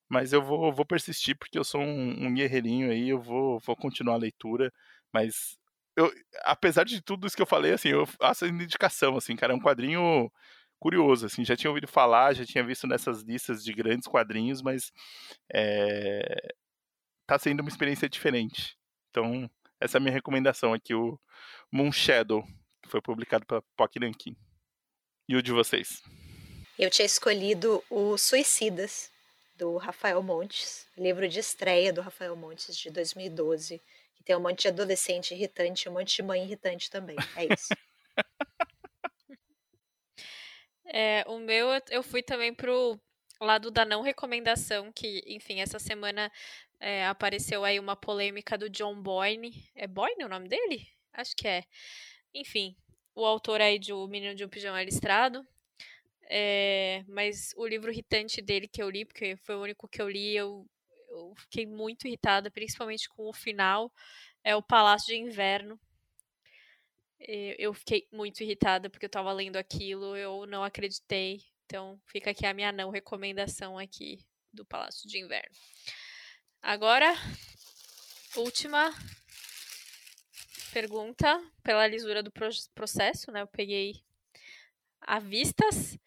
mas 0.10 0.34
eu 0.34 0.42
vou, 0.42 0.72
vou 0.74 0.86
persistir 0.86 1.38
porque 1.38 1.58
eu 1.58 1.64
sou 1.64 1.82
um, 1.82 2.28
um 2.28 2.34
guerreirinho 2.34 2.92
aí, 2.92 3.10
eu 3.10 3.20
vou, 3.20 3.60
vou 3.60 3.76
continuar 3.76 4.16
a 4.16 4.20
leitura, 4.20 4.72
mas 5.12 5.58
eu, 5.96 6.12
apesar 6.44 6.84
de 6.84 7.02
tudo 7.02 7.28
isso 7.28 7.36
que 7.36 7.42
eu 7.42 7.48
falei, 7.48 7.74
assim, 7.74 7.90
eu 7.90 8.06
faço 8.06 8.46
indicação, 8.46 9.16
assim, 9.16 9.36
cara, 9.36 9.54
é 9.54 9.56
um 9.56 9.62
quadrinho 9.62 10.32
curioso, 10.80 11.26
assim, 11.26 11.46
já 11.46 11.56
tinha 11.56 11.70
ouvido 11.70 11.88
falar, 11.88 12.34
já 12.34 12.46
tinha 12.46 12.64
visto 12.64 12.88
nessas 12.88 13.22
listas 13.22 13.64
de 13.64 13.72
grandes 13.74 14.08
quadrinhos, 14.08 14.62
mas 14.62 14.92
é, 15.54 16.54
tá 17.26 17.40
sendo 17.40 17.62
uma 17.62 17.70
experiência 17.70 18.10
diferente. 18.10 18.78
Então, 19.10 19.50
essa 19.80 19.98
é 19.98 20.00
a 20.00 20.02
minha 20.02 20.14
recomendação 20.14 20.74
aqui, 20.74 20.94
o 20.94 21.20
Moon 21.72 21.92
Shadow, 21.92 22.44
que 22.82 22.90
foi 22.90 23.02
publicado 23.02 23.46
pela 23.46 23.64
Pock 23.78 24.00
Nankin. 24.00 24.36
E 25.30 25.36
o 25.36 25.42
de 25.42 25.52
vocês? 25.52 26.02
Eu 26.78 26.90
tinha 26.90 27.06
escolhido 27.06 27.82
o 27.90 28.18
Suicidas, 28.18 29.12
do 29.64 29.78
Rafael 29.78 30.22
Montes, 30.22 30.86
livro 30.98 31.26
de 31.26 31.40
estreia 31.40 31.94
do 31.94 32.02
Rafael 32.02 32.36
Montes 32.36 32.76
de 32.76 32.90
2012, 32.90 33.82
que 34.14 34.22
tem 34.22 34.36
um 34.36 34.42
monte 34.42 34.64
de 34.64 34.68
adolescente 34.68 35.34
irritante 35.34 35.88
e 35.88 35.90
um 35.90 35.94
monte 35.94 36.18
de 36.18 36.22
mãe 36.22 36.44
irritante 36.44 36.92
também. 36.92 37.16
É 37.38 37.46
isso. 37.54 37.70
é, 40.86 41.24
o 41.28 41.40
meu, 41.40 41.70
eu 41.90 42.04
fui 42.04 42.22
também 42.22 42.54
pro 42.54 43.00
lado 43.40 43.72
da 43.72 43.86
não 43.86 44.02
recomendação, 44.02 44.92
que, 44.92 45.24
enfim, 45.26 45.62
essa 45.62 45.80
semana 45.80 46.30
é, 46.78 47.08
apareceu 47.08 47.64
aí 47.64 47.80
uma 47.80 47.96
polêmica 47.96 48.58
do 48.58 48.70
John 48.70 49.02
Boyne. 49.02 49.72
É 49.74 49.88
Boyne 49.88 50.26
o 50.26 50.30
nome 50.30 50.50
dele? 50.50 50.86
Acho 51.14 51.34
que 51.38 51.48
é. 51.48 51.64
Enfim, 52.34 52.76
o 53.16 53.26
autor 53.26 53.62
aí 53.62 53.80
de 53.80 53.94
O 53.94 54.08
Menino 54.08 54.36
de 54.36 54.44
um 54.44 54.50
Pijama 54.50 54.84
Listrado, 54.84 55.48
é, 56.30 57.04
mas 57.08 57.54
o 57.56 57.66
livro 57.66 57.92
irritante 57.92 58.42
dele 58.42 58.68
que 58.68 58.82
eu 58.82 58.90
li, 58.90 59.06
porque 59.06 59.36
foi 59.38 59.56
o 59.56 59.62
único 59.62 59.88
que 59.88 60.02
eu 60.02 60.10
li, 60.10 60.36
eu, 60.36 60.66
eu 61.10 61.34
fiquei 61.36 61.66
muito 61.66 62.08
irritada, 62.08 62.50
principalmente 62.50 63.10
com 63.10 63.28
o 63.28 63.34
final, 63.34 63.92
é 64.44 64.56
o 64.56 64.62
Palácio 64.62 65.08
de 65.08 65.18
Inverno. 65.18 65.80
Eu 67.58 67.74
fiquei 67.74 68.06
muito 68.12 68.44
irritada 68.44 68.90
porque 68.90 69.06
eu 69.06 69.08
estava 69.08 69.32
lendo 69.32 69.56
aquilo, 69.56 70.16
eu 70.18 70.46
não 70.46 70.64
acreditei. 70.64 71.42
Então 71.66 71.98
fica 72.06 72.32
aqui 72.32 72.46
a 72.46 72.54
minha 72.54 72.72
não 72.72 72.90
recomendação 72.90 73.78
aqui 73.78 74.20
do 74.52 74.66
Palácio 74.66 75.08
de 75.08 75.20
Inverno. 75.20 75.56
Agora, 76.62 77.14
última 78.36 78.94
pergunta 80.74 81.42
pela 81.62 81.88
lisura 81.88 82.22
do 82.22 82.32
processo, 82.74 83.32
né? 83.32 83.42
Eu 83.42 83.48
peguei 83.48 84.04
a 85.02 85.20
vistas. 85.20 85.98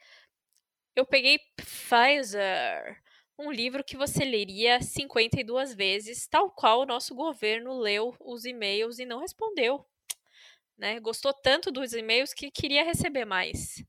Eu 0.96 1.04
peguei 1.04 1.38
Pfizer, 1.54 3.02
um 3.38 3.52
livro 3.52 3.84
que 3.84 3.98
você 3.98 4.24
leria 4.24 4.80
52 4.80 5.74
vezes, 5.74 6.26
tal 6.26 6.50
qual 6.50 6.80
o 6.80 6.86
nosso 6.86 7.14
governo 7.14 7.78
leu 7.78 8.16
os 8.18 8.46
e-mails 8.46 8.98
e 8.98 9.04
não 9.04 9.20
respondeu. 9.20 9.86
Né? 10.78 10.98
Gostou 11.00 11.34
tanto 11.34 11.70
dos 11.70 11.92
e-mails 11.92 12.32
que 12.32 12.50
queria 12.50 12.82
receber 12.82 13.26
mais. 13.26 13.84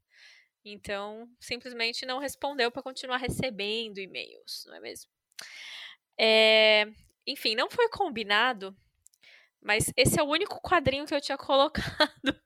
Então, 0.65 1.29
simplesmente 1.39 2.05
não 2.05 2.19
respondeu 2.19 2.69
para 2.69 2.83
continuar 2.83 3.17
recebendo 3.17 3.99
e-mails, 3.99 4.65
não 4.67 4.75
é 4.75 4.79
mesmo? 4.81 5.09
É, 6.19 6.87
enfim, 7.25 7.55
não 7.55 7.69
foi 7.69 7.87
combinado, 7.87 8.75
mas 9.61 9.93
esse 9.95 10.19
é 10.19 10.23
o 10.23 10.27
único 10.27 10.59
quadrinho 10.59 11.05
que 11.05 11.15
eu 11.15 11.21
tinha 11.21 11.37
colocado 11.39 12.41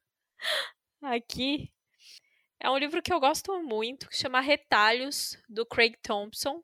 aqui 1.01 1.71
é 2.61 2.69
um 2.69 2.77
livro 2.77 3.01
que 3.01 3.11
eu 3.11 3.19
gosto 3.19 3.61
muito, 3.63 4.07
que 4.07 4.15
chama 4.15 4.39
Retalhos, 4.39 5.35
do 5.49 5.65
Craig 5.65 5.97
Thompson. 6.01 6.63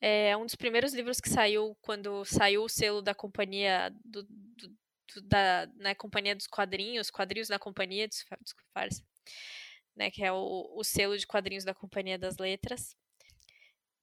É 0.00 0.34
um 0.34 0.46
dos 0.46 0.54
primeiros 0.54 0.94
livros 0.94 1.20
que 1.20 1.28
saiu 1.28 1.76
quando 1.82 2.24
saiu 2.24 2.64
o 2.64 2.68
selo 2.68 3.02
da 3.02 3.14
companhia 3.14 3.94
do, 4.02 4.22
do, 4.22 4.68
do 4.68 5.22
da 5.24 5.66
né, 5.76 5.94
companhia 5.94 6.34
dos 6.34 6.46
quadrinhos, 6.46 7.10
quadrinhos 7.10 7.48
da 7.48 7.58
companhia, 7.58 8.08
desculpa, 8.08 8.88
né, 9.94 10.10
que 10.10 10.24
é 10.24 10.32
o, 10.32 10.72
o 10.74 10.82
selo 10.84 11.18
de 11.18 11.26
quadrinhos 11.26 11.64
da 11.64 11.74
companhia 11.74 12.16
das 12.16 12.38
letras, 12.38 12.96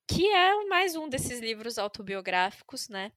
que 0.07 0.27
é 0.27 0.65
mais 0.65 0.95
um 0.95 1.09
desses 1.09 1.39
livros 1.39 1.79
autobiográficos, 1.79 2.89
né, 2.89 3.11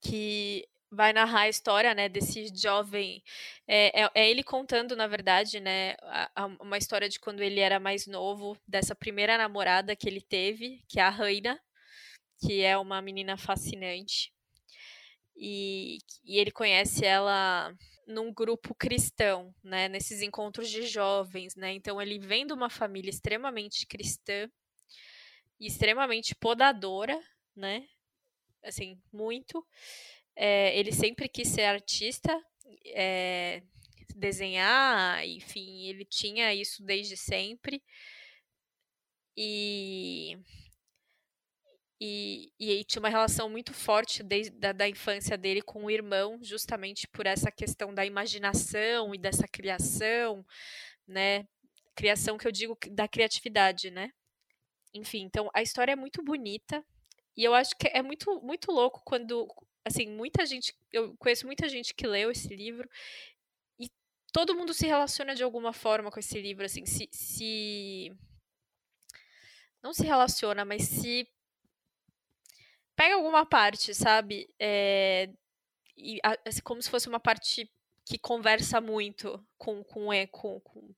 que 0.00 0.66
vai 0.90 1.12
narrar 1.12 1.42
a 1.42 1.48
história, 1.48 1.94
né, 1.94 2.08
desse 2.08 2.48
jovem. 2.54 3.22
É, 3.66 4.02
é, 4.04 4.10
é 4.14 4.30
ele 4.30 4.42
contando, 4.42 4.96
na 4.96 5.06
verdade, 5.06 5.60
né, 5.60 5.94
a, 6.02 6.44
a, 6.44 6.46
uma 6.46 6.78
história 6.78 7.08
de 7.08 7.18
quando 7.18 7.42
ele 7.42 7.60
era 7.60 7.80
mais 7.80 8.06
novo, 8.06 8.56
dessa 8.66 8.94
primeira 8.94 9.36
namorada 9.36 9.96
que 9.96 10.08
ele 10.08 10.20
teve, 10.20 10.82
que 10.88 11.00
é 11.00 11.02
a 11.02 11.10
Raina, 11.10 11.60
que 12.40 12.62
é 12.62 12.76
uma 12.76 13.02
menina 13.02 13.36
fascinante. 13.36 14.32
E, 15.36 15.98
e 16.24 16.38
ele 16.38 16.50
conhece 16.50 17.04
ela 17.04 17.74
num 18.06 18.32
grupo 18.32 18.74
cristão, 18.74 19.54
né, 19.62 19.88
nesses 19.88 20.22
encontros 20.22 20.70
de 20.70 20.86
jovens, 20.86 21.56
né? 21.56 21.72
Então 21.72 22.00
ele 22.00 22.18
vem 22.18 22.46
de 22.46 22.52
uma 22.52 22.70
família 22.70 23.10
extremamente 23.10 23.84
cristã 23.84 24.48
e 25.58 25.66
extremamente 25.66 26.34
podadora, 26.34 27.20
né? 27.54 27.86
Assim, 28.62 29.00
muito. 29.12 29.66
É, 30.36 30.78
ele 30.78 30.92
sempre 30.92 31.28
quis 31.28 31.48
ser 31.48 31.62
artista, 31.62 32.38
é, 32.86 33.62
desenhar, 34.14 35.26
enfim, 35.26 35.86
ele 35.86 36.04
tinha 36.04 36.54
isso 36.54 36.82
desde 36.84 37.16
sempre. 37.16 37.82
E, 39.36 40.38
e, 42.00 42.52
e 42.58 42.84
tinha 42.84 43.00
uma 43.00 43.08
relação 43.08 43.48
muito 43.48 43.72
forte 43.72 44.22
desde 44.22 44.50
da, 44.52 44.72
da 44.72 44.88
infância 44.88 45.36
dele 45.36 45.62
com 45.62 45.84
o 45.84 45.90
irmão, 45.90 46.38
justamente 46.42 47.06
por 47.08 47.26
essa 47.26 47.50
questão 47.50 47.94
da 47.94 48.04
imaginação 48.04 49.14
e 49.14 49.18
dessa 49.18 49.46
criação, 49.48 50.44
né? 51.06 51.46
Criação 51.94 52.36
que 52.38 52.46
eu 52.46 52.52
digo 52.52 52.76
da 52.90 53.08
criatividade, 53.08 53.90
né? 53.90 54.10
Enfim, 54.94 55.22
então 55.22 55.50
a 55.54 55.62
história 55.62 55.92
é 55.92 55.96
muito 55.96 56.22
bonita. 56.22 56.84
E 57.36 57.44
eu 57.44 57.54
acho 57.54 57.76
que 57.76 57.88
é 57.88 58.02
muito, 58.02 58.40
muito 58.42 58.72
louco 58.72 59.02
quando 59.04 59.46
assim, 59.86 60.08
muita 60.08 60.44
gente, 60.44 60.74
eu 60.92 61.16
conheço 61.16 61.46
muita 61.46 61.68
gente 61.68 61.94
que 61.94 62.08
leu 62.08 62.32
esse 62.32 62.48
livro 62.48 62.90
e 63.78 63.88
todo 64.32 64.54
mundo 64.54 64.74
se 64.74 64.84
relaciona 64.84 65.32
de 65.32 65.44
alguma 65.44 65.72
forma 65.72 66.10
com 66.10 66.18
esse 66.18 66.40
livro, 66.40 66.64
assim, 66.64 66.84
se, 66.84 67.08
se 67.12 68.12
não 69.80 69.94
se 69.94 70.04
relaciona, 70.04 70.64
mas 70.64 70.82
se 70.82 71.28
pega 72.96 73.14
alguma 73.14 73.46
parte, 73.46 73.94
sabe? 73.94 74.52
É, 74.58 75.30
e, 75.96 76.18
assim, 76.44 76.62
como 76.62 76.82
se 76.82 76.90
fosse 76.90 77.08
uma 77.08 77.20
parte 77.20 77.70
que 78.04 78.18
conversa 78.18 78.80
muito 78.80 79.40
com, 79.56 79.84
com, 79.84 80.08
com, 80.32 80.60
com, 80.60 80.94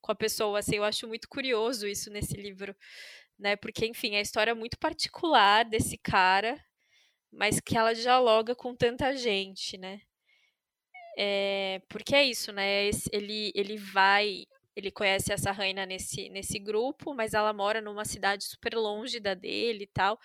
com 0.00 0.12
a 0.12 0.14
pessoa, 0.14 0.60
assim, 0.60 0.76
eu 0.76 0.84
acho 0.84 1.08
muito 1.08 1.28
curioso 1.28 1.84
isso 1.84 2.10
nesse 2.10 2.34
livro, 2.34 2.76
né? 3.36 3.56
Porque, 3.56 3.86
enfim, 3.86 4.14
a 4.14 4.20
história 4.20 4.52
é 4.52 4.54
muito 4.54 4.78
particular 4.78 5.64
desse 5.64 5.98
cara, 5.98 6.64
mas 7.32 7.60
que 7.60 7.76
ela 7.76 7.94
dialoga 7.94 8.54
com 8.54 8.74
tanta 8.74 9.16
gente, 9.16 9.76
né? 9.78 10.00
É, 11.16 11.80
porque 11.88 12.14
é 12.14 12.24
isso, 12.24 12.52
né? 12.52 12.88
Ele, 13.12 13.52
ele 13.54 13.76
vai, 13.76 14.46
ele 14.74 14.90
conhece 14.90 15.32
essa 15.32 15.52
rainha 15.52 15.84
nesse, 15.86 16.28
nesse 16.30 16.58
grupo, 16.58 17.14
mas 17.14 17.34
ela 17.34 17.52
mora 17.52 17.80
numa 17.80 18.04
cidade 18.04 18.44
super 18.44 18.74
longe 18.74 19.20
da 19.20 19.34
dele 19.34 19.84
e 19.84 19.86
tal. 19.86 20.18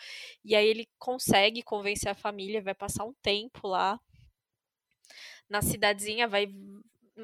E 0.43 0.55
aí 0.55 0.67
ele 0.67 0.87
consegue 0.97 1.61
convencer 1.63 2.09
a 2.09 2.15
família, 2.15 2.61
vai 2.61 2.73
passar 2.73 3.05
um 3.05 3.13
tempo 3.21 3.67
lá 3.67 3.99
na 5.49 5.61
cidadezinha, 5.61 6.27
vai, 6.27 6.47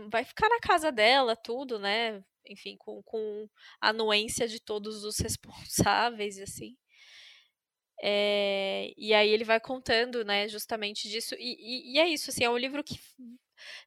vai 0.10 0.24
ficar 0.24 0.50
na 0.50 0.60
casa 0.60 0.92
dela, 0.92 1.36
tudo, 1.36 1.80
né? 1.80 2.24
Enfim, 2.48 2.76
com, 2.78 3.02
com 3.04 3.50
anuência 3.80 4.48
de 4.48 4.60
todos 4.60 5.04
os 5.04 5.18
responsáveis, 5.20 6.40
assim. 6.40 6.76
É, 8.04 8.92
e 8.98 9.14
aí 9.14 9.30
ele 9.30 9.44
vai 9.44 9.60
contando, 9.60 10.26
né, 10.26 10.48
justamente 10.48 11.08
disso. 11.10 11.36
E, 11.38 11.94
e, 11.94 11.96
e, 11.96 12.00
é 12.00 12.08
isso, 12.08 12.30
assim, 12.32 12.44
é 12.44 12.50
um 12.50 12.58
livro 12.58 12.84
que 12.84 13.00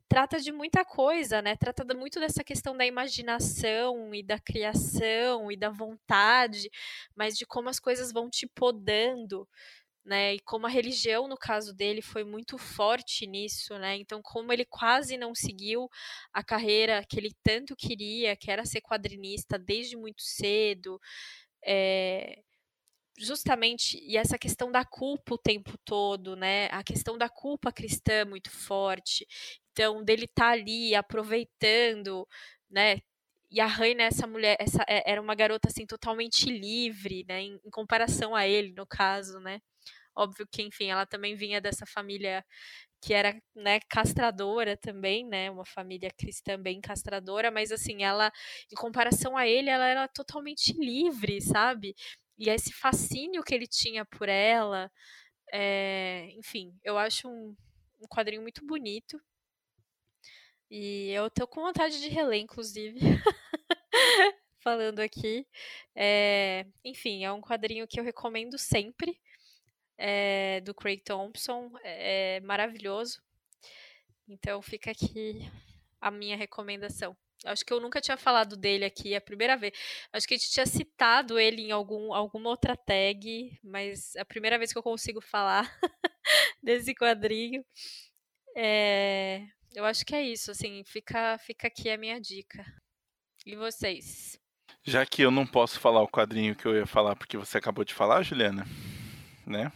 trata 0.08 0.40
de 0.40 0.52
muita 0.52 0.84
coisa, 0.84 1.42
né? 1.42 1.56
Trata 1.56 1.84
muito 1.94 2.20
dessa 2.20 2.44
questão 2.44 2.76
da 2.76 2.86
imaginação 2.86 4.14
e 4.14 4.22
da 4.22 4.38
criação 4.38 5.50
e 5.50 5.56
da 5.56 5.70
vontade, 5.70 6.70
mas 7.16 7.36
de 7.36 7.46
como 7.46 7.68
as 7.68 7.80
coisas 7.80 8.12
vão 8.12 8.30
te 8.30 8.46
podando, 8.46 9.48
né? 10.04 10.34
E 10.34 10.40
como 10.40 10.66
a 10.66 10.70
religião, 10.70 11.28
no 11.28 11.36
caso 11.36 11.74
dele, 11.74 12.02
foi 12.02 12.24
muito 12.24 12.58
forte 12.58 13.26
nisso, 13.26 13.78
né? 13.78 13.96
Então, 13.96 14.20
como 14.22 14.52
ele 14.52 14.64
quase 14.66 15.16
não 15.16 15.34
seguiu 15.34 15.88
a 16.32 16.44
carreira 16.44 17.04
que 17.08 17.18
ele 17.18 17.32
tanto 17.42 17.76
queria, 17.76 18.36
que 18.36 18.50
era 18.50 18.64
ser 18.66 18.80
quadrinista 18.82 19.58
desde 19.58 19.96
muito 19.96 20.22
cedo, 20.22 21.00
é, 21.64 22.42
justamente 23.18 23.98
e 24.02 24.16
essa 24.16 24.38
questão 24.38 24.70
da 24.72 24.84
culpa 24.84 25.34
o 25.34 25.38
tempo 25.38 25.76
todo, 25.84 26.36
né? 26.36 26.66
A 26.70 26.82
questão 26.82 27.16
da 27.18 27.28
culpa 27.28 27.72
cristã 27.72 28.12
é 28.14 28.24
muito 28.24 28.50
forte. 28.50 29.26
Então, 29.72 30.02
dele 30.04 30.24
estar 30.24 30.46
tá 30.46 30.50
ali 30.52 30.94
aproveitando, 30.94 32.26
né? 32.70 33.00
E 33.50 33.60
a 33.60 33.66
Raina, 33.66 34.02
essa 34.04 34.26
mulher, 34.26 34.56
essa 34.60 34.84
é, 34.88 35.10
era 35.10 35.20
uma 35.22 35.34
garota 35.34 35.68
assim 35.68 35.86
totalmente 35.86 36.46
livre, 36.50 37.24
né? 37.28 37.42
Em, 37.42 37.60
em 37.64 37.70
comparação 37.70 38.34
a 38.34 38.46
ele, 38.46 38.72
no 38.76 38.86
caso, 38.86 39.38
né? 39.40 39.60
Óbvio 40.16 40.46
que, 40.50 40.62
enfim, 40.62 40.90
ela 40.90 41.06
também 41.06 41.34
vinha 41.36 41.60
dessa 41.60 41.86
família 41.86 42.44
que 43.02 43.12
era, 43.14 43.36
né, 43.54 43.80
castradora 43.88 44.76
também, 44.78 45.26
né, 45.26 45.50
uma 45.50 45.64
família 45.66 46.10
cristã 46.16 46.58
bem 46.60 46.80
castradora, 46.80 47.50
mas 47.50 47.70
assim, 47.70 48.02
ela, 48.02 48.32
em 48.72 48.74
comparação 48.76 49.36
a 49.36 49.46
ele, 49.46 49.68
ela 49.70 49.86
era 49.86 50.08
totalmente 50.08 50.72
livre, 50.72 51.40
sabe? 51.42 51.94
E 52.38 52.50
esse 52.50 52.72
fascínio 52.72 53.42
que 53.42 53.54
ele 53.54 53.66
tinha 53.66 54.04
por 54.04 54.28
ela, 54.28 54.90
é, 55.52 56.30
enfim, 56.36 56.76
eu 56.82 56.98
acho 56.98 57.28
um, 57.28 57.56
um 58.00 58.06
quadrinho 58.08 58.42
muito 58.42 58.64
bonito. 58.66 59.20
E 60.70 61.10
eu 61.10 61.30
tô 61.30 61.46
com 61.46 61.62
vontade 61.62 62.00
de 62.00 62.08
reler, 62.08 62.40
inclusive. 62.40 62.98
Falando 64.58 65.00
aqui. 65.00 65.46
É, 65.94 66.66
enfim, 66.84 67.24
é 67.24 67.32
um 67.32 67.40
quadrinho 67.40 67.86
que 67.86 68.00
eu 68.00 68.04
recomendo 68.04 68.58
sempre. 68.58 69.20
É, 69.96 70.60
do 70.62 70.74
Craig 70.74 71.00
Thompson. 71.04 71.70
É 71.84 72.40
maravilhoso. 72.40 73.22
Então 74.26 74.60
fica 74.62 74.90
aqui 74.90 75.48
a 76.00 76.10
minha 76.10 76.36
recomendação. 76.36 77.16
Acho 77.44 77.64
que 77.64 77.72
eu 77.72 77.80
nunca 77.80 78.00
tinha 78.00 78.16
falado 78.16 78.56
dele 78.56 78.84
aqui, 78.84 79.14
é 79.14 79.16
a 79.16 79.20
primeira 79.20 79.56
vez. 79.56 79.72
Acho 80.12 80.26
que 80.26 80.34
a 80.34 80.36
gente 80.36 80.50
tinha 80.50 80.66
citado 80.66 81.38
ele 81.38 81.62
em 81.62 81.70
algum, 81.70 82.12
alguma 82.14 82.50
outra 82.50 82.76
tag, 82.76 83.58
mas 83.62 84.14
é 84.16 84.20
a 84.20 84.24
primeira 84.24 84.58
vez 84.58 84.72
que 84.72 84.78
eu 84.78 84.82
consigo 84.82 85.20
falar 85.20 85.70
desse 86.62 86.94
quadrinho. 86.94 87.64
É, 88.56 89.46
eu 89.74 89.84
acho 89.84 90.04
que 90.06 90.14
é 90.14 90.22
isso, 90.22 90.50
assim, 90.50 90.82
fica, 90.84 91.36
fica 91.38 91.66
aqui 91.66 91.90
a 91.90 91.98
minha 91.98 92.20
dica. 92.20 92.64
E 93.44 93.56
vocês? 93.56 94.38
Já 94.82 95.04
que 95.04 95.22
eu 95.22 95.30
não 95.30 95.46
posso 95.46 95.78
falar 95.80 96.02
o 96.02 96.08
quadrinho 96.08 96.56
que 96.56 96.66
eu 96.66 96.74
ia 96.74 96.86
falar 96.86 97.16
porque 97.16 97.36
você 97.36 97.58
acabou 97.58 97.84
de 97.84 97.92
falar, 97.92 98.22
Juliana, 98.22 98.64
né? 99.46 99.70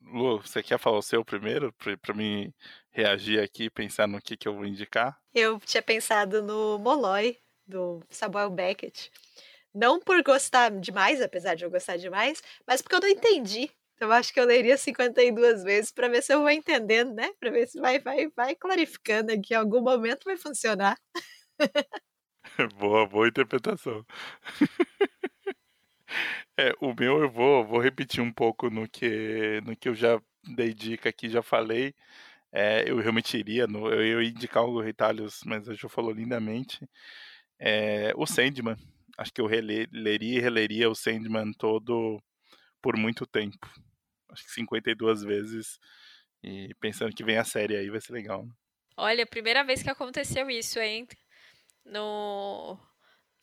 Lu, 0.00 0.38
você 0.38 0.62
quer 0.62 0.78
falar 0.78 0.98
o 0.98 1.02
seu 1.02 1.24
primeiro, 1.24 1.72
para 1.72 2.14
mim 2.14 2.52
reagir 2.92 3.42
aqui, 3.42 3.70
pensar 3.70 4.06
no 4.06 4.20
que, 4.20 4.36
que 4.36 4.46
eu 4.46 4.54
vou 4.54 4.64
indicar? 4.64 5.18
Eu 5.34 5.58
tinha 5.60 5.82
pensado 5.82 6.42
no 6.42 6.78
Molloy, 6.78 7.38
do 7.66 8.02
Samuel 8.10 8.50
Beckett. 8.50 9.10
Não 9.74 9.98
por 9.98 10.22
gostar 10.22 10.70
demais, 10.70 11.20
apesar 11.22 11.54
de 11.54 11.64
eu 11.64 11.70
gostar 11.70 11.96
demais, 11.96 12.42
mas 12.66 12.82
porque 12.82 12.94
eu 12.94 13.00
não 13.00 13.08
entendi. 13.08 13.70
Então 13.94 14.08
eu 14.08 14.12
acho 14.12 14.32
que 14.32 14.38
eu 14.38 14.44
leria 14.44 14.76
52 14.76 15.62
vezes 15.62 15.90
para 15.90 16.08
ver 16.08 16.22
se 16.22 16.34
eu 16.34 16.40
vou 16.40 16.50
entendendo, 16.50 17.14
né? 17.14 17.32
Para 17.40 17.50
ver 17.50 17.66
se 17.68 17.80
vai, 17.80 17.98
vai, 17.98 18.28
vai 18.36 18.54
clarificando 18.54 19.32
aqui. 19.32 19.54
Em 19.54 19.56
algum 19.56 19.80
momento 19.80 20.24
vai 20.24 20.36
funcionar. 20.36 20.98
boa, 22.76 23.06
boa 23.06 23.28
interpretação. 23.28 24.04
É, 26.58 26.72
o 26.80 26.94
meu 26.94 27.22
eu 27.22 27.30
vou, 27.30 27.64
vou 27.64 27.80
repetir 27.80 28.22
um 28.22 28.32
pouco 28.32 28.68
no 28.68 28.86
que, 28.88 29.60
no 29.64 29.74
que 29.74 29.88
eu 29.88 29.94
já 29.94 30.20
dei 30.54 30.74
dica 30.74 31.08
aqui, 31.08 31.28
já 31.28 31.42
falei. 31.42 31.94
É, 32.52 32.88
eu 32.88 32.98
realmente 32.98 33.36
iria, 33.36 33.66
no, 33.66 33.88
eu 33.88 34.22
ia 34.22 34.28
indicar 34.28 34.64
o 34.64 34.80
Retalhos, 34.80 35.40
mas 35.46 35.68
a 35.68 35.74
Jo 35.74 35.88
falou 35.88 36.12
lindamente. 36.12 36.86
É, 37.58 38.12
o 38.16 38.26
Sandman, 38.26 38.76
acho 39.16 39.32
que 39.32 39.40
eu 39.40 39.46
rele, 39.46 39.88
leria 39.92 40.38
e 40.38 40.40
releria 40.40 40.90
o 40.90 40.94
Sandman 40.94 41.52
todo 41.52 42.22
por 42.82 42.96
muito 42.96 43.26
tempo. 43.26 43.66
Acho 44.30 44.44
que 44.44 44.50
52 44.50 45.22
vezes. 45.22 45.78
E 46.42 46.74
pensando 46.80 47.14
que 47.14 47.24
vem 47.24 47.38
a 47.38 47.44
série 47.44 47.76
aí, 47.76 47.88
vai 47.88 48.00
ser 48.00 48.12
legal. 48.12 48.44
Né? 48.44 48.52
Olha, 48.96 49.26
primeira 49.26 49.62
vez 49.64 49.82
que 49.82 49.90
aconteceu 49.90 50.50
isso, 50.50 50.78
hein? 50.78 51.06
No, 51.84 52.78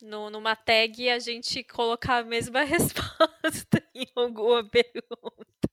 no, 0.02 0.30
numa 0.30 0.54
tag 0.54 1.08
a 1.10 1.18
gente 1.18 1.64
colocar 1.64 2.18
a 2.18 2.24
mesma 2.24 2.62
resposta 2.64 3.82
em 3.94 4.06
alguma 4.14 4.68
pergunta. 4.68 5.70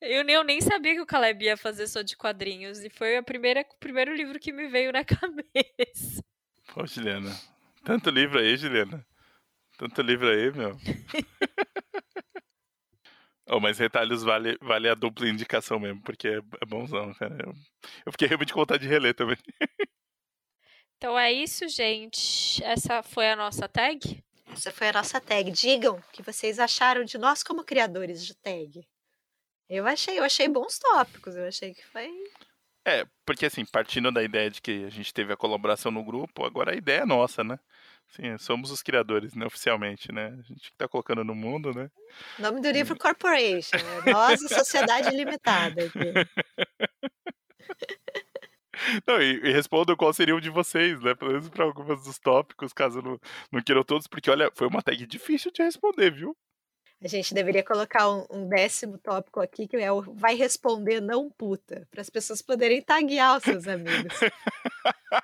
Eu 0.00 0.24
nem, 0.24 0.34
eu 0.34 0.44
nem 0.44 0.60
sabia 0.60 0.94
que 0.94 1.00
o 1.00 1.06
Caleb 1.06 1.44
ia 1.44 1.56
fazer 1.56 1.86
só 1.86 2.02
de 2.02 2.16
quadrinhos. 2.16 2.80
E 2.80 2.90
foi 2.90 3.16
a 3.16 3.22
primeira, 3.22 3.62
o 3.62 3.78
primeiro 3.78 4.14
livro 4.14 4.38
que 4.38 4.52
me 4.52 4.68
veio 4.68 4.92
na 4.92 5.04
cabeça. 5.04 6.22
Pô, 6.74 6.86
Juliana. 6.86 7.34
Tanto 7.84 8.10
livro 8.10 8.38
aí, 8.38 8.56
Juliana. 8.56 9.06
Tanto 9.78 10.02
livro 10.02 10.28
aí, 10.28 10.50
meu. 10.52 10.76
oh, 13.48 13.60
mas 13.60 13.78
retalhos 13.78 14.22
vale, 14.22 14.56
vale 14.60 14.88
a 14.88 14.94
dupla 14.94 15.28
indicação 15.28 15.78
mesmo, 15.78 16.02
porque 16.02 16.28
é, 16.28 16.36
é 16.36 16.66
bonzão, 16.66 17.12
cara. 17.14 17.36
Eu, 17.44 17.52
eu 18.06 18.12
fiquei 18.12 18.28
realmente 18.28 18.52
com 18.52 18.60
vontade 18.60 18.82
de 18.82 18.88
reler 18.88 19.14
também. 19.14 19.36
Então 20.96 21.18
é 21.18 21.30
isso, 21.30 21.68
gente. 21.68 22.62
Essa 22.64 23.02
foi 23.02 23.30
a 23.30 23.36
nossa 23.36 23.68
tag? 23.68 24.24
Essa 24.50 24.72
foi 24.72 24.88
a 24.88 24.92
nossa 24.94 25.20
tag. 25.20 25.50
Digam 25.50 25.96
o 25.96 26.12
que 26.12 26.22
vocês 26.22 26.58
acharam 26.58 27.04
de 27.04 27.18
nós 27.18 27.42
como 27.42 27.64
criadores 27.64 28.24
de 28.24 28.34
tag. 28.34 28.86
Eu 29.68 29.86
achei, 29.86 30.18
eu 30.18 30.24
achei 30.24 30.48
bons 30.48 30.78
tópicos, 30.78 31.36
eu 31.36 31.46
achei 31.46 31.74
que 31.74 31.84
foi. 31.86 32.08
É, 32.86 33.04
porque 33.24 33.46
assim, 33.46 33.64
partindo 33.64 34.12
da 34.12 34.22
ideia 34.22 34.48
de 34.48 34.62
que 34.62 34.84
a 34.84 34.90
gente 34.90 35.12
teve 35.12 35.32
a 35.32 35.36
colaboração 35.36 35.90
no 35.90 36.04
grupo, 36.04 36.44
agora 36.44 36.72
a 36.72 36.76
ideia 36.76 37.00
é 37.00 37.06
nossa, 37.06 37.42
né? 37.42 37.58
Sim, 38.08 38.38
somos 38.38 38.70
os 38.70 38.80
criadores, 38.80 39.34
né, 39.34 39.44
oficialmente, 39.44 40.12
né? 40.12 40.26
A 40.38 40.42
gente 40.42 40.70
que 40.70 40.76
tá 40.76 40.86
colocando 40.86 41.24
no 41.24 41.34
mundo, 41.34 41.74
né? 41.74 41.90
Nome 42.38 42.60
do 42.60 42.70
livro 42.70 42.96
Corporation, 42.96 43.76
né? 43.76 44.12
Nós 44.12 44.40
e 44.40 44.48
Sociedade 44.48 45.10
Limitada. 45.10 45.82
Não, 49.06 49.20
e, 49.20 49.40
e 49.42 49.52
respondam 49.52 49.96
qual 49.96 50.12
seria 50.12 50.36
o 50.36 50.40
de 50.40 50.50
vocês, 50.50 51.00
né? 51.00 51.14
Pelo 51.14 51.32
menos 51.32 51.48
para 51.48 51.64
alguns 51.64 52.04
dos 52.04 52.18
tópicos, 52.18 52.72
caso 52.72 53.00
não, 53.00 53.18
não 53.50 53.62
queiram 53.62 53.82
todos, 53.82 54.06
porque 54.06 54.30
olha, 54.30 54.50
foi 54.54 54.66
uma 54.66 54.82
tag 54.82 55.04
difícil 55.06 55.50
de 55.50 55.62
responder, 55.62 56.10
viu? 56.10 56.36
A 57.02 57.08
gente 57.08 57.34
deveria 57.34 57.62
colocar 57.62 58.08
um, 58.08 58.26
um 58.30 58.48
décimo 58.48 58.96
tópico 58.98 59.40
aqui, 59.40 59.68
que 59.68 59.76
é 59.76 59.92
o 59.92 60.00
vai 60.14 60.34
responder 60.34 61.00
não 61.00 61.30
puta, 61.30 61.86
para 61.90 62.00
as 62.00 62.08
pessoas 62.08 62.40
poderem 62.40 62.80
taguear 62.80 63.36
os 63.36 63.44
seus 63.44 63.68
amigos. 63.68 64.14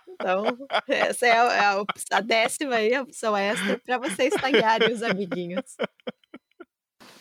Então, 0.08 0.44
essa 0.86 1.26
é 1.26 1.32
a, 1.32 1.52
é 1.52 1.58
a, 1.60 1.84
a 2.12 2.20
décima 2.20 2.76
aí, 2.76 2.94
a 2.94 3.02
opção 3.02 3.36
extra, 3.36 3.78
para 3.78 3.98
vocês 3.98 4.32
taguearem 4.34 4.92
os 4.92 5.02
amiguinhos. 5.02 5.76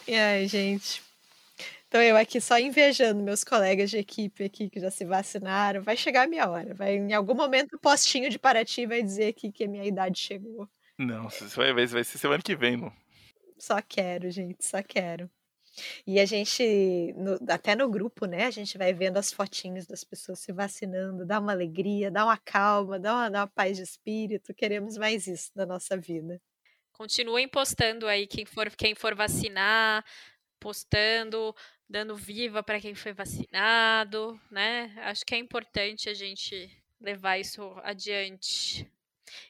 E 0.07 0.13
aí, 0.13 0.45
gente. 0.47 1.01
Então 1.87 2.01
eu 2.01 2.15
aqui 2.15 2.39
só 2.39 2.57
invejando 2.57 3.21
meus 3.21 3.43
colegas 3.43 3.89
de 3.89 3.97
equipe 3.97 4.45
aqui 4.45 4.69
que 4.69 4.79
já 4.79 4.89
se 4.89 5.03
vacinaram. 5.03 5.81
Vai 5.81 5.97
chegar 5.97 6.23
a 6.23 6.27
minha 6.27 6.49
hora. 6.49 6.73
Vai, 6.73 6.95
em 6.95 7.13
algum 7.13 7.35
momento 7.35 7.73
o 7.75 7.79
postinho 7.79 8.29
de 8.29 8.39
Paraty 8.39 8.85
vai 8.85 9.03
dizer 9.03 9.27
aqui 9.27 9.51
que 9.51 9.65
a 9.65 9.67
minha 9.67 9.83
idade 9.83 10.17
chegou. 10.17 10.69
Não, 10.97 11.29
você 11.29 11.45
vai 11.47 11.73
ver, 11.73 11.87
vai 11.87 12.03
ser 12.03 12.17
semana 12.17 12.41
que 12.41 12.55
vem, 12.55 12.77
Lu. 12.77 12.93
Só 13.61 13.79
quero, 13.79 14.31
gente, 14.31 14.65
só 14.65 14.81
quero. 14.81 15.29
E 16.05 16.19
a 16.19 16.25
gente, 16.25 17.13
no, 17.15 17.37
até 17.47 17.75
no 17.75 17.87
grupo, 17.87 18.25
né? 18.25 18.45
A 18.45 18.51
gente 18.51 18.75
vai 18.75 18.91
vendo 18.91 19.17
as 19.17 19.31
fotinhos 19.31 19.85
das 19.85 20.03
pessoas 20.03 20.39
se 20.39 20.51
vacinando, 20.51 21.27
dá 21.27 21.39
uma 21.39 21.51
alegria, 21.51 22.09
dá 22.09 22.25
uma 22.25 22.37
calma, 22.37 22.99
dá 22.99 23.13
uma, 23.13 23.29
dá 23.29 23.39
uma 23.41 23.47
paz 23.47 23.77
de 23.77 23.83
espírito. 23.83 24.51
Queremos 24.51 24.97
mais 24.97 25.27
isso 25.27 25.51
na 25.55 25.63
nossa 25.63 25.95
vida. 25.95 26.41
Continuem 26.91 27.47
postando 27.47 28.07
aí 28.07 28.25
quem 28.25 28.45
for, 28.45 28.67
quem 28.71 28.95
for 28.95 29.13
vacinar, 29.13 30.03
postando, 30.59 31.55
dando 31.87 32.15
viva 32.15 32.63
para 32.63 32.81
quem 32.81 32.95
foi 32.95 33.13
vacinado, 33.13 34.41
né? 34.49 34.91
Acho 35.03 35.23
que 35.23 35.35
é 35.35 35.37
importante 35.37 36.09
a 36.09 36.15
gente 36.15 36.67
levar 36.99 37.37
isso 37.37 37.61
adiante. 37.83 38.91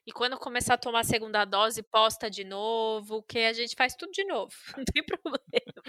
E 0.05 0.11
quando 0.11 0.37
começar 0.37 0.75
a 0.75 0.77
tomar 0.77 1.01
a 1.01 1.03
segunda 1.03 1.45
dose, 1.45 1.83
posta 1.83 2.29
de 2.29 2.43
novo, 2.43 3.23
que 3.23 3.39
a 3.39 3.53
gente 3.53 3.75
faz 3.75 3.95
tudo 3.95 4.11
de 4.11 4.23
novo, 4.25 4.53
não 4.77 4.83
tem 4.85 5.03
problema. 5.03 5.83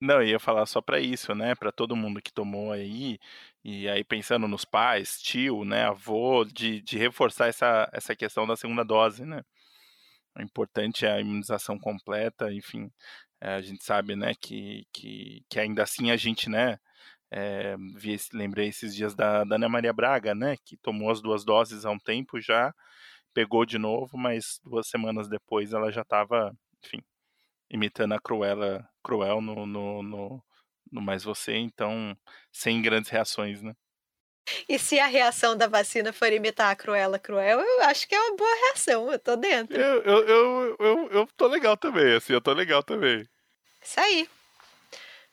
Não, 0.00 0.16
eu 0.16 0.28
ia 0.28 0.38
falar 0.38 0.66
só 0.66 0.80
para 0.82 1.00
isso, 1.00 1.34
né? 1.34 1.54
Para 1.54 1.72
todo 1.72 1.96
mundo 1.96 2.20
que 2.20 2.32
tomou 2.32 2.72
aí, 2.72 3.18
e 3.64 3.88
aí 3.88 4.04
pensando 4.04 4.46
nos 4.46 4.64
pais, 4.64 5.18
tio, 5.20 5.64
né, 5.64 5.84
avô, 5.84 6.44
de, 6.44 6.82
de 6.82 6.98
reforçar 6.98 7.48
essa, 7.48 7.88
essa 7.92 8.14
questão 8.14 8.46
da 8.46 8.56
segunda 8.56 8.84
dose, 8.84 9.24
né? 9.24 9.42
O 10.36 10.42
importante 10.42 11.06
é 11.06 11.12
a 11.12 11.20
imunização 11.20 11.78
completa, 11.78 12.52
enfim. 12.52 12.90
É, 13.40 13.54
a 13.54 13.60
gente 13.62 13.84
sabe, 13.84 14.16
né, 14.16 14.34
que, 14.34 14.86
que, 14.92 15.44
que 15.48 15.60
ainda 15.60 15.82
assim 15.82 16.10
a 16.10 16.16
gente, 16.16 16.48
né, 16.50 16.78
é, 17.30 17.76
vi, 17.96 18.16
lembrei 18.32 18.68
esses 18.68 18.94
dias 18.94 19.14
da, 19.14 19.44
da 19.44 19.56
Ana 19.56 19.68
Maria 19.68 19.92
Braga, 19.92 20.34
né, 20.34 20.56
que 20.64 20.76
tomou 20.76 21.10
as 21.10 21.20
duas 21.22 21.44
doses 21.44 21.84
há 21.84 21.90
um 21.90 21.98
tempo 21.98 22.40
já, 22.40 22.74
pegou 23.34 23.66
de 23.66 23.76
novo, 23.78 24.16
mas 24.16 24.60
duas 24.64 24.88
semanas 24.88 25.28
depois 25.28 25.72
ela 25.72 25.90
já 25.90 26.02
estava, 26.02 26.56
enfim, 26.84 27.02
imitando 27.68 28.14
a 28.14 28.20
Cruella, 28.20 28.88
Cruel 29.02 29.40
no, 29.40 29.66
no, 29.66 30.02
no, 30.02 30.44
no 30.90 31.02
Mais 31.02 31.24
Você, 31.24 31.56
então, 31.56 32.16
sem 32.52 32.80
grandes 32.80 33.10
reações, 33.10 33.60
né. 33.60 33.74
E 34.68 34.78
se 34.78 35.00
a 35.00 35.06
reação 35.06 35.56
da 35.56 35.66
vacina 35.66 36.12
for 36.12 36.30
imitar 36.32 36.70
a 36.70 36.76
Cruella 36.76 37.18
Cruel, 37.18 37.60
eu 37.60 37.82
acho 37.84 38.06
que 38.06 38.14
é 38.14 38.20
uma 38.20 38.36
boa 38.36 38.54
reação, 38.66 39.10
eu 39.10 39.18
tô 39.18 39.36
dentro. 39.36 39.76
Eu, 39.76 40.02
eu, 40.02 40.28
eu, 40.28 40.76
eu, 40.78 41.10
eu 41.10 41.26
tô 41.36 41.46
legal 41.46 41.76
também, 41.76 42.14
assim, 42.14 42.32
eu 42.32 42.40
tô 42.40 42.52
legal 42.52 42.82
também. 42.82 43.26
Isso 43.82 43.98
aí. 44.00 44.28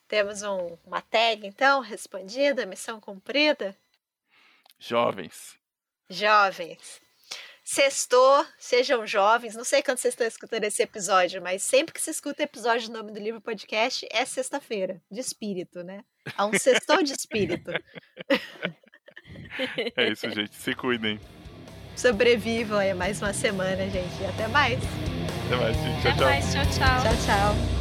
Temos 0.07 0.41
um, 0.43 0.77
uma 0.85 1.01
tag, 1.01 1.45
então, 1.45 1.81
respondida, 1.81 2.65
missão 2.65 2.99
cumprida. 2.99 3.75
Jovens. 4.79 5.57
Jovens. 6.09 7.00
Sextou, 7.73 8.45
sejam 8.57 9.07
jovens. 9.07 9.55
Não 9.55 9.63
sei 9.63 9.81
quando 9.81 9.97
vocês 9.97 10.13
estão 10.13 10.27
escutando 10.27 10.65
esse 10.65 10.83
episódio, 10.83 11.41
mas 11.41 11.63
sempre 11.63 11.93
que 11.93 12.01
se 12.01 12.11
escuta 12.11 12.43
episódio 12.43 12.89
do 12.89 12.97
Nome 12.97 13.13
do 13.13 13.19
Livro 13.21 13.39
Podcast, 13.39 14.05
é 14.11 14.25
sexta-feira, 14.25 15.01
de 15.09 15.21
espírito, 15.21 15.81
né? 15.81 16.03
Há 16.35 16.47
um 16.47 16.59
sextou 16.59 17.01
de 17.01 17.13
espírito. 17.13 17.71
É 19.97 20.09
isso, 20.09 20.29
gente. 20.29 20.55
Se 20.55 20.73
cuidem. 20.73 21.19
Sobrevivam 21.95 22.79
aí 22.79 22.93
mais 22.93 23.21
uma 23.21 23.33
semana, 23.33 23.89
gente. 23.89 24.21
E 24.21 24.25
até 24.25 24.47
mais. 24.47 24.79
Até 25.45 25.55
mais, 25.55 25.75
gente. 25.77 26.01
Tchau, 26.01 26.11
Até 26.11 26.17
tchau. 26.17 26.25
mais, 26.25 26.53
tchau, 26.53 26.65
tchau. 26.65 27.01
Tchau, 27.01 27.25
tchau. 27.25 27.80